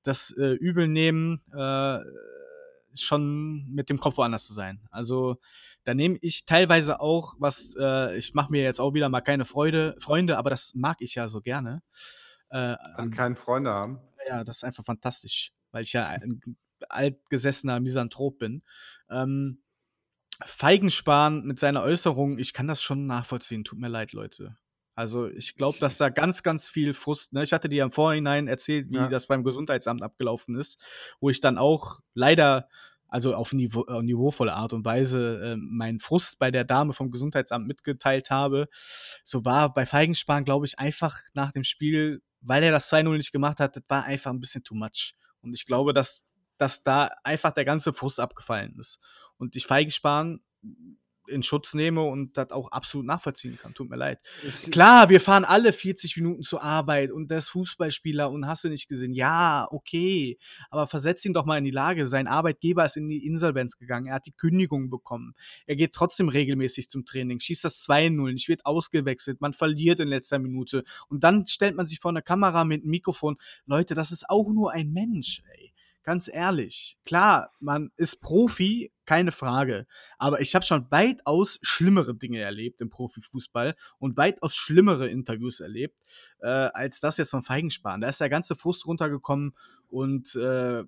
das 0.02 0.30
äh, 0.38 0.52
übel 0.52 0.86
nehmen, 0.86 1.42
äh, 1.52 1.98
schon 2.94 3.66
mit 3.68 3.90
dem 3.90 3.98
Kopf 3.98 4.16
woanders 4.16 4.46
zu 4.46 4.54
sein. 4.54 4.80
Also 4.90 5.38
da 5.86 5.94
nehme 5.94 6.18
ich 6.20 6.44
teilweise 6.44 7.00
auch 7.00 7.34
was, 7.38 7.74
äh, 7.80 8.16
ich 8.18 8.34
mache 8.34 8.50
mir 8.52 8.62
jetzt 8.62 8.80
auch 8.80 8.92
wieder 8.94 9.08
mal 9.08 9.22
keine 9.22 9.44
Freude, 9.46 9.96
Freunde, 9.98 10.36
aber 10.36 10.50
das 10.50 10.74
mag 10.74 10.98
ich 11.00 11.14
ja 11.14 11.28
so 11.28 11.40
gerne. 11.40 11.82
Äh, 12.50 12.76
An 12.96 13.10
keinen 13.10 13.36
Freunde 13.36 13.70
haben. 13.70 14.00
ja, 14.28 14.44
das 14.44 14.56
ist 14.58 14.64
einfach 14.64 14.84
fantastisch, 14.84 15.52
weil 15.72 15.82
ich 15.84 15.92
ja 15.94 16.06
ein 16.06 16.40
altgesessener 16.88 17.80
Misanthrop 17.80 18.38
bin. 18.38 18.62
Ähm, 19.08 19.62
Feigenspahn 20.44 21.44
mit 21.44 21.58
seiner 21.58 21.82
Äußerung, 21.82 22.38
ich 22.38 22.52
kann 22.52 22.66
das 22.66 22.82
schon 22.82 23.06
nachvollziehen. 23.06 23.64
Tut 23.64 23.78
mir 23.78 23.88
leid, 23.88 24.12
Leute. 24.12 24.56
Also 24.94 25.28
ich 25.28 25.56
glaube, 25.56 25.78
dass 25.78 25.98
da 25.98 26.08
ganz, 26.08 26.42
ganz 26.42 26.68
viel 26.68 26.94
Frust, 26.94 27.32
ne? 27.32 27.42
Ich 27.42 27.52
hatte 27.52 27.68
dir 27.68 27.84
im 27.84 27.90
Vorhinein 27.90 28.48
erzählt, 28.48 28.90
wie 28.90 28.96
Ja. 28.96 29.08
das 29.08 29.26
beim 29.26 29.44
Gesundheitsamt 29.44 30.02
abgelaufen 30.02 30.56
ist, 30.56 30.82
wo 31.20 31.30
ich 31.30 31.40
dann 31.40 31.58
auch 31.58 32.00
leider, 32.14 32.68
also 33.16 33.34
auf 33.34 33.54
niveau, 33.54 33.86
äh, 33.86 34.02
niveauvolle 34.02 34.52
Art 34.52 34.74
und 34.74 34.84
Weise, 34.84 35.40
äh, 35.42 35.56
meinen 35.56 36.00
Frust 36.00 36.38
bei 36.38 36.50
der 36.50 36.64
Dame 36.64 36.92
vom 36.92 37.10
Gesundheitsamt 37.10 37.66
mitgeteilt 37.66 38.28
habe. 38.28 38.68
So 39.24 39.46
war 39.46 39.72
bei 39.72 39.86
Feigenspahn, 39.86 40.44
glaube 40.44 40.66
ich, 40.66 40.78
einfach 40.78 41.18
nach 41.32 41.50
dem 41.50 41.64
Spiel, 41.64 42.20
weil 42.42 42.62
er 42.62 42.72
das 42.72 42.88
2-0 42.88 43.16
nicht 43.16 43.32
gemacht 43.32 43.58
hat, 43.58 43.74
das 43.74 43.84
war 43.88 44.04
einfach 44.04 44.32
ein 44.32 44.40
bisschen 44.40 44.64
too 44.64 44.74
much. 44.74 45.14
Und 45.40 45.54
ich 45.54 45.64
glaube, 45.64 45.94
dass, 45.94 46.26
dass 46.58 46.82
da 46.82 47.10
einfach 47.24 47.52
der 47.52 47.64
ganze 47.64 47.94
Frust 47.94 48.20
abgefallen 48.20 48.76
ist. 48.78 48.98
Und 49.38 49.56
ich 49.56 49.66
Feigenspahn 49.66 50.40
in 51.28 51.42
Schutz 51.42 51.74
nehme 51.74 52.02
und 52.02 52.36
das 52.36 52.50
auch 52.50 52.70
absolut 52.72 53.06
nachvollziehen 53.06 53.56
kann. 53.56 53.74
Tut 53.74 53.88
mir 53.90 53.96
leid. 53.96 54.20
Ich, 54.46 54.70
Klar, 54.70 55.08
wir 55.08 55.20
fahren 55.20 55.44
alle 55.44 55.72
40 55.72 56.16
Minuten 56.16 56.42
zur 56.42 56.62
Arbeit 56.62 57.10
und 57.10 57.30
der 57.30 57.38
ist 57.38 57.48
Fußballspieler 57.48 58.30
und 58.30 58.46
hast 58.46 58.64
du 58.64 58.68
nicht 58.68 58.88
gesehen. 58.88 59.12
Ja, 59.12 59.68
okay. 59.70 60.38
Aber 60.70 60.86
versetz 60.86 61.24
ihn 61.24 61.32
doch 61.32 61.44
mal 61.44 61.58
in 61.58 61.64
die 61.64 61.70
Lage. 61.70 62.06
Sein 62.06 62.26
Arbeitgeber 62.26 62.84
ist 62.84 62.96
in 62.96 63.08
die 63.08 63.26
Insolvenz 63.26 63.76
gegangen. 63.76 64.06
Er 64.06 64.14
hat 64.14 64.26
die 64.26 64.32
Kündigung 64.32 64.90
bekommen. 64.90 65.34
Er 65.66 65.76
geht 65.76 65.92
trotzdem 65.92 66.28
regelmäßig 66.28 66.88
zum 66.88 67.04
Training, 67.04 67.40
schießt 67.40 67.64
das 67.64 67.86
2-0, 67.86 68.32
nicht 68.32 68.48
wird 68.48 68.66
ausgewechselt, 68.66 69.40
man 69.40 69.52
verliert 69.52 70.00
in 70.00 70.08
letzter 70.08 70.38
Minute. 70.38 70.84
Und 71.08 71.24
dann 71.24 71.46
stellt 71.46 71.76
man 71.76 71.86
sich 71.86 72.00
vor 72.00 72.10
eine 72.10 72.22
Kamera 72.22 72.64
mit 72.64 72.82
einem 72.82 72.90
Mikrofon. 72.90 73.36
Leute, 73.66 73.94
das 73.94 74.10
ist 74.10 74.28
auch 74.28 74.48
nur 74.48 74.72
ein 74.72 74.92
Mensch, 74.92 75.42
ey. 75.54 75.65
Ganz 76.06 76.30
ehrlich. 76.32 76.96
Klar, 77.04 77.50
man 77.58 77.90
ist 77.96 78.20
Profi, 78.20 78.92
keine 79.06 79.32
Frage. 79.32 79.88
Aber 80.18 80.40
ich 80.40 80.54
habe 80.54 80.64
schon 80.64 80.88
weitaus 80.88 81.58
schlimmere 81.62 82.14
Dinge 82.14 82.40
erlebt 82.40 82.80
im 82.80 82.90
Profifußball 82.90 83.74
und 83.98 84.16
weitaus 84.16 84.54
schlimmere 84.54 85.08
Interviews 85.08 85.58
erlebt, 85.58 85.98
äh, 86.42 86.46
als 86.46 87.00
das 87.00 87.18
jetzt 87.18 87.30
von 87.30 87.42
Feigenspahn. 87.42 88.00
Da 88.00 88.08
ist 88.08 88.20
der 88.20 88.28
ganze 88.28 88.54
Frust 88.54 88.86
runtergekommen 88.86 89.56
und 89.88 90.36
äh, 90.36 90.84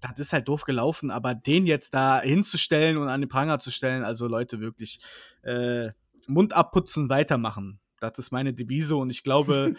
das 0.00 0.18
ist 0.18 0.32
halt 0.32 0.48
doof 0.48 0.64
gelaufen, 0.64 1.12
aber 1.12 1.36
den 1.36 1.64
jetzt 1.64 1.94
da 1.94 2.20
hinzustellen 2.20 2.96
und 2.96 3.06
an 3.08 3.20
den 3.20 3.28
Pranger 3.28 3.60
zu 3.60 3.70
stellen, 3.70 4.02
also 4.02 4.26
Leute 4.26 4.58
wirklich 4.58 4.98
äh, 5.42 5.90
Mund 6.26 6.54
abputzen, 6.54 7.08
weitermachen. 7.08 7.78
Das 8.00 8.18
ist 8.18 8.32
meine 8.32 8.52
Devise 8.52 8.96
und 8.96 9.10
ich 9.10 9.22
glaube, 9.22 9.74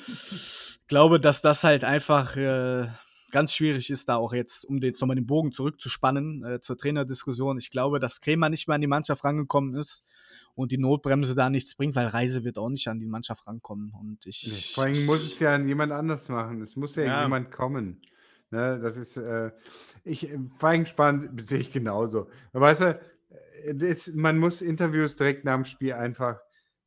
glaube, 0.87 1.19
dass 1.19 1.41
das 1.41 1.65
halt 1.65 1.83
einfach 1.83 2.37
äh, 2.37 2.87
ganz 3.31 3.53
schwierig 3.53 3.89
ist, 3.89 4.07
da 4.09 4.15
auch 4.17 4.33
jetzt, 4.33 4.65
um 4.65 4.77
jetzt 4.77 4.99
nochmal 5.01 5.15
den 5.15 5.27
Bogen 5.27 5.51
zurückzuspannen 5.51 6.43
äh, 6.45 6.59
zur 6.59 6.77
Trainerdiskussion. 6.77 7.57
Ich 7.57 7.71
glaube, 7.71 7.99
dass 7.99 8.21
Krämer 8.21 8.49
nicht 8.49 8.67
mehr 8.67 8.75
an 8.75 8.81
die 8.81 8.87
Mannschaft 8.87 9.23
rangekommen 9.23 9.75
ist 9.75 10.03
und 10.55 10.71
die 10.71 10.77
Notbremse 10.77 11.35
da 11.35 11.49
nichts 11.49 11.75
bringt, 11.75 11.95
weil 11.95 12.07
Reise 12.07 12.43
wird 12.43 12.57
auch 12.57 12.69
nicht 12.69 12.87
an 12.87 12.99
die 12.99 13.05
Mannschaft 13.05 13.45
rankommen. 13.47 13.91
Und 13.99 14.19
Nee, 14.25 14.29
ich. 14.29 14.73
vor 14.73 14.85
allem 14.85 15.05
muss 15.05 15.23
es 15.23 15.39
ja 15.39 15.57
jemand 15.59 15.91
anders 15.91 16.29
machen. 16.29 16.61
Es 16.61 16.75
muss 16.75 16.95
ja, 16.95 17.03
Ja. 17.03 17.23
jemand 17.23 17.51
kommen. 17.51 18.01
Ne, 18.49 18.79
das 18.81 18.95
ist, 18.95 19.17
äh, 19.17 19.51
ich, 20.05 20.31
äh, 20.31 20.39
Feigenspahn 20.57 21.37
sehe 21.37 21.59
ich 21.59 21.69
genauso. 21.71 22.29
Weißt 22.53 22.79
du, 22.81 22.99
äh, 23.65 23.75
das, 23.75 24.07
man 24.13 24.37
muss 24.39 24.61
Interviews 24.61 25.17
direkt 25.17 25.43
nach 25.43 25.55
dem 25.55 25.65
Spiel 25.65 25.91
einfach. 25.93 26.39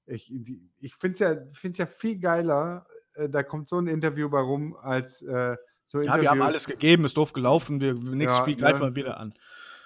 Ich, 0.07 0.26
die- 0.30 0.70
ich 0.78 0.95
finde 0.95 1.12
es 1.12 1.18
ja, 1.18 1.36
find's 1.53 1.76
ja 1.78 1.84
viel 1.84 2.18
geiler, 2.18 2.86
äh, 3.12 3.28
da 3.28 3.43
kommt 3.43 3.68
so 3.68 3.76
ein 3.78 3.88
Interview 3.88 4.30
bei 4.30 4.41
rum, 4.41 4.74
als 4.74 5.20
äh, 5.20 5.57
so 5.91 6.01
Ja, 6.01 6.20
wir 6.20 6.30
haben 6.30 6.43
alles 6.43 6.66
gegeben, 6.66 7.05
ist 7.05 7.16
doof 7.16 7.32
gelaufen. 7.32 7.80
Wir, 7.80 7.95
nächstes 7.95 8.38
Ja, 8.38 8.45
Spiel 8.45 8.57
greifen 8.57 8.80
ne? 8.80 8.86
wir 8.86 8.95
wieder 8.95 9.18
an. 9.18 9.34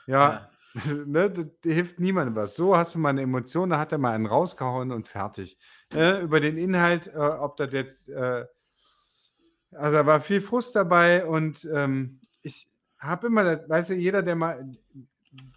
Ja, 0.06 0.50
ne, 1.06 1.30
das 1.30 1.46
hilft 1.62 1.98
niemandem 1.98 2.36
was. 2.36 2.56
So 2.56 2.76
hast 2.76 2.94
du 2.94 2.98
mal 2.98 3.10
eine 3.10 3.22
Emotion, 3.22 3.70
da 3.70 3.78
hat 3.78 3.92
er 3.92 3.98
mal 3.98 4.12
einen 4.12 4.26
rausgehauen 4.26 4.92
und 4.92 5.08
fertig. 5.08 5.56
Äh, 5.92 6.22
über 6.22 6.40
den 6.40 6.58
Inhalt, 6.58 7.06
äh, 7.06 7.16
ob 7.16 7.56
das 7.56 7.72
jetzt, 7.72 8.08
äh, 8.10 8.44
also 9.72 9.96
da 9.96 10.06
war 10.06 10.20
viel 10.20 10.40
Frust 10.40 10.76
dabei 10.76 11.24
und 11.24 11.68
ähm, 11.72 12.20
ich 12.42 12.68
habe 12.98 13.28
immer, 13.28 13.44
das, 13.44 13.68
weißt 13.68 13.90
du, 13.90 13.94
jeder, 13.94 14.22
der 14.22 14.36
mal, 14.36 14.76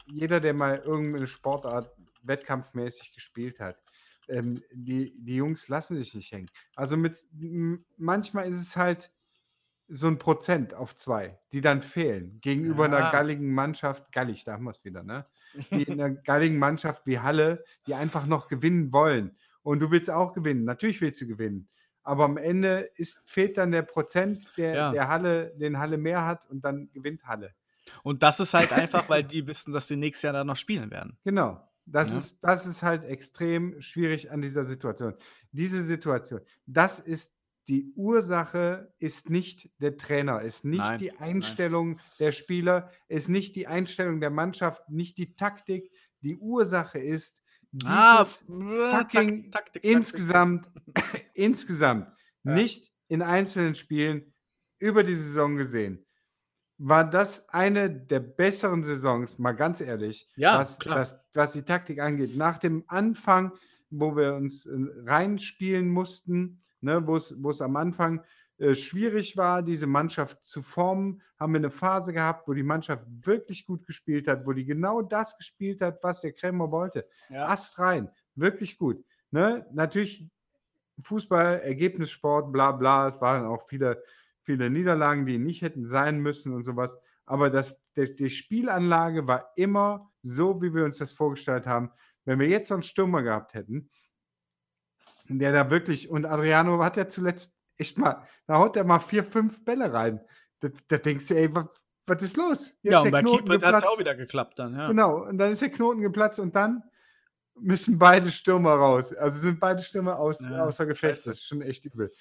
jeder, 0.06 0.39
der 0.39 0.54
mal 0.54 0.78
irgendeine 0.78 1.28
Sportart 1.28 1.91
wettkampfmäßig 2.24 3.14
gespielt 3.14 3.60
hat, 3.60 3.78
ähm, 4.30 4.62
die, 4.72 5.14
die 5.20 5.36
Jungs 5.36 5.68
lassen 5.68 5.98
sich 5.98 6.14
nicht 6.14 6.32
hängen. 6.32 6.50
Also 6.76 6.95
mit, 6.95 7.18
manchmal 7.98 8.48
ist 8.48 8.62
es 8.62 8.78
halt 8.78 9.12
so 9.90 10.08
ein 10.08 10.18
Prozent 10.20 10.74
auf 10.74 10.96
zwei, 10.96 11.40
die 11.54 11.62
dann 11.62 11.82
fehlen. 11.82 12.40
Gegenüber 12.42 12.86
einer 12.86 13.00
Ja. 13.00 13.12
galligen 13.12 13.54
Mannschaft, 13.54 14.12
gallig, 14.12 14.44
da 14.44 14.54
haben 14.54 14.66
wir 14.66 14.72
es 14.72 14.84
wieder, 14.84 15.04
ne? 15.04 15.26
Die 15.72 15.88
einer 15.90 16.10
galligen 16.10 16.58
Mannschaft 16.58 17.06
wie 17.06 17.20
Halle, 17.20 17.64
die 17.88 17.94
einfach 17.94 18.26
noch 18.26 18.48
gewinnen 18.48 18.92
wollen. 18.92 19.38
Und 19.64 19.80
du 19.82 19.92
willst 19.92 20.10
auch 20.10 20.34
gewinnen. 20.34 20.64
Natürlich 20.66 21.02
willst 21.02 21.20
du 21.22 21.28
gewinnen. 21.28 21.68
Aber 22.04 22.24
am 22.26 22.38
Ende 22.38 22.90
ist, 22.96 23.22
fehlt 23.26 23.58
dann 23.58 23.72
der 23.72 23.82
Prozent, 23.82 24.50
der, 24.58 24.74
Ja. 24.76 24.92
der 24.92 25.08
Halle, 25.10 25.54
den 25.58 25.78
Halle 25.78 25.98
mehr 25.98 26.26
hat 26.26 26.46
und 26.50 26.64
dann 26.64 26.90
gewinnt 26.94 27.24
Halle. 27.26 27.54
Und 28.04 28.24
das 28.24 28.40
ist 28.40 28.54
halt 28.54 28.72
einfach, 28.74 29.08
weil 29.10 29.24
die 29.42 29.46
wissen, 29.48 29.72
dass 29.74 29.88
die 29.88 29.96
nächstes 29.98 30.24
Jahr 30.24 30.34
da 30.34 30.44
noch 30.44 30.56
spielen 30.58 30.90
werden. 30.92 31.18
Genau. 31.24 31.62
Das, 31.86 32.12
Ja. 32.12 32.18
ist, 32.18 32.44
das 32.44 32.66
ist 32.66 32.84
halt 32.84 33.06
extrem 33.06 33.80
schwierig 33.82 34.30
an 34.32 34.42
dieser 34.42 34.66
Situation. 34.66 35.14
Diese 35.54 35.82
Situation, 35.84 36.42
das 36.66 37.00
ist 37.00 37.34
die 37.70 37.91
Ursache, 37.95 38.93
ist 38.99 39.30
nicht 39.30 39.70
der 39.80 39.97
Trainer, 39.97 40.41
ist 40.41 40.63
nicht 40.63 40.80
Nein, 40.80 40.99
die 40.99 41.09
nein. 41.09 41.18
Einstellung 41.20 41.99
der 42.20 42.32
Spieler, 42.32 42.91
ist 43.07 43.28
nicht 43.30 43.55
die 43.55 43.68
Einstellung 43.68 44.22
der 44.22 44.30
Mannschaft, 44.30 44.89
nicht 44.89 45.18
die 45.18 45.36
Taktik. 45.36 45.91
Die 46.22 46.38
Ursache 46.38 46.99
ist 46.99 47.41
dieses 47.72 47.89
Ah, 47.93 48.24
fucking 48.26 49.51
Tak- 49.51 49.65
Taktik, 49.65 49.84
insgesamt, 49.84 50.70
insgesamt 51.34 52.07
Ja. 52.43 52.53
nicht 52.53 52.91
in 53.09 53.22
einzelnen 53.22 53.76
Spielen 53.76 54.34
über 54.80 55.03
die 55.03 55.13
Saison 55.13 55.57
gesehen. 55.57 56.05
War 56.80 57.09
das 57.09 57.49
eine 57.49 57.89
der 57.89 58.20
besseren 58.20 58.84
Saisons, 58.84 59.39
mal 59.39 59.53
ganz 59.53 59.82
ehrlich, 59.82 60.30
Ja, 60.36 60.59
was, 60.59 60.78
was, 60.86 61.20
was 61.34 61.53
die 61.53 61.63
Taktik 61.63 61.99
angeht. 61.99 62.38
Nach 62.38 62.59
dem 62.59 62.84
Anfang, 62.88 63.51
wo 63.89 64.15
wir 64.15 64.36
uns 64.36 64.65
äh, 64.68 64.76
reinspielen 65.05 65.89
mussten, 65.89 66.61
ne, 66.82 67.06
wo 67.06 67.16
es 67.16 67.62
am 67.62 67.76
Anfang 67.76 68.24
äh, 68.60 68.74
schwierig 68.74 69.38
war, 69.38 69.62
diese 69.62 69.86
Mannschaft 69.86 70.44
zu 70.44 70.64
formen, 70.64 71.22
haben 71.40 71.54
wir 71.54 71.60
eine 71.60 71.70
Phase 71.70 72.12
gehabt, 72.12 72.48
wo 72.48 72.54
die 72.54 72.64
Mannschaft 72.64 73.06
wirklich 73.08 73.66
gut 73.66 73.86
gespielt 73.86 74.28
hat, 74.28 74.48
wo 74.48 74.54
die 74.54 74.66
genau 74.66 75.04
das 75.04 75.38
gespielt 75.38 75.82
hat, 75.82 76.00
was 76.02 76.22
der 76.22 76.34
Krämer 76.34 76.72
wollte. 76.72 77.08
Ja. 77.30 77.48
Ast 77.48 77.78
rein, 77.78 78.10
wirklich 78.34 78.78
gut. 78.78 79.04
Ne? 79.30 79.68
Natürlich 79.74 80.28
Fußball, 81.02 81.60
Ergebnissport, 81.60 82.52
bla 82.52 82.72
bla. 82.72 83.08
Es 83.08 83.22
waren 83.22 83.46
auch 83.46 83.68
viele, 83.68 84.02
viele 84.42 84.72
Niederlagen, 84.72 85.28
die 85.28 85.38
nicht 85.38 85.62
hätten 85.62 85.86
sein 85.86 86.20
müssen 86.20 86.54
und 86.54 86.64
sowas. 86.64 86.98
Aber 87.28 87.52
das, 87.52 87.78
der, 87.96 88.08
die 88.08 88.32
Spielanlage 88.32 89.28
war 89.28 89.52
immer 89.56 90.10
so, 90.24 90.62
wie 90.62 90.74
wir 90.74 90.86
uns 90.86 90.98
das 90.98 91.12
vorgestellt 91.12 91.68
haben. 91.68 91.92
wenn 92.26 92.40
wir 92.40 92.48
jetzt 92.48 92.70
so 92.70 92.74
einen 92.74 92.84
Stürmer 92.84 93.22
gehabt 93.22 93.54
hätten, 93.54 93.90
der 95.30 95.52
da 95.52 95.70
wirklich, 95.70 96.10
und 96.10 96.26
Adriano 96.26 96.84
hat 96.84 96.98
ja 96.98 97.08
zuletzt 97.08 97.56
echt 97.78 97.98
mal, 97.98 98.26
da 98.48 98.58
haut 98.58 98.76
er 98.76 98.84
mal 98.84 99.00
vier, 99.00 99.24
fünf 99.24 99.64
Bälle 99.64 99.94
rein. 99.94 100.22
Da, 100.60 100.70
da 100.88 100.98
denkst 100.98 101.28
du, 101.28 101.36
ey, 101.36 101.54
was, 101.54 101.68
was 102.06 102.22
ist 102.22 102.38
los? 102.38 102.78
Jetzt 102.82 102.92
ja, 102.92 103.00
und 103.02 103.12
bei 103.12 103.22
Knoten 103.22 103.62
hat 103.62 103.76
es 103.76 103.84
auch 103.84 104.00
wieder 104.00 104.16
geklappt 104.16 104.58
dann, 104.60 104.76
ja. 104.76 104.88
Genau, 104.88 105.26
und 105.26 105.38
dann 105.38 105.52
ist 105.52 105.62
der 105.62 105.70
Knoten 105.70 106.02
geplatzt 106.02 106.40
und 106.40 106.56
dann 106.56 106.84
müssen 107.60 107.98
beide 107.98 108.30
Stürmer 108.30 108.74
raus. 108.74 109.14
Also 109.14 109.40
sind 109.40 109.60
beide 109.60 109.82
Stürmer 109.82 110.20
aus, 110.20 110.48
ja, 110.48 110.64
außer 110.64 110.86
Gefecht. 110.86 111.26
Das 111.26 111.38
ist 111.38 111.48
schon 111.48 111.62
echt 111.62 111.86
übel. 111.86 112.12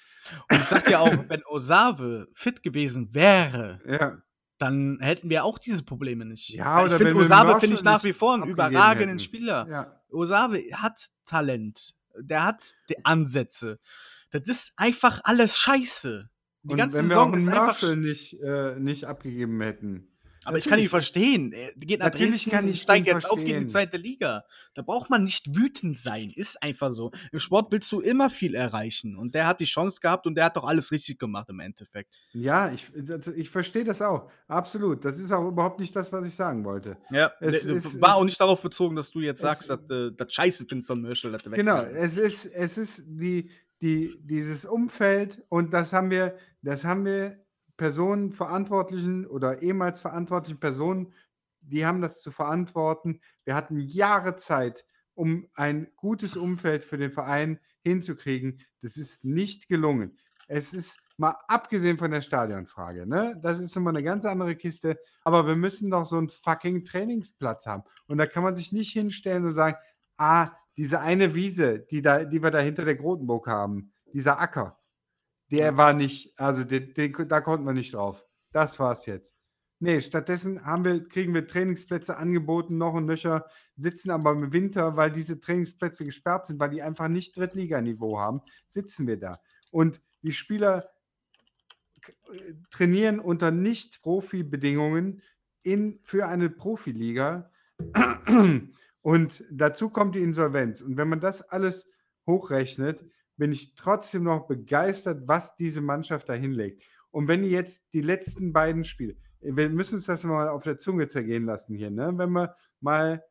Und 0.49 0.57
ich 0.57 0.65
sag 0.65 0.85
dir 0.85 0.99
auch, 0.99 1.11
wenn 1.27 1.43
Osave 1.45 2.27
fit 2.33 2.63
gewesen 2.63 3.13
wäre, 3.13 3.79
ja. 3.85 4.17
dann 4.57 4.97
hätten 4.99 5.29
wir 5.29 5.43
auch 5.43 5.59
diese 5.59 5.83
Probleme 5.83 6.25
nicht. 6.25 6.49
Ja, 6.49 6.85
ich 6.85 6.93
finde, 6.93 7.15
Osave 7.15 7.59
finde 7.59 7.75
ich 7.75 7.83
nach 7.83 8.03
wie 8.03 8.13
vor 8.13 8.33
einen 8.33 8.47
überragenden 8.47 9.09
hätten. 9.09 9.19
Spieler. 9.19 9.67
Ja. 9.69 10.01
Osave 10.09 10.63
hat 10.73 11.07
Talent. 11.25 11.93
Der 12.19 12.43
hat 12.45 12.73
die 12.89 13.05
Ansätze. 13.05 13.79
Das 14.31 14.47
ist 14.47 14.73
einfach 14.75 15.21
alles 15.23 15.57
scheiße. 15.57 16.29
Die 16.63 16.73
Und 16.73 16.93
wenn 16.93 17.09
wir 17.09 17.21
auch 17.21 17.31
einen 17.31 17.45
Marshall 17.45 17.95
nicht, 17.95 18.39
äh, 18.41 18.75
nicht 18.79 19.05
abgegeben 19.05 19.61
hätten, 19.61 20.07
aber 20.47 20.59
Natürlich. 20.59 20.65
ich 20.65 20.69
kann 20.69 20.79
ihn 20.79 20.89
verstehen. 20.89 21.51
Er 21.51 21.73
geht 21.73 21.99
nach 21.99 22.05
Natürlich 22.05 22.43
Dresden, 22.43 22.51
kann 22.51 22.67
ich 22.69 22.81
steigt 22.81 23.05
jetzt 23.05 23.25
verstehen. 23.25 23.37
auf, 23.37 23.45
geht 23.45 23.55
in 23.55 23.61
die 23.63 23.67
zweite 23.67 23.97
Liga. 23.97 24.45
Da 24.75 24.81
braucht 24.81 25.09
man 25.09 25.25
nicht 25.25 25.53
wütend 25.53 25.99
sein. 25.99 26.31
Ist 26.33 26.63
einfach 26.63 26.93
so. 26.93 27.11
Im 27.33 27.41
Sport 27.41 27.69
willst 27.69 27.91
du 27.91 27.99
immer 27.99 28.29
viel 28.29 28.55
erreichen. 28.55 29.17
Und 29.17 29.35
der 29.35 29.45
hat 29.45 29.59
die 29.59 29.65
Chance 29.65 29.99
gehabt 29.99 30.25
und 30.25 30.35
der 30.35 30.45
hat 30.45 30.55
doch 30.55 30.63
alles 30.63 30.89
richtig 30.93 31.19
gemacht 31.19 31.49
im 31.49 31.59
Endeffekt. 31.59 32.15
Ja, 32.31 32.71
ich, 32.71 32.87
ich 33.35 33.49
verstehe 33.49 33.83
das 33.83 34.01
auch. 34.01 34.31
Absolut. 34.47 35.03
Das 35.03 35.19
ist 35.19 35.33
auch 35.33 35.49
überhaupt 35.49 35.81
nicht 35.81 35.93
das, 35.93 36.13
was 36.13 36.25
ich 36.25 36.33
sagen 36.33 36.63
wollte. 36.63 36.95
Ja, 37.11 37.33
es, 37.41 37.65
es 37.65 37.99
war 37.99 38.11
es, 38.11 38.15
auch 38.15 38.23
nicht 38.23 38.39
darauf 38.39 38.61
bezogen, 38.61 38.95
dass 38.95 39.11
du 39.11 39.19
jetzt 39.19 39.41
sagst, 39.41 39.69
dass 39.69 39.81
äh, 39.89 40.11
das 40.15 40.31
Scheiße 40.31 40.65
findest 40.69 40.87
von 40.87 41.01
Merschel. 41.01 41.37
Genau, 41.51 41.81
es 41.83 42.15
ist, 42.15 42.45
es 42.45 42.77
ist 42.77 43.03
die, 43.05 43.51
die, 43.81 44.17
dieses 44.21 44.63
Umfeld 44.63 45.43
und 45.49 45.73
das 45.73 45.91
haben 45.91 46.09
wir, 46.09 46.37
das 46.61 46.85
haben 46.85 47.03
wir 47.03 47.37
Personen, 47.77 48.31
Verantwortlichen 48.31 49.25
oder 49.25 49.61
ehemals 49.61 50.01
verantwortlichen 50.01 50.59
Personen, 50.59 51.13
die 51.61 51.85
haben 51.85 52.01
das 52.01 52.21
zu 52.21 52.31
verantworten. 52.31 53.21
Wir 53.45 53.55
hatten 53.55 53.79
Jahre 53.79 54.35
Zeit, 54.35 54.85
um 55.13 55.47
ein 55.55 55.87
gutes 55.95 56.35
Umfeld 56.35 56.83
für 56.83 56.97
den 56.97 57.11
Verein 57.11 57.59
hinzukriegen. 57.83 58.61
Das 58.81 58.97
ist 58.97 59.23
nicht 59.23 59.67
gelungen. 59.67 60.17
Es 60.47 60.73
ist 60.73 60.99
mal 61.17 61.35
abgesehen 61.47 61.97
von 61.97 62.11
der 62.11 62.21
Stadionfrage, 62.21 63.05
ne? 63.05 63.37
Das 63.41 63.59
ist 63.59 63.75
immer 63.75 63.89
eine 63.89 64.03
ganz 64.03 64.25
andere 64.25 64.55
Kiste. 64.55 64.97
Aber 65.23 65.47
wir 65.47 65.55
müssen 65.55 65.89
doch 65.91 66.05
so 66.05 66.17
einen 66.17 66.29
fucking 66.29 66.85
Trainingsplatz 66.85 67.65
haben. 67.65 67.83
Und 68.07 68.17
da 68.17 68.25
kann 68.25 68.43
man 68.43 68.55
sich 68.55 68.71
nicht 68.71 68.93
hinstellen 68.93 69.45
und 69.45 69.53
sagen, 69.53 69.77
ah, 70.17 70.51
diese 70.77 70.99
eine 70.99 71.33
Wiese, 71.33 71.79
die, 71.79 72.01
da, 72.01 72.23
die 72.23 72.41
wir 72.41 72.51
da 72.51 72.59
hinter 72.59 72.85
der 72.85 72.95
Grotenburg 72.95 73.47
haben, 73.47 73.91
dieser 74.13 74.39
Acker, 74.39 74.76
der 75.51 75.77
war 75.77 75.93
nicht, 75.93 76.39
also 76.39 76.63
den, 76.63 76.93
den, 76.93 77.13
da 77.27 77.41
konnten 77.41 77.65
wir 77.65 77.73
nicht 77.73 77.93
drauf. 77.93 78.23
Das 78.51 78.79
war's 78.79 79.05
jetzt. 79.05 79.35
Nee, 79.79 80.01
stattdessen 80.01 80.65
haben 80.65 80.83
wir, 80.85 81.07
kriegen 81.07 81.35
wir 81.35 81.45
Trainingsplätze 81.45 82.17
angeboten, 82.17 82.77
noch 82.77 82.95
und 82.95 83.05
nöcher, 83.05 83.45
sitzen 83.75 84.09
aber 84.09 84.31
im 84.31 84.51
Winter, 84.51 84.97
weil 84.97 85.11
diese 85.11 85.39
Trainingsplätze 85.39 86.03
gesperrt 86.03 86.47
sind, 86.47 86.59
weil 86.59 86.71
die 86.71 86.81
einfach 86.81 87.07
nicht 87.07 87.37
Drittliganiveau 87.37 88.19
haben, 88.19 88.41
sitzen 88.65 89.05
wir 89.05 89.17
da. 89.17 89.39
Und 89.69 90.01
die 90.23 90.31
Spieler 90.31 90.89
äh, 92.31 92.53
trainieren 92.71 93.19
unter 93.19 93.51
Nicht-Profi-Bedingungen 93.51 95.21
für 96.03 96.27
eine 96.27 96.49
Profiliga. 96.49 97.51
Und 99.01 99.43
dazu 99.51 99.89
kommt 99.89 100.15
die 100.15 100.21
Insolvenz. 100.21 100.81
Und 100.81 100.97
wenn 100.97 101.09
man 101.09 101.19
das 101.19 101.41
alles 101.41 101.89
hochrechnet, 102.25 103.05
bin 103.37 103.51
ich 103.51 103.75
trotzdem 103.75 104.23
noch 104.23 104.47
begeistert, 104.47 105.27
was 105.27 105.55
diese 105.55 105.81
Mannschaft 105.81 106.27
da 106.29 106.33
hinlegt. 106.33 106.83
Und 107.11 107.27
wenn 107.27 107.43
ihr 107.43 107.51
jetzt 107.51 107.83
die 107.93 108.01
letzten 108.01 108.51
beiden 108.51 108.83
Spiele, 108.83 109.15
wir 109.39 109.69
müssen 109.69 109.95
uns 109.95 110.05
das 110.05 110.23
mal 110.23 110.49
auf 110.49 110.63
der 110.63 110.77
Zunge 110.77 111.07
zergehen 111.07 111.45
lassen 111.45 111.75
hier, 111.75 111.91
ne? 111.91 112.11
Wenn 112.15 112.31
wir 112.31 112.55
mal 112.81 113.23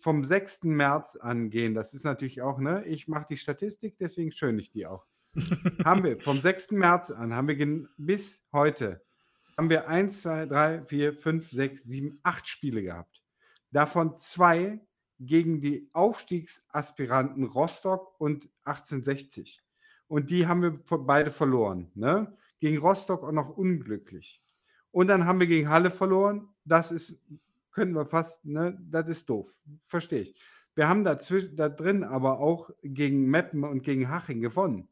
vom 0.00 0.24
6. 0.24 0.64
März 0.64 1.16
angehen, 1.16 1.74
das 1.74 1.94
ist 1.94 2.04
natürlich 2.04 2.42
auch, 2.42 2.58
ne? 2.58 2.84
Ich 2.84 3.08
mache 3.08 3.26
die 3.30 3.36
Statistik, 3.36 3.96
deswegen 3.98 4.32
schön 4.32 4.58
ich 4.58 4.70
die 4.70 4.86
auch. 4.86 5.06
haben 5.84 6.04
wir 6.04 6.20
vom 6.20 6.40
6. 6.40 6.72
März 6.72 7.10
an, 7.10 7.34
haben 7.34 7.48
wir 7.48 7.88
bis 7.96 8.44
heute, 8.52 9.02
haben 9.56 9.70
wir 9.70 9.88
1, 9.88 10.22
2, 10.22 10.46
3, 10.46 10.82
4, 10.84 11.14
5, 11.14 11.50
6, 11.50 11.82
7, 11.84 12.20
8 12.22 12.46
Spiele 12.46 12.82
gehabt. 12.82 13.22
Davon 13.74 14.16
zwei 14.16 14.80
gegen 15.26 15.60
die 15.60 15.88
Aufstiegsaspiranten 15.92 17.44
Rostock 17.44 18.18
und 18.18 18.48
1860. 18.64 19.62
Und 20.08 20.30
die 20.30 20.46
haben 20.46 20.62
wir 20.62 20.98
beide 20.98 21.30
verloren. 21.30 21.90
Ne? 21.94 22.36
Gegen 22.60 22.78
Rostock 22.78 23.24
auch 23.24 23.32
noch 23.32 23.50
unglücklich. 23.50 24.42
Und 24.90 25.08
dann 25.08 25.26
haben 25.26 25.40
wir 25.40 25.46
gegen 25.46 25.68
Halle 25.68 25.90
verloren. 25.90 26.48
Das 26.64 26.92
ist, 26.92 27.20
können 27.72 27.94
wir 27.94 28.06
fast, 28.06 28.44
ne? 28.44 28.78
das 28.90 29.08
ist 29.08 29.28
doof. 29.28 29.50
Verstehe 29.86 30.20
ich. 30.20 30.40
Wir 30.74 30.88
haben 30.88 31.04
da, 31.04 31.14
da 31.14 31.68
drin 31.68 32.04
aber 32.04 32.40
auch 32.40 32.70
gegen 32.82 33.30
Meppen 33.30 33.64
und 33.64 33.82
gegen 33.82 34.08
Haching 34.08 34.40
gewonnen. 34.40 34.88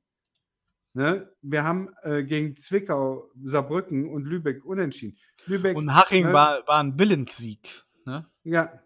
Ne? 0.95 1.29
Wir 1.41 1.65
haben 1.65 1.89
äh, 2.03 2.23
gegen 2.23 2.57
Zwickau, 2.57 3.31
Saarbrücken 3.43 4.11
und 4.11 4.25
Lübeck 4.25 4.65
unentschieden. 4.65 5.17
Lübeck, 5.47 5.77
und 5.77 5.95
Haching 5.95 6.27
ne? 6.27 6.33
war, 6.33 6.67
war 6.67 6.83
ein 6.83 6.99
Willenssieg. 6.99 7.85
Ne? 8.05 8.27
Ja, 8.45 8.81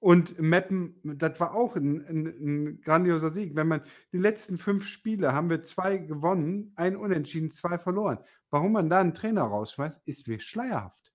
und 0.00 0.38
Meppen, 0.40 0.98
das 1.04 1.38
war 1.40 1.54
auch 1.54 1.76
ein, 1.76 2.06
ein, 2.06 2.26
ein, 2.26 2.80
grandioser 2.80 3.28
Sieg. 3.28 3.54
Wenn 3.54 3.68
man 3.68 3.82
die 4.12 4.18
letzten 4.18 4.56
fünf 4.56 4.86
Spiele 4.86 5.34
haben 5.34 5.50
wir 5.50 5.62
zwei 5.62 5.98
gewonnen, 5.98 6.72
ein 6.74 6.96
Unentschieden, 6.96 7.50
zwei 7.50 7.78
verloren. 7.78 8.18
Warum 8.48 8.72
man 8.72 8.88
da 8.88 9.00
einen 9.00 9.12
Trainer 9.12 9.42
rausschmeißt, 9.42 10.00
ist 10.06 10.26
mir 10.26 10.40
schleierhaft. 10.40 11.12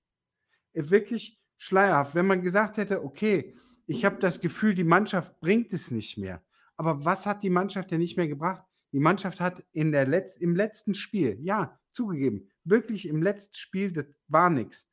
Äh, 0.74 0.90
wirklich 0.92 1.42
schleierhaft. 1.58 2.14
Wenn 2.14 2.28
man 2.28 2.44
gesagt 2.44 2.78
hätte, 2.78 3.04
okay, 3.04 3.56
ich 3.88 4.06
habe 4.06 4.20
das 4.20 4.40
Gefühl, 4.40 4.76
die 4.76 4.84
Mannschaft 4.84 5.40
bringt 5.40 5.74
es 5.74 5.90
nicht 5.90 6.18
mehr. 6.20 6.44
Aber 6.78 7.04
was 7.04 7.26
hat 7.26 7.42
die 7.42 7.50
Mannschaft 7.50 7.90
denn 7.90 8.02
nicht 8.02 8.18
mehr 8.18 8.28
gebracht? 8.28 8.64
Die 8.92 9.00
Mannschaft 9.00 9.42
hat 9.42 9.64
in 9.72 9.92
der 9.92 10.08
Letz-, 10.08 10.38
im 10.38 10.56
letzten 10.56 10.94
Spiel, 10.94 11.40
ja, 11.42 11.80
zugegeben, 11.92 12.50
wirklich 12.64 13.08
im 13.08 13.24
letzten 13.24 13.56
Spiel, 13.56 13.92
das 13.92 14.06
war 14.28 14.52
nichts. 14.52 14.88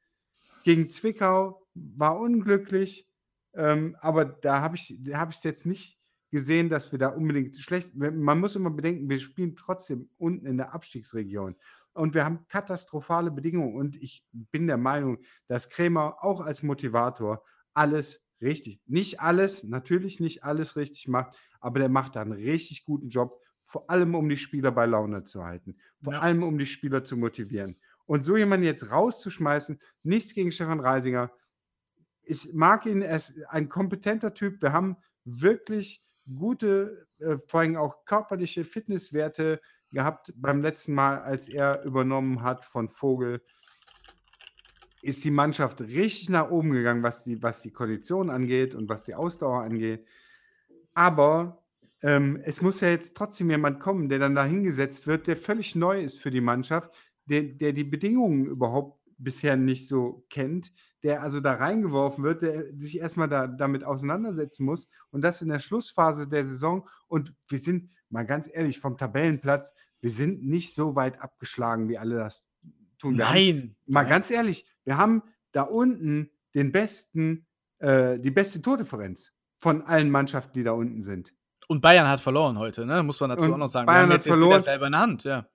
Gegen 0.65 0.89
Zwickau 0.89 1.67
war 1.75 2.19
unglücklich, 2.19 3.09
ähm, 3.55 3.97
aber 4.01 4.25
da 4.25 4.61
habe 4.61 4.77
ich 4.77 4.99
es 5.07 5.15
hab 5.15 5.33
jetzt 5.43 5.67
nicht 5.67 5.99
gesehen, 6.31 6.71
dass 6.71 6.91
wir 6.93 6.99
da 6.99 7.09
unbedingt 7.09 7.59
schlecht. 7.59 7.95
Man 7.95 8.41
muss 8.41 8.57
immer 8.57 8.71
bedenken, 8.71 9.09
wir 9.11 9.21
spielen 9.21 9.55
trotzdem 9.55 10.09
unten 10.17 10.47
in 10.47 10.57
der 10.57 10.75
Abstiegsregion. 10.75 11.57
Und 11.93 12.15
wir 12.15 12.25
haben 12.25 12.47
katastrophale 12.49 13.31
Bedingungen. 13.31 13.77
Und 13.77 13.97
ich 13.97 14.25
bin 14.33 14.67
der 14.67 14.79
Meinung, 14.79 15.19
dass 15.47 15.69
Krämer 15.69 16.25
auch 16.25 16.41
als 16.41 16.63
Motivator 16.63 17.45
alles 17.75 18.25
richtig, 18.41 18.81
nicht 18.87 19.21
alles, 19.21 19.63
natürlich 19.63 20.21
nicht 20.21 20.43
alles 20.43 20.77
richtig 20.77 21.07
macht, 21.07 21.37
aber 21.61 21.79
der 21.79 21.89
macht 21.89 22.17
da 22.17 22.23
einen 22.23 22.33
richtig 22.33 22.85
guten 22.85 23.09
Job, 23.09 23.41
vor 23.63 23.89
allem 23.89 24.15
um 24.15 24.29
die 24.29 24.37
Spieler 24.37 24.73
bei 24.73 24.87
Laune 24.87 25.25
zu 25.25 25.45
halten, 25.45 25.77
vor 26.03 26.15
ja. 26.15 26.19
allem 26.19 26.43
um 26.43 26.59
die 26.59 26.67
Spieler 26.67 27.05
zu 27.05 27.17
motivieren. 27.17 27.77
Und 28.05 28.25
so 28.25 28.37
jemanden 28.37 28.67
jetzt 28.67 28.91
rauszuschmeißen, 28.91 29.81
nichts 30.03 30.35
gegen 30.35 30.51
Stefan 30.51 30.81
Reisinger, 30.81 31.31
ich 32.25 32.53
mag 32.53 32.87
ihn, 32.87 33.03
er 33.03 33.17
ist 33.17 33.35
ein 33.49 33.69
kompetenter 33.69 34.35
Typ. 34.35 34.63
Wir 34.63 34.73
haben 34.73 34.97
wirklich 35.25 36.03
gute, 36.35 37.07
äh, 37.19 37.37
vor 37.49 37.61
allem 37.61 37.77
auch 37.77 38.05
körperliche 38.05 38.65
Fitnesswerte 38.65 39.61
gehabt 39.91 40.33
beim 40.37 40.63
letzten 40.63 40.95
Mal, 40.95 41.19
als 41.21 41.49
er 41.49 41.83
übernommen 41.85 42.43
hat 42.43 42.65
von 42.65 42.89
Vogel. 42.89 43.43
Ist 45.03 45.25
die 45.25 45.31
Mannschaft 45.31 45.81
richtig 45.81 46.31
nach 46.31 46.51
oben 46.51 46.73
gegangen, 46.73 47.03
was 47.03 47.25
die, 47.25 47.43
was 47.43 47.61
die 47.61 47.73
Kondition 47.73 48.31
angeht 48.31 48.75
und 48.75 48.89
was 48.89 49.05
die 49.05 49.15
Ausdauer 49.15 49.63
angeht. 49.63 50.07
Aber 50.95 51.65
ähm, 52.03 52.41
es 52.45 52.63
muss 52.63 52.81
ja 52.81 52.89
jetzt 52.89 53.17
trotzdem 53.17 53.51
jemand 53.51 53.81
kommen, 53.81 54.09
der 54.09 54.21
dann 54.21 54.35
da 54.35 54.45
hingesetzt 54.45 55.07
wird, 55.07 55.27
der 55.27 55.37
völlig 55.37 55.75
neu 55.75 56.01
ist 56.01 56.21
für 56.21 56.31
die 56.31 56.41
Mannschaft, 56.41 56.91
der, 57.27 57.43
der 57.43 57.73
die 57.73 57.85
Bedingungen 57.85 58.47
überhaupt 58.47 59.02
bisher 59.23 59.57
nicht 59.57 59.89
so 59.89 60.25
kennt, 60.31 60.73
der 61.03 61.23
also 61.23 61.41
da 61.41 61.55
reingeworfen 61.55 62.23
wird, 62.25 62.43
der 62.43 62.73
sich 62.77 62.99
erstmal 62.99 63.29
da, 63.29 63.47
damit 63.47 63.85
auseinandersetzen 63.85 64.65
muss 64.65 64.89
und 65.11 65.23
das 65.23 65.43
in 65.43 65.49
der 65.49 65.59
Schlussphase 65.59 66.29
der 66.29 66.45
Saison. 66.45 66.89
Und 67.09 67.35
wir 67.49 67.59
sind, 67.59 67.91
mal 68.09 68.25
ganz 68.25 68.49
ehrlich, 68.53 68.79
vom 68.79 68.97
Tabellenplatz, 68.97 69.73
wir 70.01 70.11
sind 70.11 70.45
nicht 70.45 70.75
so 70.75 70.97
weit 70.97 71.21
abgeschlagen, 71.21 71.89
wie 71.89 71.99
alle 71.99 72.17
das 72.17 72.47
tun. 72.99 73.17
Wir 73.17 73.25
nein. 73.25 73.57
Haben, 73.57 73.77
mal 73.87 74.05
ganz 74.05 74.31
ehrlich, 74.31 74.67
wir 74.85 74.97
haben 74.97 75.23
da 75.53 75.63
unten 75.63 76.31
den 76.55 76.73
besten, 76.73 77.47
äh, 77.79 78.19
die 78.19 78.31
beste 78.31 78.63
Tordifferenz 78.63 79.33
von 79.59 79.83
allen 79.83 80.11
Mannschaften, 80.11 80.53
die 80.55 80.65
da 80.65 80.73
unten 80.73 81.03
sind. 81.03 81.33
Und 81.69 81.81
Bayern 81.81 82.09
hat 82.09 82.21
verloren 82.21 82.59
heute, 82.59 82.85
ne? 82.85 83.03
Muss 83.03 83.21
man 83.21 83.31
dazu 83.31 83.47
und 83.47 83.55
auch 83.55 83.59
noch 83.59 83.71
sagen. 83.71 83.87
Bayern 83.87 84.13
hat 84.13 84.25
verloren. 84.25 84.61
selber 84.61 84.87
in 84.87 84.93
der 84.93 85.01
Hand, 85.01 85.25
ja. 85.25 85.47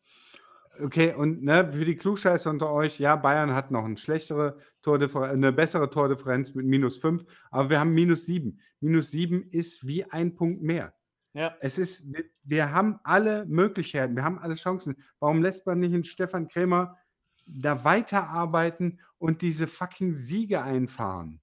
Okay, 0.84 1.14
und 1.16 1.44
ne, 1.44 1.72
für 1.72 1.86
die 1.86 1.96
Klugscheißer 1.96 2.50
unter 2.50 2.72
euch, 2.72 3.00
ja, 3.00 3.16
Bayern 3.16 3.54
hat 3.54 3.72
noch 3.72 3.86
'n 3.86 3.98
schlechtere 3.98 4.58
Tordiffer 4.82 5.36
'ne 5.36 5.52
bessere 5.54 5.90
Tordifferenz 5.90 6.54
mit 6.54 6.66
-5, 6.66 7.26
aber 7.52 7.70
wir 7.70 7.80
haben 7.80 7.94
-7. 7.94 8.60
-7 8.82 9.44
ist 9.50 9.88
wie 9.88 10.04
ein 10.06 10.36
Punkt 10.36 10.62
mehr. 10.62 10.94
Ja. 11.34 11.56
Es 11.62 11.78
ist 11.78 12.06
wir 12.44 12.72
haben 12.72 13.00
alle 13.04 13.46
Möglichkeiten, 13.46 14.16
wir 14.16 14.24
haben 14.24 14.40
alle 14.40 14.56
Chancen. 14.56 14.96
Warum 15.20 15.42
lässt 15.42 15.66
man 15.66 15.80
nicht 15.80 15.94
'n 15.94 16.04
Stefan 16.04 16.48
Krämer 16.48 16.98
da 17.46 17.84
weiterarbeiten 17.84 19.00
und 19.20 19.42
diese 19.42 19.68
fucking 19.68 20.12
Siege 20.14 20.62
einfahren? 20.64 21.42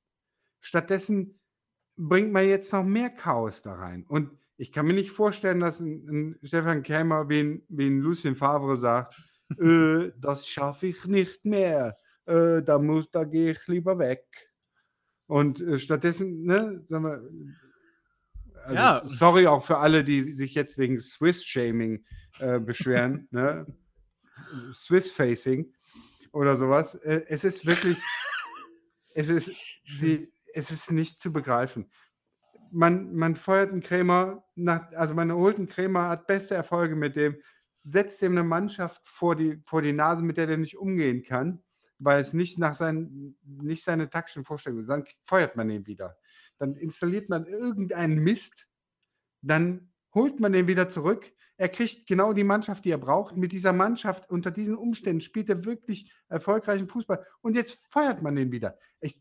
Stattdessen 0.61 1.41
bringt 1.99 2.33
man 2.33 2.47
jetzt 2.49 2.73
noch 2.73 2.85
mehr 2.85 3.11
Chaos 3.11 3.63
da 3.63 3.75
rein. 3.75 4.05
Und 4.09 4.31
ich 4.59 4.73
kann 4.73 4.87
mir 4.87 4.95
nicht 4.95 5.11
vorstellen, 5.13 5.61
dass 5.61 5.81
'n 5.81 6.09
'n 6.09 6.39
Stefan 6.47 6.83
Krämer 6.83 7.29
wie 7.29 7.41
'n 7.41 7.63
wie 7.69 7.87
'n 7.89 8.01
Lucien 8.01 8.37
Favre 8.37 8.77
sagt: 8.77 9.15
„Äh, 9.59 10.11
das 10.19 10.47
schaffe 10.49 10.89
ich 10.89 11.07
nicht 11.07 11.45
mehr. 11.45 11.99
Äh, 12.27 12.63
da 12.63 12.79
muss 12.79 13.11
da 13.11 13.25
gehe 13.25 13.53
ich 13.53 13.67
lieber 13.69 13.99
weg.“ 13.99 14.25
Und, 15.29 15.61
äh, 15.63 15.79
stattdessen, 15.79 16.45
ne, 16.45 16.83
sagen 16.87 17.05
wir 17.05 17.23
also, 18.67 18.93
Ja. 18.93 19.01
sorry 19.03 19.47
auch 19.49 19.65
für 19.65 19.79
alle, 19.79 20.05
die 20.05 20.23
sich 20.25 20.55
jetzt 20.55 20.79
wegen 20.79 21.01
Swiss-Shaming, 21.01 22.05
äh, 22.39 22.61
beschweren, 22.61 23.29
ne? 23.33 23.67
Swiss-Facing 24.75 25.75
oder 26.33 26.57
so 26.57 26.71
was. 26.71 26.95
Äh, 26.97 27.25
es 27.29 27.45
ist 27.45 27.67
wirklich 27.67 28.11
es 29.15 29.29
ist 29.29 29.53
die 29.87 30.33
es 30.55 30.71
ist 30.71 30.91
nicht 30.93 31.21
zu 31.21 31.33
begreifen. 31.33 31.91
Man 32.75 33.15
man 33.15 33.37
feuert 33.37 33.73
'n 33.73 33.81
Krämer 33.81 34.43
nach 34.57 34.91
also, 34.95 35.15
man 35.15 35.31
holt 35.33 35.59
'n 35.59 35.69
Krämer, 35.69 36.09
hat 36.09 36.27
beste 36.27 36.57
Erfolge 36.57 36.97
mit 36.97 37.15
dem, 37.15 37.37
setzt 37.85 38.21
dem 38.21 38.35
'ne 38.35 38.43
Mannschaft 38.43 39.01
vor 39.07 39.37
die 39.37 39.61
vor 39.65 39.81
die 39.81 39.93
Nase, 39.93 40.25
mit 40.25 40.37
der 40.39 40.49
der 40.49 40.57
nicht 40.57 40.77
umgehen 40.77 41.23
kann, 41.23 41.63
weil 42.01 42.21
es 42.21 42.33
nicht 42.33 42.59
nach 42.59 42.75
seinen 42.75 43.39
nicht 43.45 43.85
seine 43.85 44.11
taktischen 44.11 44.45
Vorstellungen 44.45 44.83
sind. 44.83 44.91
Dann 44.91 45.05
feuert 45.23 45.55
man 45.55 45.71
ihn 45.71 45.87
wieder. 45.87 46.17
Dann 46.59 46.75
installiert 46.75 47.29
man 47.29 47.47
irgendeinen 47.47 48.19
Mist, 48.25 48.67
dann 49.43 49.93
holt 50.15 50.41
man 50.41 50.53
den 50.53 50.69
wieder 50.69 50.89
zurück. 50.89 51.33
Er 51.59 51.69
kriegt 51.71 52.07
genau 52.09 52.33
die 52.35 52.45
Mannschaft, 52.45 52.85
die 52.87 52.91
er 52.93 52.99
braucht. 52.99 53.37
Mit 53.37 53.53
dieser 53.53 53.73
Mannschaft 53.75 54.31
unter 54.31 54.51
diesen 54.53 54.77
Umständen 54.77 55.21
spielt 55.23 55.49
er 55.51 55.65
wirklich 55.65 56.13
erfolgreichen 56.29 56.89
Fußball 56.89 57.25
und 57.43 57.57
jetzt 57.57 57.81
feuert 57.93 58.23
man 58.23 58.37
den 58.37 58.53
wieder. 58.53 58.79
Ich 59.01 59.21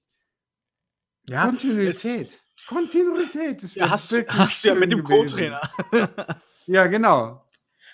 Ja, 1.30 1.44
es 1.46 1.50
Kontinuität. 1.50 2.38
Kontinuität, 2.68 3.64
das 3.64 3.76
Ja, 3.76 3.90
hast 3.90 4.12
du 4.12 4.26
hast 4.28 4.64
du 4.64 4.70
ja 4.70 4.76
mit 4.76 4.92
dem. 4.92 5.04
Co-Trainer. 5.04 5.62
Ja, 6.66 6.88
genau. 6.88 7.44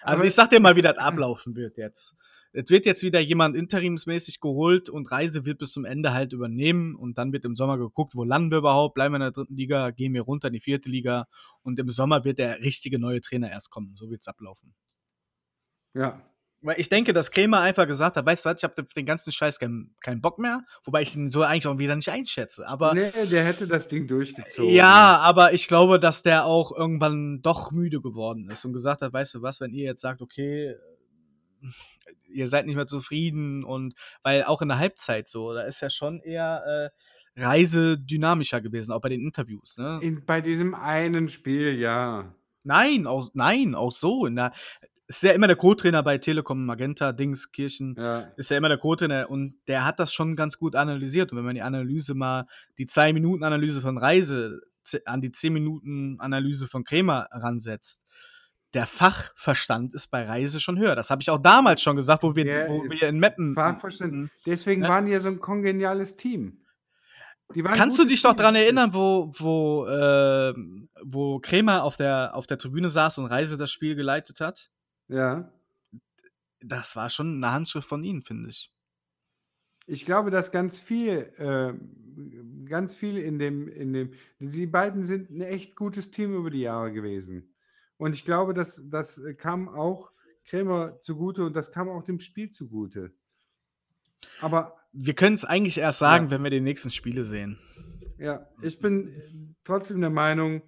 Also, 0.02 0.20
Aber 0.20 0.26
ich 0.26 0.36
sage 0.36 0.50
dir 0.50 0.60
mal, 0.60 0.76
wie 0.76 0.84
das 0.84 0.96
ablaufen 0.96 1.56
wird 1.56 1.76
jetzt. 1.78 2.14
Es 2.52 2.70
wird 2.70 2.86
jetzt 2.86 3.04
wieder 3.04 3.20
jemand 3.20 3.56
interimsmäßig 3.56 4.40
geholt 4.40 4.90
und 4.90 5.12
Reise 5.12 5.46
wird 5.46 5.60
bis 5.60 5.72
zum 5.72 5.86
Ende 5.86 6.14
halt 6.14 6.34
übernehmen 6.34 6.96
und 6.96 7.18
dann 7.18 7.32
wird 7.32 7.46
im 7.46 7.56
Sommer 7.56 7.78
geguckt, 7.80 8.16
wo 8.16 8.24
landen 8.24 8.52
wir 8.52 8.60
überhaupt? 8.60 8.96
Bleiben 8.96 9.14
wir 9.14 9.18
in 9.18 9.34
der 9.34 9.44
3. 9.44 9.46
Liga? 9.50 9.92
Gehen 9.92 10.14
wir 10.14 10.22
runter 10.22 10.48
in 10.48 10.54
die 10.54 10.60
4. 10.60 10.82
Liga? 10.86 11.28
Und 11.64 11.80
im 11.80 11.90
Sommer 11.90 12.26
wird 12.26 12.40
der 12.40 12.60
richtige 12.62 13.00
neue 13.00 13.22
Trainer 13.22 13.50
erst 13.52 13.72
kommen. 13.72 13.96
So 13.96 14.10
wird's 14.10 14.28
ablaufen. 14.28 14.76
Ja. 15.96 16.22
Weil 16.62 16.80
ich 16.80 16.90
denke, 16.90 17.14
dass 17.14 17.32
Krämer 17.32 17.62
einfach 17.62 17.88
gesagt 17.88 18.18
hat: 18.18 18.26
„Weißt 18.26 18.46
du 18.46 18.50
was, 18.50 18.58
ich 18.58 18.64
habe 18.64 18.84
den 18.84 19.06
ganzen 19.06 19.32
Scheiß 19.32 19.60
keinen 19.60 19.96
keinen 20.02 20.22
Bock 20.22 20.40
mehr“, 20.40 20.66
wobei 20.84 21.02
ich 21.02 21.16
ihn 21.16 21.30
so 21.32 21.44
eigentlich 21.44 21.68
auch 21.68 21.78
wieder 21.78 21.96
nicht 21.96 22.10
einschätze, 22.10 22.68
aber 22.68 22.96
Ne, 22.96 23.12
der 23.14 23.46
hätte 23.46 23.68
das 23.68 23.88
Ding 23.88 24.08
durchgezogen. 24.08 24.76
Ja, 24.76 25.18
aber 25.20 25.54
ich 25.54 25.68
glaube, 25.68 26.00
dass 26.00 26.22
der 26.22 26.46
auch 26.46 26.72
irgendwann 26.76 27.42
doch 27.42 27.72
müde 27.72 28.02
geworden 28.02 28.50
ist 28.50 28.66
und 28.66 28.74
gesagt 28.74 29.02
hat: 29.02 29.14
„Weißt 29.14 29.34
du 29.36 29.42
was, 29.42 29.62
wenn 29.62 29.74
ihr 29.74 29.86
jetzt 29.86 30.02
sagt, 30.02 30.22
okay, 30.22 30.76
ihr 32.28 32.48
seid 32.48 32.66
nicht 32.66 32.76
mehr 32.76 32.88
zufrieden“ 32.88 33.64
und 33.64 33.94
weil 34.24 34.44
auch 34.44 34.62
in 34.62 34.70
der 34.70 34.80
Halbzeit 34.80 35.28
so, 35.28 35.54
da 35.54 35.62
ist 35.62 35.82
ja 35.82 35.90
schon 35.90 36.20
eher, 36.22 36.92
äh, 36.96 37.42
Reise 37.42 37.98
dynamischer 37.98 38.60
gewesen, 38.60 38.92
auch 38.92 39.02
bei 39.02 39.10
den 39.10 39.22
Interviews, 39.22 39.78
ne? 39.78 40.00
In 40.04 40.26
bei 40.26 40.42
diesem 40.42 40.76
einen 40.76 41.30
Spiel, 41.30 41.78
ja. 41.80 42.34
Nein, 42.64 43.08
auch 43.08 43.30
nein, 43.34 43.74
auch 43.76 43.92
so 43.92 44.26
in 44.26 44.36
der 44.36 44.52
ist 45.10 45.24
ja 45.24 45.32
immer 45.32 45.48
der 45.48 45.56
Co-Trainer 45.56 46.04
bei 46.04 46.20
Telekom, 46.20 46.66
Magenta, 46.66 47.12
Dings, 47.14 47.52
Kirchen, 47.52 47.96
Ja. 47.98 48.28
ist 48.38 48.52
ja 48.52 48.58
immer 48.58 48.70
der 48.70 48.78
Co-Trainer 48.78 49.28
und 49.30 49.56
der 49.68 49.84
hat 49.84 50.00
das 50.00 50.14
schon 50.14 50.36
ganz 50.36 50.58
gut 50.60 50.76
analysiert. 50.76 51.32
Und 51.32 51.40
wenn 51.40 51.46
man 51.46 51.56
die 51.56 51.64
Analyse 51.64 52.14
mal 52.14 52.46
die 52.78 52.86
2 52.86 53.12
Minuten 53.12 53.44
Analyse 53.44 53.82
von 53.82 53.98
Reise 53.98 54.62
an 55.06 55.20
die 55.22 55.32
10 55.32 55.52
Minuten 55.52 56.20
Analyse 56.20 56.68
von 56.68 56.84
Krämer 56.84 57.28
ransetzt, 57.32 58.04
der 58.76 58.86
Fachverstand 58.86 59.96
ist 59.96 60.12
bei 60.12 60.26
Reise 60.28 60.60
schon 60.60 60.78
höher. 60.78 60.96
Das 60.96 61.10
habe 61.10 61.24
ich 61.24 61.32
auch 61.32 61.42
damals 61.42 61.82
schon 61.82 61.96
gesagt, 61.96 62.22
wo 62.22 62.36
wir 62.36 62.46
Der 62.46 62.70
wo 62.70 62.84
wir 62.84 63.10
in 63.10 63.18
Meppen 63.18 63.56
Fachverstand. 63.56 64.14
Mhm. 64.14 64.30
Deswegen 64.46 64.82
Ne? 64.82 64.90
waren 64.90 65.08
die 65.08 65.12
ja 65.12 65.20
so 65.20 65.30
'n 65.30 65.40
kongeniales 65.40 66.18
Team. 66.18 66.60
Kannst 67.74 67.98
du 67.98 68.06
dich 68.06 68.24
noch 68.24 68.34
Team. 68.34 68.42
dran 68.44 68.56
erinnern, 68.56 68.94
wo 68.94 69.32
wo, 69.40 69.88
ähm 69.88 70.90
wo 71.04 71.40
Krämer 71.40 71.84
auf 71.84 71.98
der 71.98 72.36
auf 72.36 72.46
der 72.46 72.60
Tribüne 72.60 72.90
saß 72.90 73.18
und 73.18 73.26
Reise 73.26 73.58
das 73.58 73.72
Spiel 73.72 73.96
geleitet 73.96 74.40
hat? 74.40 74.70
Ja. 75.10 75.52
Das 76.62 76.96
war 76.98 77.10
schon 77.10 77.40
'ne 77.40 77.52
Handschrift 77.52 77.88
von 77.88 78.04
ihnen, 78.04 78.22
finde 78.24 78.50
ich. 78.50 78.70
Ich 79.88 80.06
glaube, 80.06 80.30
dass 80.30 80.52
ganz 80.52 80.80
viel 80.80 81.32
ähm, 81.38 82.66
ganz 82.66 82.94
viel 82.94 83.18
in 83.18 83.40
dem 83.40 83.68
in 83.68 83.94
dem 83.94 84.12
die 84.40 84.68
beiden 84.68 85.04
sind 85.04 85.30
'n 85.32 85.42
echt 85.42 85.76
gutes 85.76 86.12
Team 86.12 86.34
über 86.36 86.50
die 86.50 86.62
Jahre 86.62 86.92
gewesen. 86.92 87.54
Und 87.98 88.14
ich 88.14 88.26
glaube, 88.26 88.54
das 88.54 88.82
das 88.90 89.20
kam 89.38 89.68
auch 89.70 90.12
Krämer 90.46 91.00
zugute 91.02 91.46
und 91.46 91.56
das 91.56 91.72
kam 91.72 91.90
auch 91.90 92.04
dem 92.04 92.20
Spiel 92.20 92.50
zugute. 92.52 93.14
Aber 94.42 94.80
Wir 94.94 95.14
können's 95.14 95.46
eigentlich 95.46 95.78
erst 95.78 96.00
sagen, 96.00 96.30
Ja. 96.30 96.32
wenn 96.32 96.44
wir 96.44 96.50
die 96.50 96.62
nächsten 96.62 96.90
Spiele 96.90 97.24
sehen. 97.24 97.60
Ja, 98.18 98.50
ich 98.60 98.80
bin 98.80 99.56
trotzdem 99.64 100.02
der 100.02 100.10
Meinung, 100.10 100.62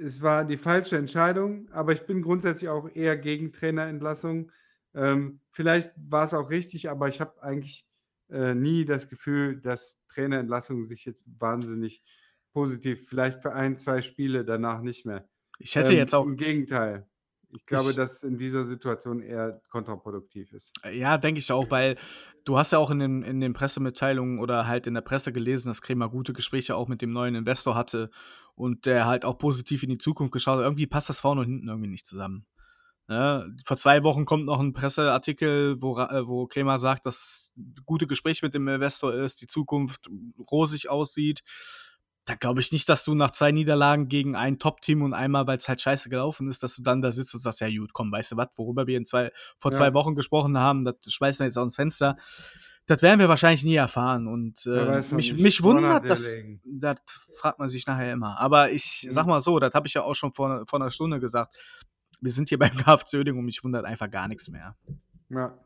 es 0.00 0.22
war 0.22 0.44
die 0.44 0.56
falsche 0.56 0.96
Entscheidung, 0.96 1.70
aber 1.72 1.92
ich 1.92 2.06
bin 2.06 2.22
grundsätzlich 2.22 2.70
auch 2.70 2.88
eher 2.94 3.16
gegen 3.18 3.52
Trainerentlassung. 3.52 4.52
Ähm, 4.94 5.40
vielleicht 5.52 5.92
war's 5.96 6.34
auch 6.34 6.50
richtig, 6.50 6.90
aber 6.90 7.08
ich 7.08 7.20
habe 7.20 7.42
eigentlich, 7.42 7.86
äh, 8.30 8.54
nie 8.54 8.84
das 8.84 9.08
Gefühl, 9.08 9.60
dass 9.60 10.04
Trainerentlassungen 10.08 10.84
sich 10.84 11.04
jetzt 11.04 11.24
wahnsinnig 11.26 12.02
positiv 12.52 13.08
vielleicht 13.08 13.42
für 13.42 13.52
1, 13.54 13.82
2 13.82 14.02
Spiele, 14.02 14.44
danach 14.44 14.82
nicht 14.82 15.06
mehr. 15.06 15.28
Ich 15.58 15.76
hätte 15.76 15.92
Ähm, 15.92 15.98
jetzt 15.98 16.14
auch 16.14 16.26
im 16.26 16.36
Gegenteil. 16.36 17.09
Ich 17.52 17.66
glaube, 17.66 17.92
Ich 17.92 17.94
dass 17.94 18.22
in 18.24 18.38
dieser 18.38 18.64
Situation 18.64 19.20
eher 19.20 19.60
kontraproduktiv 19.68 20.52
ist. 20.52 20.76
Äh, 20.84 20.98
ja, 20.98 21.18
denke 21.18 21.38
ich 21.40 21.52
auch, 21.52 21.70
weil 21.70 21.96
du 22.44 22.56
hast 22.58 22.72
ja 22.72 22.78
auch 22.78 22.90
in 22.90 22.98
den 22.98 23.22
in 23.22 23.40
den 23.40 23.52
Pressemitteilungen 23.52 24.38
oder 24.38 24.66
halt 24.66 24.86
in 24.86 24.94
der 24.94 25.00
Presse 25.02 25.32
gelesen, 25.32 25.68
dass 25.68 25.82
Krämer 25.82 26.08
gute 26.08 26.32
Gespräche 26.32 26.74
auch 26.76 26.88
mit 26.88 27.02
dem 27.02 27.12
neuen 27.12 27.34
Investor 27.34 27.74
hatte 27.74 28.10
und 28.54 28.86
der 28.86 29.06
halt 29.06 29.24
auch 29.24 29.38
positiv 29.38 29.82
in 29.82 29.90
die 29.90 29.98
Zukunft 29.98 30.32
geschaut 30.32 30.58
hat. 30.58 30.64
Irgendwie 30.64 30.86
passt 30.86 31.08
das 31.08 31.20
vorne 31.20 31.42
und 31.42 31.46
hinten 31.48 31.68
irgendwie 31.68 31.88
nicht 31.90 32.06
zusammen, 32.06 32.46
ne? 33.08 33.54
Vor 33.66 33.76
2 33.76 34.02
Wochen 34.04 34.24
kommt 34.26 34.46
noch 34.46 34.60
'n 34.60 34.72
Presseartikel, 34.74 35.80
wo 35.82 35.98
äh, 35.98 36.26
wo 36.28 36.46
Krämer 36.46 36.78
sagt, 36.78 37.06
dass 37.06 37.52
gute 37.86 38.06
Gespräch 38.06 38.42
mit 38.42 38.54
dem 38.54 38.68
Investor 38.68 39.14
ist, 39.14 39.42
die 39.42 39.46
Zukunft 39.48 40.08
rosig 40.50 40.90
aussieht. 40.90 41.42
Da 42.30 42.36
glaube 42.36 42.60
ich 42.60 42.70
nicht, 42.70 42.88
dass 42.88 43.02
du 43.02 43.12
nach 43.16 43.32
2 43.32 43.50
Niederlagen 43.50 44.06
gegen 44.06 44.36
ein 44.36 44.60
Top-Team 44.60 45.02
und 45.02 45.14
einmal, 45.14 45.48
weil's 45.48 45.68
halt 45.68 45.80
scheiße 45.80 46.08
gelaufen 46.08 46.48
ist, 46.48 46.62
dass 46.62 46.76
du 46.76 46.82
dann 46.82 47.02
da 47.02 47.10
sitzt 47.10 47.34
und 47.34 47.40
sagst: 47.40 47.58
„Ja 47.60 47.68
gut, 47.76 47.92
komm, 47.92 48.12
weißt 48.12 48.30
du 48.32 48.36
was, 48.36 48.50
worüber 48.54 48.86
wir 48.86 48.96
in 48.98 49.04
2 49.04 49.32
vor 49.58 49.72
2 49.72 49.86
Ja. 49.86 49.94
Wochen 49.94 50.14
gesprochen 50.14 50.56
haben, 50.56 50.84
das 50.84 50.94
schmeißen 51.08 51.40
wir 51.40 51.46
jetzt 51.46 51.58
aus'm 51.58 51.74
Fenster.“ 51.74 52.16
Das 52.86 53.02
werden 53.02 53.18
wir 53.18 53.28
wahrscheinlich 53.28 53.64
nie 53.64 53.74
erfahren 53.74 54.28
und, 54.28 54.64
äh, 54.66 55.02
mich 55.10 55.32
mich 55.34 55.60
wundert 55.64 56.04
wir 56.04 56.08
das 56.64 56.98
fragt 57.34 57.58
man 57.58 57.68
sich 57.68 57.84
nachher 57.88 58.12
immer. 58.12 58.38
Aber 58.38 58.70
ich 58.70 59.06
Mhm. 59.08 59.12
sage 59.12 59.28
mal 59.28 59.40
so, 59.40 59.58
das 59.58 59.74
habe 59.74 59.88
ich 59.88 59.94
ja 59.94 60.02
auch 60.02 60.14
schon 60.14 60.32
vor 60.32 60.64
vor 60.68 60.78
'ner 60.78 60.92
Stunde 60.92 61.18
gesagt. 61.18 61.56
Wir 62.20 62.30
sind 62.30 62.48
hier 62.48 62.60
beim 62.60 62.70
KFC 62.86 63.14
Uerdingen 63.16 63.40
und 63.40 63.46
mich 63.46 63.64
wundert 63.64 63.84
einfach 63.86 64.08
gar 64.08 64.28
nix 64.28 64.46
mehr. 64.48 64.76
Ja. 65.30 65.58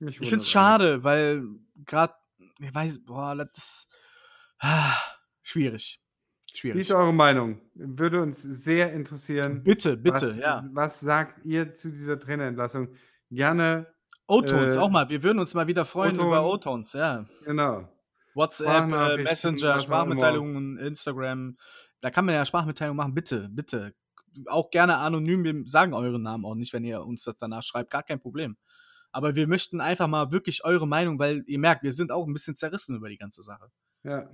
Mich 0.00 0.20
Ich 0.20 0.28
finde 0.28 0.42
es 0.42 0.50
schade, 0.50 1.04
weil 1.04 1.44
grad 1.86 2.16
ich 2.58 2.74
weiß 2.74 3.04
boah, 3.04 3.36
das 3.36 3.50
ist 3.56 3.86
schwierig. 5.42 6.00
Wie 6.52 6.58
Schwierig. 6.58 6.80
ist 6.82 6.90
eure 6.90 7.14
Meinung? 7.14 7.60
Würde 7.74 8.20
uns 8.20 8.42
sehr 8.42 8.92
interessieren. 8.92 9.62
Bitte, 9.62 9.96
bitte, 9.96 10.26
was 10.26 10.36
ja. 10.36 10.62
was 10.72 11.00
sagt 11.00 11.44
ihr 11.46 11.72
zu 11.72 11.90
dieser 11.90 12.18
Trainerentlassung? 12.18 12.88
Gerne, 13.30 13.86
O-Tones 14.26 14.76
äh 14.76 14.78
auch 14.78 14.90
mal. 14.90 15.08
Wir 15.08 15.22
würden 15.22 15.38
uns 15.38 15.54
mal 15.54 15.66
wieder 15.66 15.84
freuen 15.84 16.14
über 16.14 16.44
O-Ton. 16.44 16.80
O-Tones, 16.80 16.92
ja. 16.94 17.26
Genau. 17.44 17.88
WhatsApp, 18.34 18.90
äh, 18.90 19.22
Messenger. 19.22 19.80
Sprachmitteilungen, 19.80 20.78
Instagram. 20.78 21.58
Da 22.00 22.10
kann 22.10 22.24
man 22.24 22.34
ja 22.34 22.44
Sprachmitteilungen 22.44 22.96
machen. 22.96 23.14
Bitte, 23.14 23.48
bitte. 23.50 23.94
Auch 24.46 24.70
gerne 24.70 24.96
anonym. 24.96 25.44
Wir 25.44 25.62
sagen 25.66 25.92
euren 25.92 26.22
Namen 26.22 26.44
auch 26.46 26.54
nicht, 26.54 26.72
wenn 26.72 26.84
ihr 26.84 27.04
uns 27.04 27.24
das 27.24 27.36
danach 27.36 27.62
schreibt, 27.62 27.90
gar 27.90 28.02
kein 28.02 28.20
Problem. 28.20 28.56
Aber 29.10 29.34
wir 29.34 29.46
möchten 29.46 29.82
einfach 29.82 30.06
mal 30.06 30.32
wirklich 30.32 30.64
eure 30.64 30.88
Meinung, 30.88 31.18
weil 31.18 31.44
ihr 31.46 31.58
merkt, 31.58 31.82
wir 31.82 31.92
sind 31.92 32.10
auch 32.10 32.26
'n 32.26 32.32
bisschen 32.32 32.56
zerrissen 32.56 32.96
über 32.96 33.10
die 33.10 33.18
ganze 33.18 33.42
Sache. 33.42 33.66
Ja. 34.04 34.30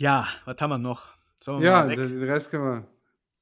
Ja, 0.00 0.28
was 0.46 0.56
haben 0.60 0.70
wir 0.70 0.78
noch? 0.78 1.14
Wir 1.44 1.60
Ja, 1.60 1.86
den 1.86 2.22
Rest 2.24 2.50
können 2.50 2.64
wir 2.64 2.88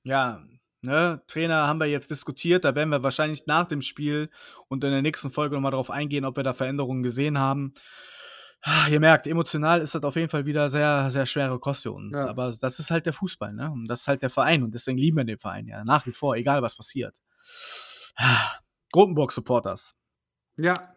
Ja, 0.03 0.43
Ne, 0.81 1.21
Trainer 1.27 1.67
haben 1.67 1.81
wir 1.81 1.87
jetzt 1.87 2.09
diskutiert, 2.09 2.65
da 2.65 2.73
werden 2.77 2.91
wir 2.91 3.03
wahrscheinlich 3.03 3.49
nach 3.49 3.67
dem 3.67 3.83
Spiel 3.83 4.31
und 4.69 4.85
in 4.85 4.93
der 4.93 5.03
nächsten 5.03 5.33
Folge 5.33 5.57
nochmal 5.57 5.73
darauf 5.73 5.91
eingehen, 5.91 6.25
ob 6.25 6.37
wir 6.37 6.45
da 6.45 6.55
Veränderungen 6.55 7.03
gesehen 7.03 7.37
haben. 7.37 7.75
Ah, 8.63 8.87
ihr 8.89 9.01
merkt, 9.01 9.27
emotional 9.27 9.81
ist 9.81 9.97
das 9.97 10.05
auf 10.05 10.15
jeden 10.15 10.29
Fall 10.29 10.47
wieder 10.47 10.69
sehr, 10.69 11.11
sehr 11.11 11.27
schwere 11.27 11.59
Kost 11.59 11.83
für 11.83 11.91
uns. 11.91 12.17
Ja. 12.17 12.29
Aber 12.29 12.55
das 12.61 12.79
ist 12.79 12.93
halt 12.93 13.07
der 13.07 13.13
Fußball, 13.13 13.53
ne? 13.53 13.71
Und 13.73 13.89
das 13.89 14.03
ist 14.03 14.09
halt 14.09 14.23
der 14.23 14.31
Verein 14.31 14.63
und 14.63 14.73
deswegen 14.73 14.99
lieben 14.99 15.17
wir 15.17 15.25
den 15.25 15.39
Verein 15.39 15.67
ja 15.67 15.85
nach 15.85 16.07
wie 16.07 16.13
vor, 16.13 16.37
egal 16.37 16.63
was 16.63 16.77
passiert. 16.77 17.17
Grotenburg 18.93 19.33
Supporters. 19.33 19.97
Ja. 20.57 20.95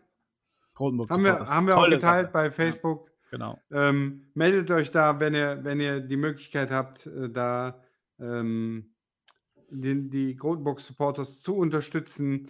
Grotenburg 0.75 1.09
haben 1.09 1.23
Supporters. 1.23 1.49
Wir, 1.49 1.55
haben 1.55 1.67
wir 1.67 1.77
auch 1.77 1.89
geteilt 1.89 2.27
Sache. 2.27 2.33
bei 2.33 2.51
Facebook. 2.51 3.07
Ja, 3.07 3.10
genau. 3.31 3.59
Ähm, 3.71 4.29
meldet 4.35 4.69
euch 4.69 4.91
da, 4.91 5.19
wenn 5.19 5.33
ihr, 5.33 5.63
wenn 5.63 5.79
ihr 5.79 5.99
die 5.99 6.17
Möglichkeit 6.17 6.69
habt, 6.69 7.07
äh, 7.07 7.29
da 7.29 7.83
ähm, 8.19 8.93
den, 9.69 10.09
die 10.09 10.35
Grundbox 10.35 10.85
Supporters 10.85 11.41
zu 11.41 11.55
unterstützen. 11.55 12.49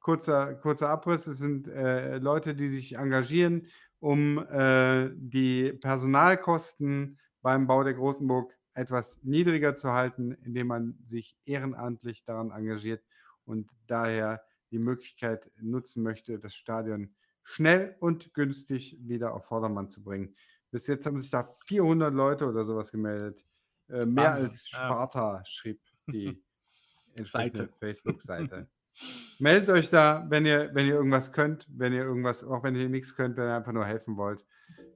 Kurzer, 0.00 0.54
kurzer 0.54 0.88
Abriss: 0.88 1.26
Es 1.26 1.38
sind 1.38 1.68
äh, 1.68 2.16
Leute, 2.16 2.54
die 2.54 2.68
sich 2.68 2.96
engagieren, 2.96 3.66
um 3.98 4.38
äh, 4.38 5.10
die 5.14 5.74
Personalkosten 5.74 7.18
beim 7.42 7.66
Bau 7.66 7.84
der 7.84 7.94
Grotenburg 7.94 8.56
etwas 8.72 9.20
niedriger 9.22 9.74
zu 9.74 9.92
halten, 9.92 10.32
indem 10.44 10.68
man 10.68 10.98
sich 11.04 11.36
ehrenamtlich 11.44 12.24
daran 12.24 12.50
engagiert 12.50 13.02
und 13.44 13.68
daher 13.86 14.42
die 14.70 14.78
Möglichkeit 14.78 15.50
nutzen 15.60 16.02
möchte, 16.02 16.38
das 16.38 16.54
Stadion 16.54 17.14
schnell 17.50 17.96
und 17.98 18.32
günstig 18.32 18.96
wieder 19.00 19.34
auf 19.34 19.46
Vordermann 19.46 19.88
zu 19.88 20.02
bringen. 20.04 20.36
Bis 20.70 20.86
jetzt 20.86 21.06
haben 21.06 21.20
sich 21.20 21.30
da 21.30 21.42
400 21.66 22.14
Leute 22.14 22.46
oder 22.46 22.64
sowas 22.64 22.92
gemeldet. 22.92 23.44
Äh, 23.88 24.06
mehr 24.06 24.30
Wahnsinn. 24.30 24.46
als 24.46 24.68
Sparta, 24.68 25.36
ja. 25.38 25.44
schrieb 25.44 25.80
die 26.06 26.40
entsprechende 27.16 27.68
Facebook-Seite. 27.80 28.68
Meldet 29.40 29.68
euch 29.70 29.90
da, 29.90 30.26
wenn 30.28 30.46
ihr, 30.46 30.70
wenn 30.74 30.86
ihr 30.86 30.94
irgendwas 30.94 31.32
könnt, 31.32 31.66
wenn 31.70 31.92
ihr 31.92 32.04
irgendwas, 32.04 32.44
auch 32.44 32.62
wenn 32.62 32.76
ihr 32.76 32.88
nichts 32.88 33.16
könnt, 33.16 33.36
wenn 33.36 33.48
ihr 33.48 33.56
einfach 33.56 33.72
nur 33.72 33.84
helfen 33.84 34.16
wollt. 34.16 34.44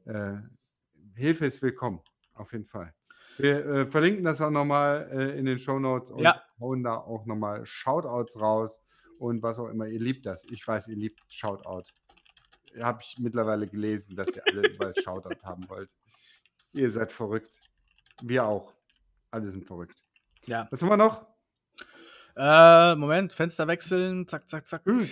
Äh, 0.05 0.36
Hilfe 1.14 1.46
ist 1.46 1.61
willkommen, 1.62 2.02
auf 2.34 2.52
jeden 2.52 2.66
Fall. 2.66 2.94
Wir 3.38 3.66
äh, 3.66 3.86
verlinken 3.86 4.24
das 4.24 4.40
auch 4.40 4.50
nochmal 4.50 5.09
äh, 5.11 5.38
in 5.38 5.46
den 5.46 5.59
Show 5.59 5.80
Notes 5.80 6.11
und 6.11 6.22
ja. 6.22 6.40
hauen 6.61 6.84
da 6.84 6.96
auch 6.96 7.26
nochmal 7.26 7.66
Shoutouts 7.66 8.38
raus 8.40 8.80
und 9.18 9.42
was 9.42 9.59
auch 9.59 9.68
immer. 9.68 9.88
Ihr 9.88 10.00
liebt 10.00 10.26
das. 10.26 10.44
Ich 10.50 10.66
weiß, 10.66 10.86
ihr 10.88 10.96
liebt 10.96 11.20
Shoutout. 11.28 11.90
Habe 12.81 13.01
ich 13.03 13.18
mittlerweile 13.18 13.66
gelesen, 13.66 14.16
dass 14.16 14.35
ihr 14.35 14.43
alle 14.47 14.68
überall 14.68 14.95
Shoutout 15.03 15.43
haben 15.43 15.68
wollt. 15.68 15.91
Ihr 16.72 16.91
seid 16.91 17.12
verrückt. 17.12 17.61
Wir 18.22 18.45
auch. 18.45 18.72
Alle 19.31 19.49
sind 19.49 19.66
verrückt. 19.66 20.05
Ja. 20.47 20.68
Was 20.70 20.83
haben 20.83 20.89
wir 20.89 20.97
noch? 20.97 21.27
Äh, 22.37 22.97
Moment, 22.97 23.33
Fenster 23.33 23.68
wechseln, 23.68 24.27
zack, 24.27 24.49
zack, 24.49 24.66
zack. 24.66 24.83
Äh, 24.87 25.07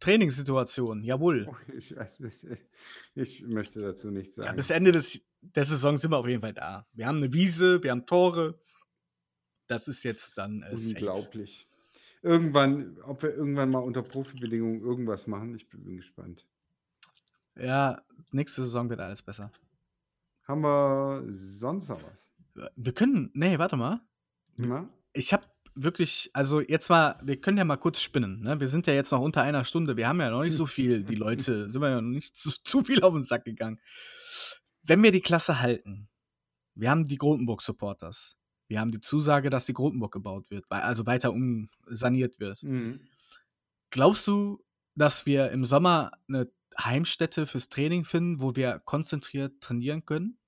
Trainingssituation, 0.00 1.04
jawohl. 1.04 1.46
Oh, 1.48 1.72
ich, 1.72 1.94
ich, 3.14 3.42
möchte 3.42 3.80
dazu 3.80 4.10
nichts 4.10 4.34
sagen. 4.34 4.48
Ja, 4.48 4.52
bis 4.52 4.70
Ende 4.70 4.90
des, 4.90 5.20
der 5.40 5.64
Saison 5.64 5.96
sind 5.96 6.10
wir 6.10 6.18
auf 6.18 6.26
jeden 6.26 6.40
Fall 6.40 6.54
da. 6.54 6.86
Wir 6.94 7.06
haben 7.06 7.18
eine 7.18 7.32
Wiese, 7.32 7.82
wir 7.84 7.92
haben 7.92 8.06
Tore. 8.06 8.58
Das 9.68 9.86
ist 9.86 10.02
jetzt 10.02 10.36
dann. 10.36 10.62
Äh, 10.62 10.74
Unglaublich. 10.74 11.68
Irgendwann, 12.22 12.98
ob 13.02 13.22
wir 13.22 13.34
irgendwann 13.34 13.70
mal 13.70 13.78
unter 13.78 14.02
Profibedingungen 14.02 14.80
irgendwas 14.80 15.28
machen, 15.28 15.54
ich 15.54 15.68
bin 15.68 15.96
gespannt. 15.96 16.46
Ja, 17.56 18.02
nächste 18.30 18.62
Saison 18.62 18.88
wird 18.90 19.00
alles 19.00 19.22
besser. 19.22 19.50
Haben 20.46 20.62
wir 20.62 21.24
sonst 21.28 21.88
noch 21.88 22.02
was? 22.02 22.30
Wir 22.76 22.92
können, 22.92 23.30
nee, 23.34 23.58
warte 23.58 23.76
mal. 23.76 24.00
Na? 24.56 24.88
Ich 25.12 25.32
habe 25.32 25.46
wirklich, 25.74 26.30
also 26.34 26.60
jetzt 26.60 26.90
mal, 26.90 27.18
wir 27.22 27.40
können 27.40 27.58
ja 27.58 27.64
mal 27.64 27.76
kurz 27.76 28.00
spinnen. 28.00 28.40
Ne? 28.40 28.60
Wir 28.60 28.68
sind 28.68 28.86
ja 28.86 28.92
jetzt 28.92 29.10
noch 29.10 29.20
unter 29.20 29.42
einer 29.42 29.64
Stunde. 29.64 29.96
Wir 29.96 30.08
haben 30.08 30.20
ja 30.20 30.30
noch 30.30 30.42
nicht 30.42 30.56
so 30.56 30.66
viel, 30.66 31.04
die 31.04 31.14
Leute, 31.14 31.70
sind 31.70 31.80
wir 31.80 31.90
ja 31.90 32.00
noch 32.00 32.08
nicht 32.10 32.36
zu, 32.36 32.50
zu 32.64 32.82
viel 32.82 33.02
auf 33.02 33.12
den 33.12 33.22
Sack 33.22 33.44
gegangen. 33.44 33.80
Wenn 34.82 35.02
wir 35.02 35.12
die 35.12 35.20
Klasse 35.20 35.60
halten, 35.60 36.08
wir 36.74 36.90
haben 36.90 37.04
die 37.04 37.18
Grotenburg-Supporters. 37.18 38.36
Wir 38.68 38.80
haben 38.80 38.90
die 38.90 39.00
Zusage, 39.00 39.50
dass 39.50 39.66
die 39.66 39.74
Grotenburg 39.74 40.12
gebaut 40.12 40.50
wird, 40.50 40.64
also 40.70 41.06
weiter 41.06 41.32
umsaniert 41.32 42.40
wird. 42.40 42.62
Mhm. 42.62 43.00
Glaubst 43.90 44.26
du, 44.26 44.64
dass 44.94 45.26
wir 45.26 45.50
im 45.50 45.64
Sommer 45.64 46.12
eine 46.28 46.50
Heimstätte 46.78 47.46
fürs 47.46 47.68
Training 47.68 48.04
finden, 48.04 48.40
wo 48.40 48.56
wir 48.56 48.78
konzentriert 48.80 49.60
trainieren 49.60 50.04
können? 50.04 50.38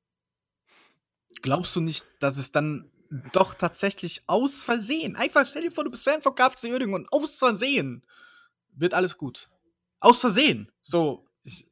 Glaubst 1.43 1.75
du 1.77 1.81
nicht, 1.81 2.05
dass 2.21 2.37
es 2.37 2.53
dann 2.53 2.91
doch 3.33 3.55
tatsächlich 3.55 4.23
aus 4.27 4.65
Versehen. 4.65 5.17
Einfach 5.17 5.47
stell 5.47 5.63
dir 5.63 5.71
vor, 5.71 5.85
du 5.85 5.91
bist 5.91 6.05
Fan 6.05 6.23
von 6.23 6.35
KFC 6.35 6.65
Uerdingen 6.65 6.95
und 6.95 7.13
aus 7.13 7.37
Versehen 7.37 8.03
wird 8.75 8.95
alles 8.95 9.17
gut. 9.17 9.49
Aus 10.01 10.19
Versehen. 10.19 10.71
So. 10.81 11.27
Ich, 11.45 11.71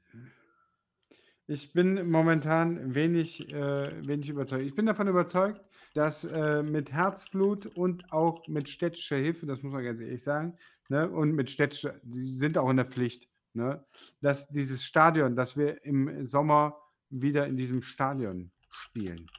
ich 1.47 1.73
bin 1.73 2.11
momentan 2.11 2.95
wenig, 2.95 3.49
äh, 3.53 4.07
wenig 4.07 4.29
überzeugt. 4.29 4.65
Ich 4.65 4.75
bin 4.75 4.87
davon 4.87 5.09
überzeugt, 5.09 5.61
dass 5.95 6.25
äh, 6.25 6.63
mit 6.63 6.93
Herzblut 6.93 7.67
und 7.67 8.13
auch 8.13 8.47
mit 8.49 8.69
städtischer 8.69 9.17
Hilfe, 9.17 9.47
das 9.47 9.63
muss 9.63 9.73
man 9.73 9.85
ganz 9.85 10.01
ehrlich 10.01 10.23
sagen, 10.23 10.57
ne, 10.89 11.11
und 11.11 11.33
mit 11.33 11.51
städtischer, 11.51 12.01
sie 12.09 12.37
sind 12.37 12.57
auch 12.57 12.71
in 12.71 12.77
der 12.77 12.87
Pflicht, 12.87 13.29
ne, 13.55 13.85
dass 14.21 14.49
dieses 14.49 14.85
Stadion, 14.85 15.37
dass 15.37 15.57
wir 15.57 15.85
im 15.85 16.25
Sommer 16.25 16.77
wieder 17.11 17.47
in 17.47 17.57
diesem 17.57 17.83
Stadion 17.83 18.51
spielen. 18.71 19.31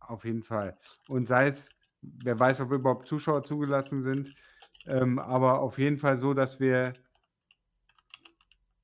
Auf 0.00 0.24
jeden 0.24 0.42
Fall. 0.42 0.76
Und 1.08 1.28
sei 1.28 1.48
es, 1.48 1.70
wer 2.02 2.38
weiß, 2.38 2.60
ob 2.60 2.72
überhaupt 2.72 3.08
Zuschauer 3.08 3.44
zugelassen 3.44 4.02
sind, 4.02 4.34
ähm, 4.86 5.18
aber 5.18 5.60
auf 5.60 5.78
jeden 5.78 5.98
Fall 5.98 6.18
so, 6.18 6.34
dass 6.34 6.60
wir 6.60 6.92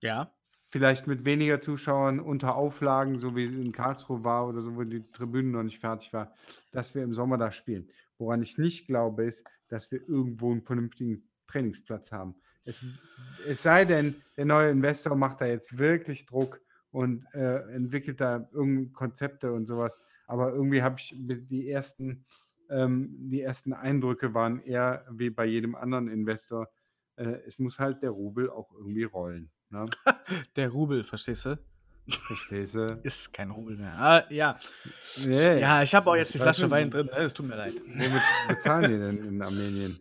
ja. 0.01 0.33
vielleicht 0.71 1.07
mit 1.07 1.25
weniger 1.25 1.61
Zuschauern 1.61 2.21
unter 2.21 2.55
Auflagen, 2.55 3.19
so 3.19 3.37
wie 3.37 3.47
es 3.47 3.53
in 3.53 3.73
Karlsruhe 3.73 4.25
war 4.25 4.49
oder 4.49 4.61
so, 4.61 4.77
wo 4.77 4.85
die 4.85 5.11
Tribüne 5.11 5.51
noch 5.51 5.65
nicht 5.65 5.81
fertig 5.81 6.13
war, 6.13 6.35
dass 6.71 6.95
wir 6.95 7.03
im 7.03 7.13
Sommer 7.13 7.37
da 7.37 7.51
spielen. 7.51 7.91
Woran 8.17 8.43
ich 8.43 8.59
nicht 8.59 8.87
glaube, 8.87 9.25
ist, 9.25 9.45
dass 9.69 9.91
wir 9.91 10.09
irgendwo 10.09 10.51
einen 10.51 10.63
vernünftigen 10.63 11.29
Trainingsplatz 11.47 12.13
haben. 12.13 12.37
Es, 12.65 12.85
es 13.47 13.63
sei 13.63 13.85
denn, 13.85 14.17
der 14.37 14.45
neue 14.45 14.71
Investor 14.71 15.17
macht 15.17 15.41
da 15.41 15.47
jetzt 15.47 15.79
wirklich 15.79 16.27
Druck 16.27 16.61
und 16.91 17.25
äh, 17.35 17.61
entwickelt 17.73 18.21
da 18.21 18.49
irgendeine 18.53 18.89
Konzepte 18.89 19.53
und 19.53 19.67
sowas. 19.67 20.01
Aber 20.27 20.53
irgendwie 20.53 20.83
habe 20.83 20.97
ich 20.99 21.15
die 21.17 21.71
ersten, 21.71 22.25
ähm, 22.71 23.31
die 23.31 23.41
ersten 23.41 23.73
Eindrücke 23.73 24.35
waren 24.35 24.61
eher 24.61 25.07
wie 25.11 25.31
bei 25.31 25.47
jedem 25.47 25.75
anderen 25.75 26.09
Investor. 26.09 26.69
Äh, 27.17 27.41
es 27.47 27.59
muss 27.59 27.79
halt 27.79 28.03
der 28.03 28.11
Rubel 28.11 28.51
auch 28.51 28.71
irgendwie 28.73 29.05
rollen. 29.05 29.51
Ne? 29.71 29.87
der 30.57 30.69
Rubel, 30.71 31.05
verstehst 31.05 31.47
du? 31.47 31.59
Verstehst 32.27 32.75
du? 32.75 32.87
Ist 33.03 33.33
kein 33.33 33.51
Rubel 33.51 33.77
mehr. 33.77 33.95
Ah, 33.97 34.25
ja. 34.31 34.59
Nee, 35.25 35.61
ja, 35.61 35.83
ich 35.83 35.95
habe 35.95 36.11
auch 36.11 36.17
jetzt 36.17 36.35
die 36.35 36.39
Flasche 36.39 36.71
Wein 36.71 36.91
drin. 36.91 37.09
Es 37.09 37.35
tut 37.35 37.47
mir 37.47 37.57
leid. 37.57 37.75
Womit 37.75 38.23
bezahlen 38.49 38.91
die 38.91 38.99
denn 38.99 39.29
in 39.29 39.43
Armenien? 39.43 39.99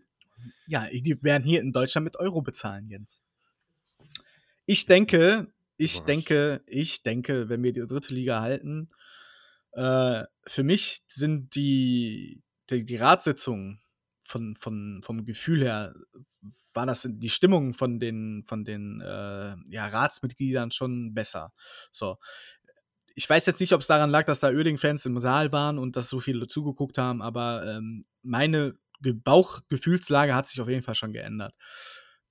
Ja, 0.67 0.87
die 0.89 1.21
werden 1.23 1.43
hier 1.43 1.61
in 1.61 1.71
Deutschland 1.71 2.05
mit 2.05 2.17
Euro 2.17 2.41
bezahlen, 2.41 2.89
Jens. 2.89 3.23
Ich 4.65 4.85
denke, 4.85 5.47
ich 5.77 6.01
denke, 6.01 6.61
ich 6.65 7.03
denke, 7.03 7.49
wenn 7.49 7.63
wir 7.63 7.71
die 7.71 7.85
dritte 7.87 8.13
Liga 8.13 8.41
halten, 8.41 8.89
äh, 9.71 10.23
für 10.45 10.63
mich 10.63 11.03
sind 11.07 11.55
die, 11.55 12.41
die, 12.69 12.83
die 12.83 12.95
Ratssitzungen 12.97 13.79
von, 14.23 14.55
von, 14.55 15.01
vom 15.03 15.23
Gefühl 15.23 15.63
her, 15.63 15.95
war 16.73 16.85
das 16.85 17.07
die 17.09 17.29
Stimmung 17.29 17.73
von 17.73 17.99
den, 17.99 18.43
von 18.43 18.65
den 18.65 19.01
äh, 19.01 19.55
ja, 19.69 19.87
Ratsmitgliedern 19.87 20.71
schon 20.71 21.13
besser. 21.13 21.53
So. 21.91 22.17
Ich 23.15 23.27
weiß 23.27 23.45
jetzt 23.47 23.59
nicht, 23.59 23.73
ob 23.73 23.81
es 23.81 23.87
daran 23.87 24.11
lag, 24.11 24.25
dass 24.25 24.41
da 24.41 24.51
Öding-Fans 24.51 25.05
im 25.05 25.19
Saal 25.19 25.51
waren 25.51 25.79
und 25.79 25.95
dass 25.95 26.09
so 26.09 26.19
viele 26.19 26.47
zugeguckt 26.47 26.99
haben, 26.99 27.21
aber 27.21 27.65
ähm, 27.65 28.05
meine 28.21 28.75
Bauchgefühlslage 28.99 30.35
hat 30.35 30.47
sich 30.47 30.61
auf 30.61 30.69
jeden 30.69 30.83
Fall 30.83 30.95
schon 30.95 31.13
geändert 31.13 31.53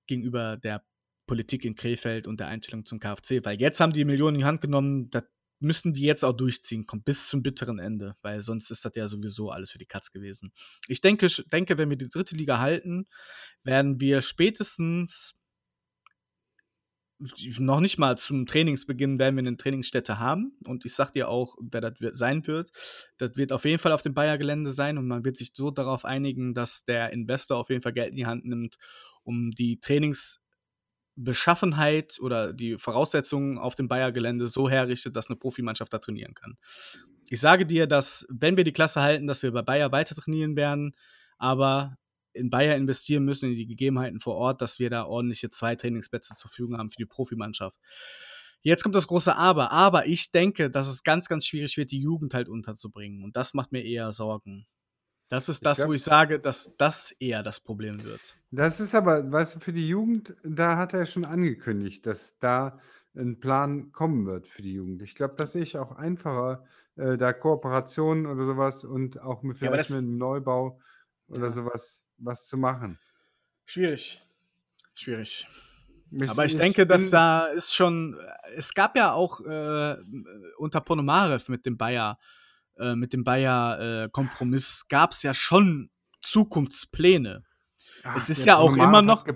gegenüber 0.07 0.57
der 0.57 0.85
Politik 1.27 1.65
in 1.65 1.75
Krefeld 1.75 2.27
und 2.27 2.39
der 2.39 2.49
Einstellung 2.49 2.87
zum 2.87 3.01
KfC, 3.01 3.45
weil 3.45 3.61
jetzt 3.61 3.81
haben 3.81 3.93
die 3.93 4.05
Millionen 4.05 4.37
in 4.37 4.41
die 4.41 4.47
Hand 4.47 4.61
genommen, 4.61 5.11
das 5.11 5.25
müssen 5.59 5.95
die 5.95 6.03
jetzt 6.03 6.25
auch 6.25 6.35
durchziehen, 6.35 6.87
kommt 6.87 7.05
bis 7.05 7.29
zum 7.29 7.43
bitteren 7.43 7.79
Ende, 7.79 8.17
weil 8.23 8.43
sonst 8.43 8.71
ist 8.71 8.85
das 8.85 8.93
ja 8.95 9.09
sowieso 9.09 9.51
alles 9.51 9.71
für 9.71 9.79
die 9.79 9.87
Katz 9.87 10.11
gewesen. 10.11 10.53
Ich 10.87 11.01
denke, 11.01 11.27
denke, 11.51 11.79
wenn 11.79 11.91
wir 11.91 11.97
die 11.97 12.09
dritte 12.09 12.37
Liga 12.37 12.59
halten, 12.59 13.07
werden 13.63 14.01
wir 14.01 14.23
spätestens 14.23 15.35
noch 17.59 17.81
nicht 17.81 17.99
mal 17.99 18.19
zum 18.19 18.47
Trainingsbeginn 18.47 19.19
werden 19.19 19.37
wir 19.37 19.41
eine 19.41 19.57
Trainingsstätte 19.57 20.19
haben. 20.19 20.57
Und 20.65 20.85
ich 20.85 20.95
sag 20.95 21.13
dir 21.13 21.29
auch, 21.29 21.57
wer 21.61 21.81
das 21.81 21.95
sein 22.19 22.47
wird. 22.47 22.71
Das 23.17 23.37
wird 23.37 23.53
auf 23.53 23.65
jeden 23.65 23.79
Fall 23.79 23.93
auf 23.93 24.03
dem 24.03 24.15
Bayer-Gelände 24.15 24.71
sein 24.71 24.99
und 24.99 25.07
man 25.07 25.25
wird 25.25 25.39
sich 25.39 25.53
so 25.55 25.71
darauf 25.71 26.05
einigen, 26.05 26.55
dass 26.55 26.85
der 26.85 27.13
Investor 27.13 27.57
auf 27.57 27.71
jeden 27.71 27.83
Fall 27.83 27.93
Geld 27.93 28.11
in 28.11 28.17
die 28.17 28.27
Hand 28.27 28.45
nimmt, 28.45 28.77
um 29.23 29.51
die 29.51 29.81
Trainings 29.81 30.41
Beschaffenheit 31.17 32.19
oder 32.21 32.53
die 32.53 32.77
Voraussetzungen 32.77 33.57
auf 33.57 33.75
dem 33.75 33.89
Bayer-Gelände 33.89 34.49
so 34.49 34.69
herrichtet, 34.69 35.17
dass 35.17 35.29
eine 35.29 35.37
Profimannschaft 35.37 35.93
da 35.93 35.99
trainieren 35.99 36.35
kann. 36.35 36.59
Ich 37.29 37.41
sage 37.41 37.67
dir, 37.67 37.87
dass, 37.87 38.27
wenn 38.29 38.59
wir 38.59 38.65
die 38.65 38.73
Klasse 38.73 39.01
halten, 39.01 39.27
dass 39.27 39.43
wir 39.43 39.51
bei 39.51 39.63
Bayer 39.63 39.91
weiter 39.93 40.15
trainieren 40.15 40.57
werden, 40.57 40.93
aber 41.39 41.97
in 42.37 42.51
Bayer 42.51 42.77
investieren 42.77 43.25
müssen, 43.25 43.51
in 43.51 43.57
die 43.57 43.67
Gegebenheiten 43.67 44.21
vor 44.21 44.37
Ort, 44.37 44.61
dass 44.61 44.79
wir 44.79 44.91
da 44.91 45.05
ordentliche 45.05 45.51
zwei 45.51 45.77
Trainingsplätze 45.77 46.35
zur 46.35 46.49
Verfügung 46.51 46.79
haben 46.79 46.91
für 46.91 46.97
die 46.97 47.07
Profimannschaft. 47.07 47.77
Jetzt 48.63 48.83
kommt 48.83 48.95
das 48.95 49.07
große 49.07 49.37
Aber. 49.37 49.71
Aber 49.71 50.07
ich 50.07 50.33
denke, 50.33 50.71
dass 50.71 50.89
es 50.89 51.05
ganz, 51.05 51.29
ganz 51.29 51.47
schwierig 51.47 51.77
wird, 51.77 51.91
die 51.91 52.01
Jugend 52.01 52.35
halt 52.35 52.49
unterzubringen. 52.49 53.23
Und 53.23 53.37
das 53.37 53.55
macht 53.55 53.73
mir 53.73 53.85
eher 53.85 54.13
Sorgen. 54.13 54.67
Das 55.29 55.49
ist 55.49 55.67
das, 55.67 55.79
glaub, 55.79 55.89
wo 55.89 55.93
ich 55.93 56.03
sage, 56.03 56.39
dass 56.39 56.77
das 56.77 57.11
eher 57.13 57.43
das 57.43 57.59
Problem 57.61 58.05
wird. 58.05 58.37
Das 58.51 58.79
ist 58.79 58.95
aber, 58.95 59.31
weißt 59.31 59.57
du, 59.57 59.61
für 59.61 59.73
die 59.73 59.89
Jugend, 59.89 60.37
da 60.45 60.77
hat 60.77 60.95
er 60.95 61.07
schon 61.07 61.25
angekündigt, 61.25 62.07
dass 62.07 62.39
da 62.39 62.79
ein 63.17 63.41
Plan 63.41 63.93
kommen 63.93 64.27
wird 64.27 64.47
für 64.47 64.63
die 64.63 64.75
Jugend. 64.75 65.03
Ich 65.03 65.15
glaube, 65.15 65.35
das 65.37 65.53
sehe 65.53 65.63
ich 65.63 65.79
auch 65.79 65.97
einfacher, 65.97 66.65
äh, 66.97 67.17
da 67.17 67.33
Kooperationen 67.33 68.27
oder 68.27 68.47
sowas 68.47 68.85
und 68.85 69.21
auch 69.21 69.43
mit 69.43 69.61
Ja, 69.61 69.69
vielleicht 69.69 69.91
das, 69.91 69.97
mit 69.97 70.05
einem 70.05 70.19
Neubau 70.19 70.81
oder 71.29 71.45
ja, 71.45 71.51
sowas 71.51 72.03
was 72.19 72.47
zu 72.47 72.57
machen. 72.57 72.99
schwierig. 73.65 74.23
Schwierig. 74.95 75.47
Ich, 76.11 76.31
Aber 76.31 76.45
ich 76.47 76.55
ich 76.55 76.59
denke, 76.61 76.87
dass 76.87 77.11
da 77.11 77.47
ist 77.47 77.75
schon, 77.75 78.17
es 78.57 78.73
gab 78.75 78.97
ja 78.97 79.13
auch 79.13 79.41
äh, 79.41 79.97
unter 80.57 80.81
Ponomarev 80.81 81.49
mit 81.51 81.67
dem 81.67 81.77
Bayer, 81.77 82.19
äh, 82.79 82.95
mit 82.95 83.13
dem 83.13 83.25
Bayer-Kompromiss 83.25 84.87
gab 84.89 85.13
es 85.13 85.23
ja 85.23 85.35
schon 85.35 85.91
Zukunftspläne. 86.23 87.45
ach, 88.05 88.17
Es 88.17 88.31
ist 88.31 88.47
ja 88.47 88.57
auch 88.57 88.75
immer 88.75 89.03
Ponomarev 89.03 89.07
noch, 89.07 89.27
nein, 89.27 89.35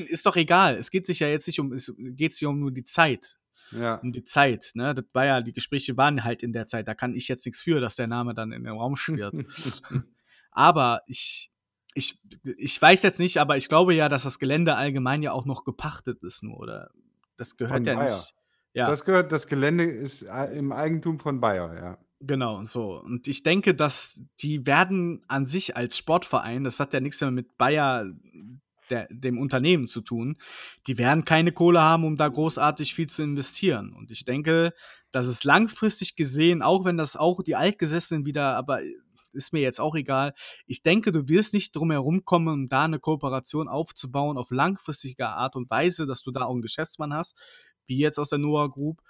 gepoltert. 0.00 0.10
ist 0.10 0.26
doch 0.26 0.36
egal. 0.36 0.76
Es 0.76 0.90
geht 0.90 1.06
sich 1.06 1.18
ja 1.18 1.28
jetzt 1.28 1.46
nicht 1.46 1.58
um, 1.60 1.72
es 1.72 1.92
geht 1.98 2.34
sich 2.34 2.46
um 2.46 2.60
nur 2.60 2.70
die 2.72 2.84
Zeit. 2.84 3.36
Ja, 3.72 3.96
Um 3.96 4.10
die 4.12 4.24
Zeit, 4.24 4.70
ne? 4.74 4.94
Das 4.94 5.04
war 5.12 5.24
ja, 5.26 5.40
die 5.42 5.52
Gespräche 5.52 5.96
waren 5.96 6.24
halt 6.24 6.42
in 6.42 6.52
der 6.52 6.66
Zeit. 6.66 6.88
Da 6.88 6.94
kann 6.94 7.14
ich 7.14 7.28
jetzt 7.28 7.46
nichts 7.46 7.60
für, 7.60 7.80
dass 7.80 7.94
der 7.94 8.08
Name 8.08 8.34
dann 8.34 8.50
in 8.52 8.64
den 8.64 8.72
Raum 8.72 8.96
schwirrt. 8.96 9.34
Aber 10.50 11.02
ich, 11.06 11.49
ich, 11.94 12.20
ich 12.44 12.80
weiß 12.80 13.02
jetzt 13.02 13.18
nicht, 13.20 13.38
aber 13.38 13.56
ich 13.56 13.68
glaube 13.68 13.94
ja, 13.94 14.08
dass 14.08 14.22
das 14.22 14.38
Gelände 14.38 14.76
allgemein 14.76 15.22
ja 15.22 15.32
auch 15.32 15.44
noch 15.44 15.64
gepachtet 15.64 16.22
ist 16.22 16.42
nur, 16.42 16.58
oder? 16.58 16.90
Das 17.36 17.56
gehört 17.56 17.78
von 17.78 17.84
ja 17.84 17.94
Bayer. 17.94 18.16
nicht. 18.16 18.34
Ja, 18.72 18.88
Das 18.88 19.04
gehört, 19.04 19.32
das 19.32 19.48
Gelände 19.48 19.84
ist 19.84 20.22
äh, 20.22 20.56
im 20.56 20.70
Eigentum 20.72 21.18
von 21.18 21.40
Bayer, 21.40 21.74
ja. 21.74 21.98
genau, 22.20 22.62
so. 22.64 23.00
Und 23.00 23.26
ich 23.26 23.42
denke, 23.42 23.74
dass 23.74 24.22
die 24.40 24.64
werden 24.66 25.24
an 25.26 25.46
sich 25.46 25.76
als 25.76 25.96
Sportverein, 25.96 26.62
das 26.62 26.78
hat 26.78 26.94
ja 26.94 27.00
nichts 27.00 27.20
mehr 27.20 27.32
mit 27.32 27.58
Bayer, 27.58 28.06
der, 28.90 29.08
dem 29.10 29.38
Unternehmen 29.38 29.86
zu 29.86 30.00
tun, 30.02 30.36
die 30.86 30.98
werden 30.98 31.24
keine 31.24 31.52
Kohle 31.52 31.80
haben, 31.80 32.04
um 32.04 32.16
da 32.16 32.28
großartig 32.28 32.94
viel 32.94 33.08
zu 33.08 33.22
investieren. 33.22 33.92
Und 33.92 34.10
ich 34.10 34.24
denke, 34.24 34.72
dass 35.12 35.26
es 35.26 35.44
langfristig 35.44 36.16
gesehen, 36.16 36.62
auch 36.62 36.84
wenn 36.84 36.96
das 36.96 37.16
auch 37.16 37.42
die 37.42 37.56
Altgesessenen 37.56 38.26
wieder, 38.26 38.56
aber 38.56 38.80
ist 39.32 39.52
mir 39.52 39.60
jetzt 39.60 39.80
auch 39.80 39.94
egal. 39.94 40.34
Ich 40.66 40.82
denke, 40.82 41.12
du 41.12 41.28
wirst 41.28 41.54
nicht 41.54 41.74
drum 41.74 41.90
herum 41.90 42.24
kommen, 42.24 42.48
um 42.48 42.68
da 42.68 42.84
eine 42.84 42.98
Kooperation 42.98 43.68
aufzubauen 43.68 44.38
auf 44.38 44.50
langfristige 44.50 45.28
Art 45.28 45.56
und 45.56 45.70
Weise, 45.70 46.06
dass 46.06 46.22
du 46.22 46.30
da 46.30 46.42
auch 46.42 46.52
einen 46.52 46.62
Geschäftsmann 46.62 47.14
hast, 47.14 47.38
wie 47.86 47.98
jetzt 47.98 48.18
aus 48.18 48.30
der 48.30 48.38
Noah 48.38 48.70
Group, 48.70 49.00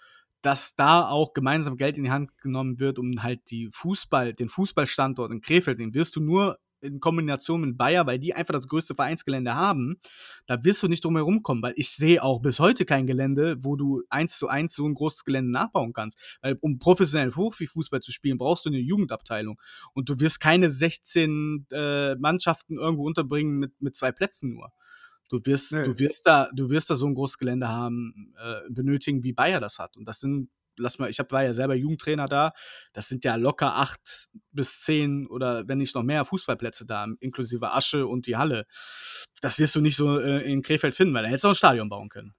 dass 0.43 0.75
da 0.75 1.09
auch 1.09 1.33
gemeinsam 1.35 1.77
Geld 1.77 1.97
in 1.97 2.05
die 2.05 2.11
Hand 2.11 2.37
genommen 2.39 2.81
wird, 2.81 2.99
um 2.99 3.23
halt 3.23 3.51
die 3.51 3.69
Fußball, 3.73 4.33
den 4.35 4.49
Fußballstandort 4.49 5.31
in 5.33 5.41
Krefeld, 5.41 5.79
den 5.79 5.95
wirst 5.95 6.17
du 6.17 6.21
nur 6.21 6.59
in 6.81 7.01
Kombination 7.01 7.61
mit 7.63 7.77
Bayer, 7.79 8.07
weil 8.07 8.19
die 8.19 8.35
einfach 8.35 8.55
das 8.55 8.69
größte 8.69 8.95
Vereinsgelände 8.95 9.55
haben, 9.55 10.01
da 10.47 10.63
wirst 10.65 10.83
du 10.83 10.89
nicht 10.89 11.05
drum 11.05 11.17
herum 11.17 11.43
kommen, 11.43 11.63
weil 11.63 11.75
ich 11.77 11.91
sehe 11.91 12.23
auch 12.23 12.41
bis 12.41 12.59
heute 12.61 12.85
kein 12.85 13.07
Gelände, 13.07 13.57
wo 13.63 13.77
du 13.77 14.03
eins 14.11 14.39
zu 14.39 14.49
eins 14.49 14.75
so 14.75 14.87
ein 14.87 14.95
großes 14.95 15.25
Gelände 15.25 15.51
nachbauen 15.51 15.93
kannst. 15.93 16.19
Weil 16.43 16.57
um 16.61 16.79
professionell 16.79 17.31
Profifußball 17.31 18.01
zu 18.01 18.13
spielen, 18.13 18.39
brauchst 18.39 18.65
du 18.65 18.71
eine 18.71 18.79
Jugendabteilung. 18.79 19.61
Und 19.95 20.09
du 20.09 20.19
wirst 20.21 20.41
keine 20.41 20.71
16 20.71 21.67
äh, 21.71 22.15
Mannschaften 22.17 22.79
irgendwo 22.79 23.07
unterbringen 23.07 23.59
mit, 23.59 23.81
mit 23.81 23.97
zwei 23.97 24.13
Plätzen 24.13 24.55
nur. 24.55 24.73
Du 25.29 25.41
wirst, 25.45 25.73
Nee. 25.73 25.85
du 25.85 25.99
wirst 25.99 26.27
da, 26.27 26.49
du 26.53 26.71
wirst 26.71 26.91
da 26.91 26.97
so 26.97 27.07
ein 27.07 27.15
großes 27.15 27.39
Gelände 27.39 27.69
haben, 27.69 28.35
äh, 28.37 28.69
benötigen, 28.69 29.23
wie 29.23 29.33
Bayer 29.33 29.61
das 29.61 29.79
hat. 29.79 29.97
Und 29.97 30.07
das 30.09 30.19
sind, 30.19 30.51
lass 30.77 30.99
mal, 30.99 31.11
ich 31.11 31.19
hab, 31.19 31.31
war 31.33 31.45
ja 31.45 31.53
selber 31.53 31.75
Jugendtrainer 31.75 32.27
da, 32.27 32.53
das 32.93 33.09
sind 33.09 33.25
ja 33.25 33.37
locker 33.37 33.77
acht 33.77 34.29
bis 34.53 34.81
zehn 34.81 35.27
oder 35.27 35.69
wenn 35.69 35.79
nicht 35.79 35.95
noch 35.95 36.03
mehr 36.03 36.25
Fußballplätze 36.25 36.87
da, 36.87 37.07
inklusive 37.21 37.73
Asche 37.73 38.07
und 38.07 38.27
die 38.27 38.37
Halle. 38.37 38.67
Das 39.41 39.59
wirst 39.59 39.75
du 39.77 39.81
nicht 39.81 39.97
so 39.97 40.19
äh, 40.19 40.41
in 40.51 40.63
Krefeld 40.63 40.95
finden, 40.95 41.15
weil 41.15 41.23
da 41.23 41.29
hättest 41.29 41.45
du 41.45 41.49
auch 41.49 41.53
ein 41.53 41.57
Stadion 41.57 41.89
bauen 41.89 42.09
können. 42.09 42.35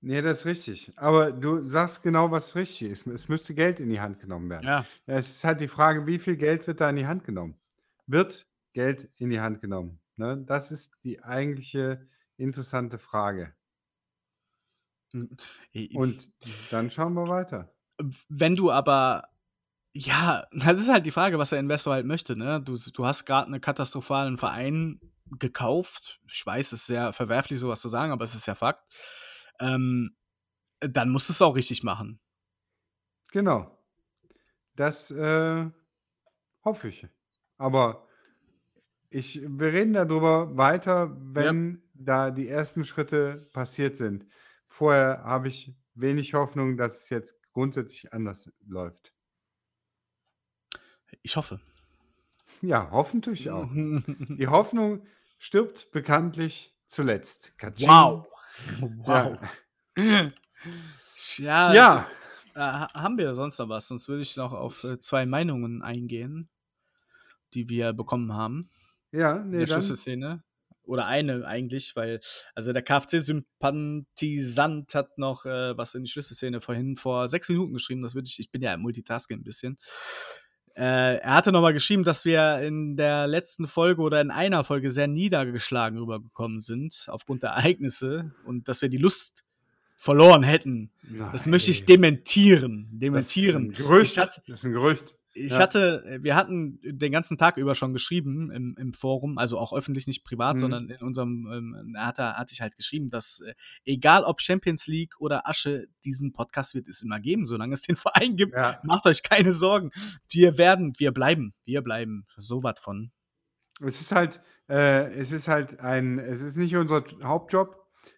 Nee, 0.00 0.22
das 0.22 0.40
ist 0.40 0.46
richtig. 0.46 0.92
Aber 0.96 1.32
du 1.32 1.60
sagst 1.60 2.02
genau, 2.02 2.30
was 2.30 2.54
richtig 2.54 2.90
ist. 2.90 3.06
Es 3.08 3.28
müsste 3.28 3.54
Geld 3.54 3.80
in 3.80 3.88
die 3.88 4.00
Hand 4.00 4.20
genommen 4.20 4.48
werden. 4.48 4.66
Ja. 4.66 4.86
Es 5.06 5.28
ist 5.28 5.44
halt 5.44 5.60
die 5.60 5.68
Frage, 5.68 6.06
wie 6.06 6.20
viel 6.20 6.36
Geld 6.36 6.66
wird 6.68 6.80
da 6.80 6.88
in 6.88 6.96
die 6.96 7.06
Hand 7.06 7.24
genommen? 7.24 7.56
Wird 8.06 8.46
Geld 8.74 9.08
in 9.16 9.30
die 9.30 9.40
Hand 9.40 9.60
genommen? 9.60 9.98
Ne? 10.16 10.44
Das 10.46 10.70
ist 10.70 10.92
die 11.02 11.22
eigentliche 11.22 12.06
interessante 12.36 12.98
Frage. 12.98 13.54
Und 15.94 16.30
dann 16.70 16.90
schauen 16.90 17.14
wir 17.14 17.28
weiter. 17.28 17.72
wenn 18.28 18.54
du 18.54 18.70
aber, 18.70 19.24
ja, 19.92 20.46
das 20.52 20.80
ist 20.80 20.88
halt 20.88 21.06
die 21.06 21.10
Frage, 21.10 21.38
was 21.38 21.50
der 21.50 21.60
Investor 21.60 21.94
halt 21.94 22.06
möchte, 22.06 22.36
ne? 22.36 22.60
Du, 22.62 22.76
du 22.76 23.06
hast 23.06 23.24
gerade 23.24 23.46
einen 23.46 23.60
katastrophalen 23.60 24.38
Verein 24.38 25.00
gekauft. 25.38 26.20
Ich 26.30 26.44
weiß, 26.44 26.68
es 26.68 26.80
ist 26.80 26.86
sehr 26.86 27.12
verwerflich, 27.12 27.60
sowas 27.60 27.80
zu 27.80 27.88
sagen, 27.88 28.12
aber 28.12 28.24
es 28.24 28.34
ist 28.34 28.46
ja 28.46 28.54
Fakt. 28.54 28.84
Ähm, 29.60 30.16
dann 30.80 31.10
musst 31.10 31.28
du 31.28 31.32
es 31.32 31.42
auch 31.42 31.56
richtig 31.56 31.82
machen. 31.82 32.20
Genau. 33.32 33.78
Das 34.76 35.10
äh, 35.10 35.66
hoffe 36.64 36.88
ich. 36.88 37.06
Aber 37.58 38.06
ich, 39.10 39.42
wir 39.42 39.72
reden 39.72 39.94
darüber 39.94 40.56
weiter, 40.56 41.16
wenn 41.18 41.82
da 41.94 42.30
die 42.30 42.48
ersten 42.48 42.84
Schritte 42.84 43.48
passiert 43.52 43.96
sind. 43.96 44.26
Vorher 44.78 45.24
habe 45.24 45.48
ich 45.48 45.74
wenig 45.94 46.34
Hoffnung, 46.34 46.76
dass 46.76 47.02
es 47.02 47.08
jetzt 47.10 47.36
grundsätzlich 47.52 48.12
anders 48.12 48.48
läuft. 48.64 49.12
Ich 51.22 51.34
hoffe. 51.34 51.60
Ja, 52.62 52.88
hoffen 52.92 53.20
tue 53.20 53.32
ich 53.34 53.50
auch. 53.50 53.68
Die 53.72 54.46
Hoffnung 54.46 55.04
stirbt 55.36 55.90
bekanntlich 55.90 56.76
zuletzt. 56.86 57.58
Katsching. 57.58 57.88
wow. 57.88 58.24
Ja. 58.80 59.38
Wow. 59.96 60.32
Ja, 61.38 61.74
Ja. 61.74 61.96
es 61.96 62.02
Ist, 62.02 62.56
äh, 62.56 62.60
ha- 62.60 62.94
haben 62.94 63.18
wir 63.18 63.34
sonst 63.34 63.58
noch 63.58 63.68
was? 63.68 63.88
Sonst 63.88 64.06
würde 64.06 64.22
ich 64.22 64.36
noch 64.36 64.52
auf 64.52 64.84
äh, 64.84 65.00
zwei 65.00 65.26
Meinungen 65.26 65.82
eingehen, 65.82 66.48
die 67.52 67.68
wir 67.68 67.92
bekommen 67.94 68.32
haben. 68.32 68.70
Ja, 69.10 69.38
in 69.38 69.50
nee, 69.50 69.58
der 69.58 69.66
dann. 69.66 69.82
Schlüsselszene. 69.82 70.44
Oder 70.88 71.06
eine 71.06 71.46
eigentlich, 71.46 71.94
weil, 71.96 72.20
also 72.54 72.72
der 72.72 72.82
KFC-Sympathisant 72.82 74.94
hat 74.94 75.18
noch 75.18 75.44
äh, 75.44 75.76
was 75.76 75.94
in 75.94 76.04
die 76.04 76.10
Schlüsselszene 76.10 76.60
vorhin 76.60 76.96
vor 76.96 77.28
sechs 77.28 77.48
Minuten 77.48 77.72
geschrieben. 77.74 78.02
Das 78.02 78.14
würde 78.14 78.26
ich, 78.26 78.38
ich 78.40 78.50
bin 78.50 78.62
ja 78.62 78.74
im 78.74 78.80
Multitasking 78.80 79.38
ein 79.38 79.44
bisschen. 79.44 79.78
Äh, 80.74 81.16
er 81.18 81.34
hatte 81.34 81.52
nochmal 81.52 81.72
geschrieben, 81.72 82.04
dass 82.04 82.24
wir 82.24 82.60
in 82.60 82.96
der 82.96 83.26
letzten 83.26 83.66
Folge 83.66 84.00
oder 84.00 84.20
in 84.20 84.30
einer 84.30 84.64
Folge 84.64 84.90
sehr 84.90 85.08
niedergeschlagen 85.08 85.98
rübergekommen 85.98 86.60
sind 86.60 87.06
aufgrund 87.08 87.42
der 87.42 87.50
Ereignisse 87.50 88.32
und 88.46 88.68
dass 88.68 88.80
wir 88.80 88.88
die 88.88 88.96
Lust 88.96 89.44
verloren 89.96 90.44
hätten. 90.44 90.92
Das 91.32 91.46
möchte 91.46 91.72
ich 91.72 91.80
Nein. 91.80 91.86
dementieren. 91.88 92.88
Das 92.92 93.00
Dementieren. 93.00 93.70
ist 93.72 93.80
ein 93.80 93.84
Gerücht. 93.84 94.12
Ich 94.12 94.18
hatte, 94.18 94.40
Das 94.46 94.60
ist 94.60 94.66
ein 94.66 94.72
Gerücht. 94.72 95.16
Ich 95.38 95.52
Ja. 95.52 95.58
hatte, 95.58 96.18
wir 96.20 96.34
hatten 96.36 96.78
den 96.82 97.12
ganzen 97.12 97.38
Tag 97.38 97.56
über 97.56 97.74
schon 97.74 97.92
geschrieben 97.92 98.50
im, 98.50 98.76
im 98.78 98.92
Forum, 98.92 99.38
also 99.38 99.58
auch 99.58 99.72
öffentlich, 99.72 100.06
nicht 100.06 100.24
privat, 100.24 100.56
Mhm. 100.56 100.60
sondern 100.60 100.88
in 100.90 101.00
unserem, 101.02 101.48
ähm, 101.52 101.96
hatte, 101.98 102.34
hatte 102.36 102.52
ich 102.52 102.60
halt 102.60 102.76
geschrieben, 102.76 103.10
dass 103.10 103.40
äh, 103.40 103.54
egal 103.84 104.24
ob 104.24 104.40
Champions 104.40 104.86
League 104.86 105.14
oder 105.20 105.48
Asche, 105.48 105.86
diesen 106.04 106.32
Podcast 106.32 106.74
wird 106.74 106.88
es 106.88 107.02
immer 107.02 107.20
geben, 107.20 107.46
solange 107.46 107.74
es 107.74 107.82
den 107.82 107.96
Verein 108.26 108.36
gibt. 108.36 108.54
Ja. 108.54 108.80
Macht 108.82 109.06
euch 109.06 109.22
keine 109.22 109.52
Sorgen. 109.52 109.90
Wir 110.28 110.58
werden, 110.58 110.92
wir 110.98 111.12
bleiben, 111.12 111.54
wir 111.64 111.82
bleiben. 111.82 112.26
So 112.36 112.62
was 112.62 112.78
von. 112.80 113.10
Es 113.80 114.00
ist 114.00 114.12
halt, 114.12 114.40
äh, 114.68 115.06
es 115.12 115.30
ist 115.30 115.46
halt 115.48 115.80
ein, 115.80 116.18
es 116.18 116.40
ist 116.40 116.56
nicht 116.56 116.74
unser 116.76 117.04
Hauptjob. 117.22 117.76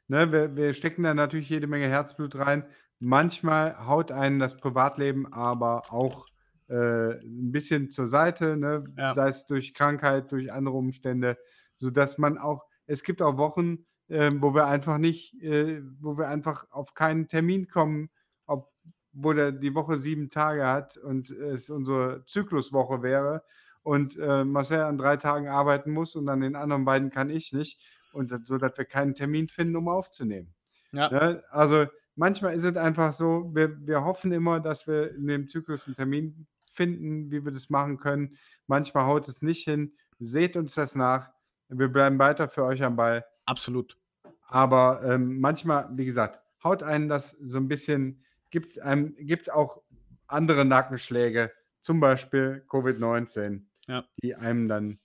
Ne? 0.09 0.33
Wir, 0.33 0.57
wir 0.57 0.73
stecken 0.75 1.03
da 1.03 1.13
natürlich 1.15 1.49
jede 1.51 1.67
Menge 1.67 1.87
Herzblut 1.87 2.37
rein. 2.37 2.65
Manchmal 2.99 3.87
haut 3.87 4.11
einen 4.13 4.39
das 4.39 4.57
Privatleben 4.57 5.33
aber 5.33 5.91
auch 5.93 6.27
äh, 6.71 7.21
ein 7.21 7.51
bisschen 7.51 7.91
zur 7.91 8.07
Seite, 8.07 8.57
ne? 8.57 8.85
Ja. 8.97 9.15
sei 9.15 9.29
es 9.29 9.47
durch 9.47 9.75
Krankheit, 9.75 10.31
durch 10.31 10.53
andere 10.53 10.77
Umstände, 10.77 11.37
sodass 11.77 12.17
man 12.17 12.39
auch, 12.39 12.65
es 12.87 13.03
gibt 13.03 13.23
auch 13.23 13.37
Wochen, 13.37 13.87
äh, 14.09 14.31
wo 14.35 14.55
wir 14.55 14.67
einfach 14.67 14.99
nicht, 14.99 15.35
äh, 15.43 15.83
wo 16.01 16.17
wir 16.17 16.29
einfach 16.29 16.67
auf 16.71 16.95
keinen 16.95 17.27
Termin 17.27 17.69
kommen, 17.69 18.11
obwohl 18.47 19.35
der 19.35 19.53
die 19.53 19.75
Woche 19.75 19.97
sieben 19.97 20.31
Tage 20.31 20.67
hat 20.67 20.97
und 20.97 21.31
es 21.31 21.71
unsere 21.71 22.25
Zykluswoche 22.27 23.03
wäre 23.03 23.43
und 23.83 24.17
äh, 24.19 24.45
Marcel 24.45 24.81
an 24.81 24.99
drei 24.99 25.17
Tagen 25.17 25.49
arbeiten 25.49 25.91
muss 25.91 26.15
und 26.15 26.29
an 26.29 26.41
den 26.41 26.55
anderen 26.55 26.85
beiden 26.85 27.11
kann 27.11 27.31
ich 27.31 27.53
nicht. 27.53 27.81
Und 28.13 28.33
so, 28.47 28.59
dass 28.59 28.77
wir 28.77 28.85
keinen 28.85 29.15
Termin 29.15 29.49
finden, 29.49 29.77
um 29.77 29.89
aufzunehmen. 29.89 30.53
Ja. 30.91 31.11
Ne? 31.11 31.45
Also 31.51 31.87
manchmal 32.17 32.55
ist 32.55 32.65
es 32.65 32.77
einfach 32.77 33.13
so, 33.13 33.51
wir, 33.55 33.87
wir 33.87 34.05
hoffen 34.05 34.33
immer, 34.33 34.59
dass 34.59 34.87
wir 34.89 35.15
in 35.15 35.29
dem 35.29 35.49
Zyklus 35.49 35.87
einen 35.87 35.95
Termin 35.95 36.47
finden, 36.71 37.31
wie 37.31 37.45
wir 37.45 37.53
das 37.53 37.69
machen 37.71 37.99
können. 37.99 38.37
Manchmal 38.67 39.07
haut 39.07 39.29
es 39.29 39.43
nicht 39.43 39.65
hin. 39.65 39.93
Seht 40.19 40.57
uns 40.57 40.75
das 40.75 40.95
nach. 40.95 41.31
Wir 41.69 41.89
bleiben 41.89 42.19
weiter 42.19 42.49
für 42.49 42.65
euch 42.65 42.83
am 42.83 42.97
Ball. 42.97 43.25
Absolut. 43.45 43.97
Aber 44.43 45.03
ähm, 45.05 45.41
manchmal, 45.41 45.89
wie 45.93 46.05
gesagt, 46.05 46.41
haut 46.65 46.83
einen 46.83 47.09
das 47.09 47.31
so 47.31 47.59
ein 47.59 47.69
bisschen, 47.69 48.25
gibt 48.51 48.77
es 48.77 49.49
auch 49.49 49.83
andere 50.27 50.65
Nackenschläge, 50.65 51.53
zum 51.81 52.01
Beispiel 52.01 52.65
Covid-19, 52.69 53.63
Ja. 53.87 54.05
die 54.23 54.35
einem 54.35 54.69
dann 54.69 54.99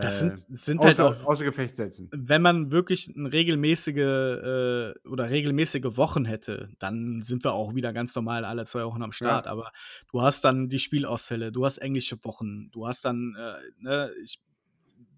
Das 0.00 0.22
äh, 0.22 0.36
sind, 0.36 0.58
sind 0.58 0.80
halt 0.80 1.00
außer, 1.00 1.06
auch, 1.06 1.24
außer 1.26 1.44
Gefecht 1.44 1.76
setzen. 1.76 2.08
wenn 2.12 2.42
man 2.42 2.70
wirklich 2.70 3.08
ein 3.08 3.26
regelmäßige 3.26 3.96
äh, 3.96 5.08
oder 5.08 5.30
regelmäßige 5.30 5.96
Wochen 5.96 6.24
hätte, 6.24 6.70
dann 6.78 7.22
sind 7.22 7.44
wir 7.44 7.52
auch 7.52 7.74
wieder 7.74 7.92
ganz 7.92 8.14
normal 8.14 8.44
alle 8.44 8.64
zwei 8.64 8.84
Wochen 8.84 9.02
am 9.02 9.12
Start. 9.12 9.46
Aber 9.46 9.72
du 10.10 10.22
hast 10.22 10.44
dann 10.44 10.68
die 10.68 10.78
Spielausfälle, 10.78 11.52
du 11.52 11.64
hast 11.64 11.78
englische 11.78 12.22
Wochen, 12.24 12.70
du 12.70 12.86
hast 12.86 13.04
dann, 13.04 13.36
äh, 13.38 13.82
ne, 13.82 14.10
ich 14.22 14.40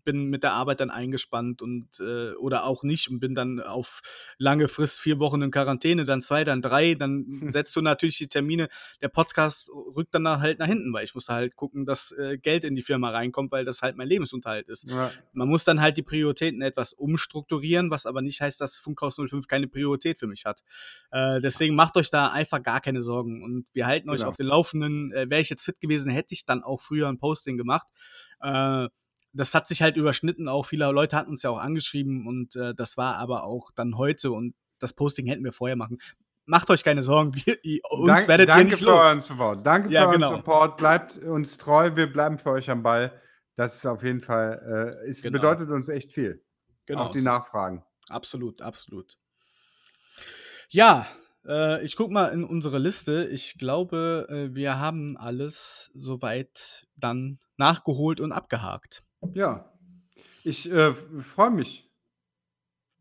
bin 0.06 0.30
mit 0.30 0.42
der 0.42 0.52
Arbeit 0.54 0.80
dann 0.80 0.88
eingespannt 0.88 1.60
und 1.60 2.00
äh, 2.00 2.32
oder 2.36 2.64
auch 2.64 2.82
nicht 2.82 3.10
und 3.10 3.20
bin 3.20 3.34
dann 3.34 3.60
auf 3.60 4.00
lange 4.38 4.68
Frist 4.68 4.98
vier 4.98 5.18
Wochen 5.18 5.42
in 5.42 5.50
Quarantäne, 5.50 6.06
dann 6.06 6.22
zwei, 6.22 6.44
dann 6.44 6.62
drei, 6.62 6.94
dann 6.94 7.26
setzt 7.52 7.76
du 7.76 7.82
natürlich 7.82 8.16
die 8.16 8.28
Termine. 8.28 8.70
Der 9.02 9.08
Podcast 9.08 9.68
rückt 9.94 10.14
dann 10.14 10.26
halt 10.26 10.58
nach 10.60 10.66
hinten, 10.66 10.94
weil 10.94 11.04
ich 11.04 11.14
muss 11.14 11.28
halt 11.28 11.56
gucken, 11.56 11.84
dass 11.84 12.12
äh, 12.12 12.38
Geld 12.38 12.64
in 12.64 12.74
die 12.74 12.82
Firma 12.82 13.10
reinkommt, 13.10 13.52
weil 13.52 13.66
das 13.66 13.82
halt 13.82 13.96
mein 13.96 14.08
Lebensunterhalt 14.08 14.68
ist. 14.70 14.88
Ja. 14.88 15.10
Man 15.34 15.48
muss 15.48 15.64
dann 15.64 15.82
halt 15.82 15.98
die 15.98 16.02
Prioritäten 16.02 16.62
etwas 16.62 16.94
umstrukturieren, 16.94 17.90
was 17.90 18.06
aber 18.06 18.22
nicht 18.22 18.40
heißt, 18.40 18.60
dass 18.62 18.78
Funkhaus 18.78 19.16
05 19.16 19.46
keine 19.46 19.66
Priorität 19.68 20.18
für 20.18 20.26
mich 20.26 20.46
hat. 20.46 20.62
Äh, 21.10 21.40
deswegen 21.42 21.74
macht 21.74 21.96
euch 21.96 22.08
da 22.10 22.28
einfach 22.28 22.62
gar 22.62 22.80
keine 22.80 23.02
Sorgen 23.02 23.42
und 23.44 23.66
wir 23.72 23.86
halten 23.86 24.08
euch 24.08 24.18
Genau. 24.20 24.28
auf 24.30 24.36
den 24.36 24.46
Laufenden. 24.46 25.12
Äh, 25.12 25.28
Wäre 25.28 25.40
ich 25.40 25.50
jetzt 25.50 25.64
fit 25.64 25.80
gewesen, 25.80 26.10
hätte 26.10 26.32
ich 26.32 26.46
dann 26.46 26.62
auch 26.62 26.80
früher 26.80 27.08
ein 27.08 27.18
Posting 27.18 27.56
gemacht. 27.56 27.86
Äh, 28.40 28.88
das 29.36 29.54
hat 29.54 29.66
sich 29.66 29.82
halt 29.82 29.96
überschnitten, 29.96 30.48
auch 30.48 30.66
viele 30.66 30.90
Leute 30.90 31.16
hatten 31.16 31.30
uns 31.30 31.42
ja 31.42 31.50
auch 31.50 31.58
angeschrieben 31.58 32.26
und 32.26 32.56
äh, 32.56 32.74
das 32.74 32.96
war 32.96 33.16
aber 33.16 33.44
auch 33.44 33.70
dann 33.72 33.96
heute 33.96 34.30
und 34.32 34.54
das 34.78 34.92
Posting 34.92 35.26
hätten 35.26 35.44
wir 35.44 35.52
vorher 35.52 35.76
machen. 35.76 35.98
Macht 36.44 36.70
euch 36.70 36.84
keine 36.84 37.02
Sorgen, 37.02 37.34
wir, 37.44 37.64
ihr- 37.64 37.80
uns 37.90 38.06
Dank, 38.06 38.28
werdet 38.28 38.48
ihr 38.48 38.54
danke 38.54 38.70
nicht 38.72 38.78
für 38.84 38.90
los. 38.90 39.04
euren 39.04 39.20
Support. 39.20 39.66
Danke 39.66 39.88
Ja, 39.90 40.02
für 40.02 40.08
euren 40.08 40.20
genau. 40.20 40.36
Support. 40.36 40.76
Bleibt 40.76 41.16
uns 41.18 41.58
treu. 41.58 41.90
Wir 41.96 42.12
bleiben 42.12 42.38
für 42.38 42.50
euch 42.50 42.70
am 42.70 42.82
Ball. 42.82 43.12
Das 43.56 43.76
ist 43.76 43.86
auf 43.86 44.02
jeden 44.02 44.20
Fall, 44.20 44.98
äh, 45.04 45.08
es 45.08 45.22
Genau. 45.22 45.38
bedeutet 45.38 45.70
uns 45.70 45.88
echt 45.88 46.12
viel. 46.12 46.42
Genau, 46.84 47.06
Auch 47.06 47.12
die 47.12 47.22
Nachfragen. 47.22 47.82
Absolut, 48.08 48.60
absolut. 48.62 49.16
Ja, 50.68 51.06
äh, 51.46 51.84
ich 51.84 51.96
guck 51.96 52.10
mal 52.10 52.26
in 52.28 52.44
unsere 52.44 52.78
Liste. 52.78 53.26
Ich 53.26 53.58
glaube, 53.58 54.26
äh, 54.28 54.54
wir 54.54 54.78
haben 54.78 55.16
alles 55.16 55.90
soweit 55.94 56.86
dann 56.96 57.38
nachgeholt 57.56 58.20
und 58.20 58.32
abgehakt. 58.32 59.02
Ja. 59.32 59.72
Ich 60.44 60.70
äh, 60.70 60.94
freue 60.94 61.50
mich. 61.50 61.90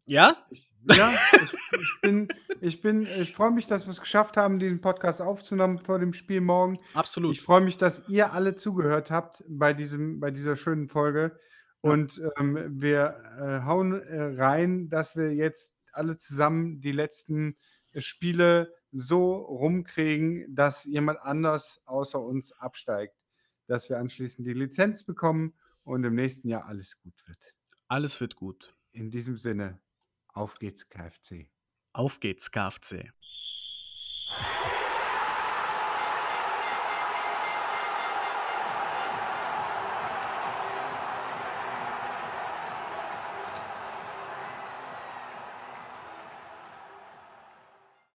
Ja? 0.05 0.35
Ich, 0.49 0.71
ja, 0.91 1.13
ich, 1.41 1.53
ich 1.79 2.01
bin, 2.01 2.27
ich 2.61 2.81
bin, 2.81 3.01
ich 3.03 3.33
freue 3.33 3.51
mich, 3.51 3.67
dass 3.67 3.85
wir 3.85 3.91
es 3.91 4.01
geschafft 4.01 4.37
haben, 4.37 4.59
diesen 4.59 4.81
Podcast 4.81 5.21
aufzunehmen 5.21 5.79
vor 5.79 5.99
dem 5.99 6.13
Spiel 6.13 6.41
morgen. 6.41 6.79
Absolut. 6.93 7.31
Ich 7.31 7.41
freue 7.41 7.61
mich, 7.61 7.77
dass 7.77 8.07
ihr 8.07 8.33
alle 8.33 8.55
zugehört 8.55 9.11
habt 9.11 9.43
bei, 9.47 9.73
diesem, 9.73 10.19
bei 10.19 10.31
dieser 10.31 10.55
schönen 10.55 10.87
Folge. 10.87 11.39
Ja. 11.83 11.91
Und 11.91 12.21
ähm, 12.37 12.81
wir 12.81 13.15
äh, 13.39 13.65
hauen 13.65 13.93
äh, 13.93 14.41
rein, 14.41 14.89
dass 14.89 15.15
wir 15.15 15.33
jetzt 15.33 15.75
alle 15.91 16.17
zusammen 16.17 16.81
die 16.81 16.91
letzten 16.91 17.57
äh, 17.93 18.01
Spiele 18.01 18.73
so 18.91 19.35
rumkriegen, 19.35 20.45
dass 20.53 20.83
jemand 20.85 21.19
anders 21.21 21.81
außer 21.85 22.21
uns 22.21 22.51
absteigt. 22.53 23.15
Dass 23.67 23.89
wir 23.89 23.97
anschließend 23.97 24.47
die 24.47 24.53
Lizenz 24.53 25.03
bekommen 25.03 25.53
und 25.85 26.03
im 26.03 26.15
nächsten 26.15 26.49
Jahr 26.49 26.65
alles 26.65 26.99
gut 26.99 27.15
wird. 27.27 27.39
Alles 27.87 28.19
wird 28.19 28.35
gut. 28.35 28.75
In 28.91 29.09
diesem 29.09 29.37
Sinne, 29.37 29.79
auf 30.27 30.55
geht's, 30.55 30.89
KFC. 30.89 31.49
Auf 31.93 32.19
geht's, 32.19 32.51
KFC. 32.51 33.13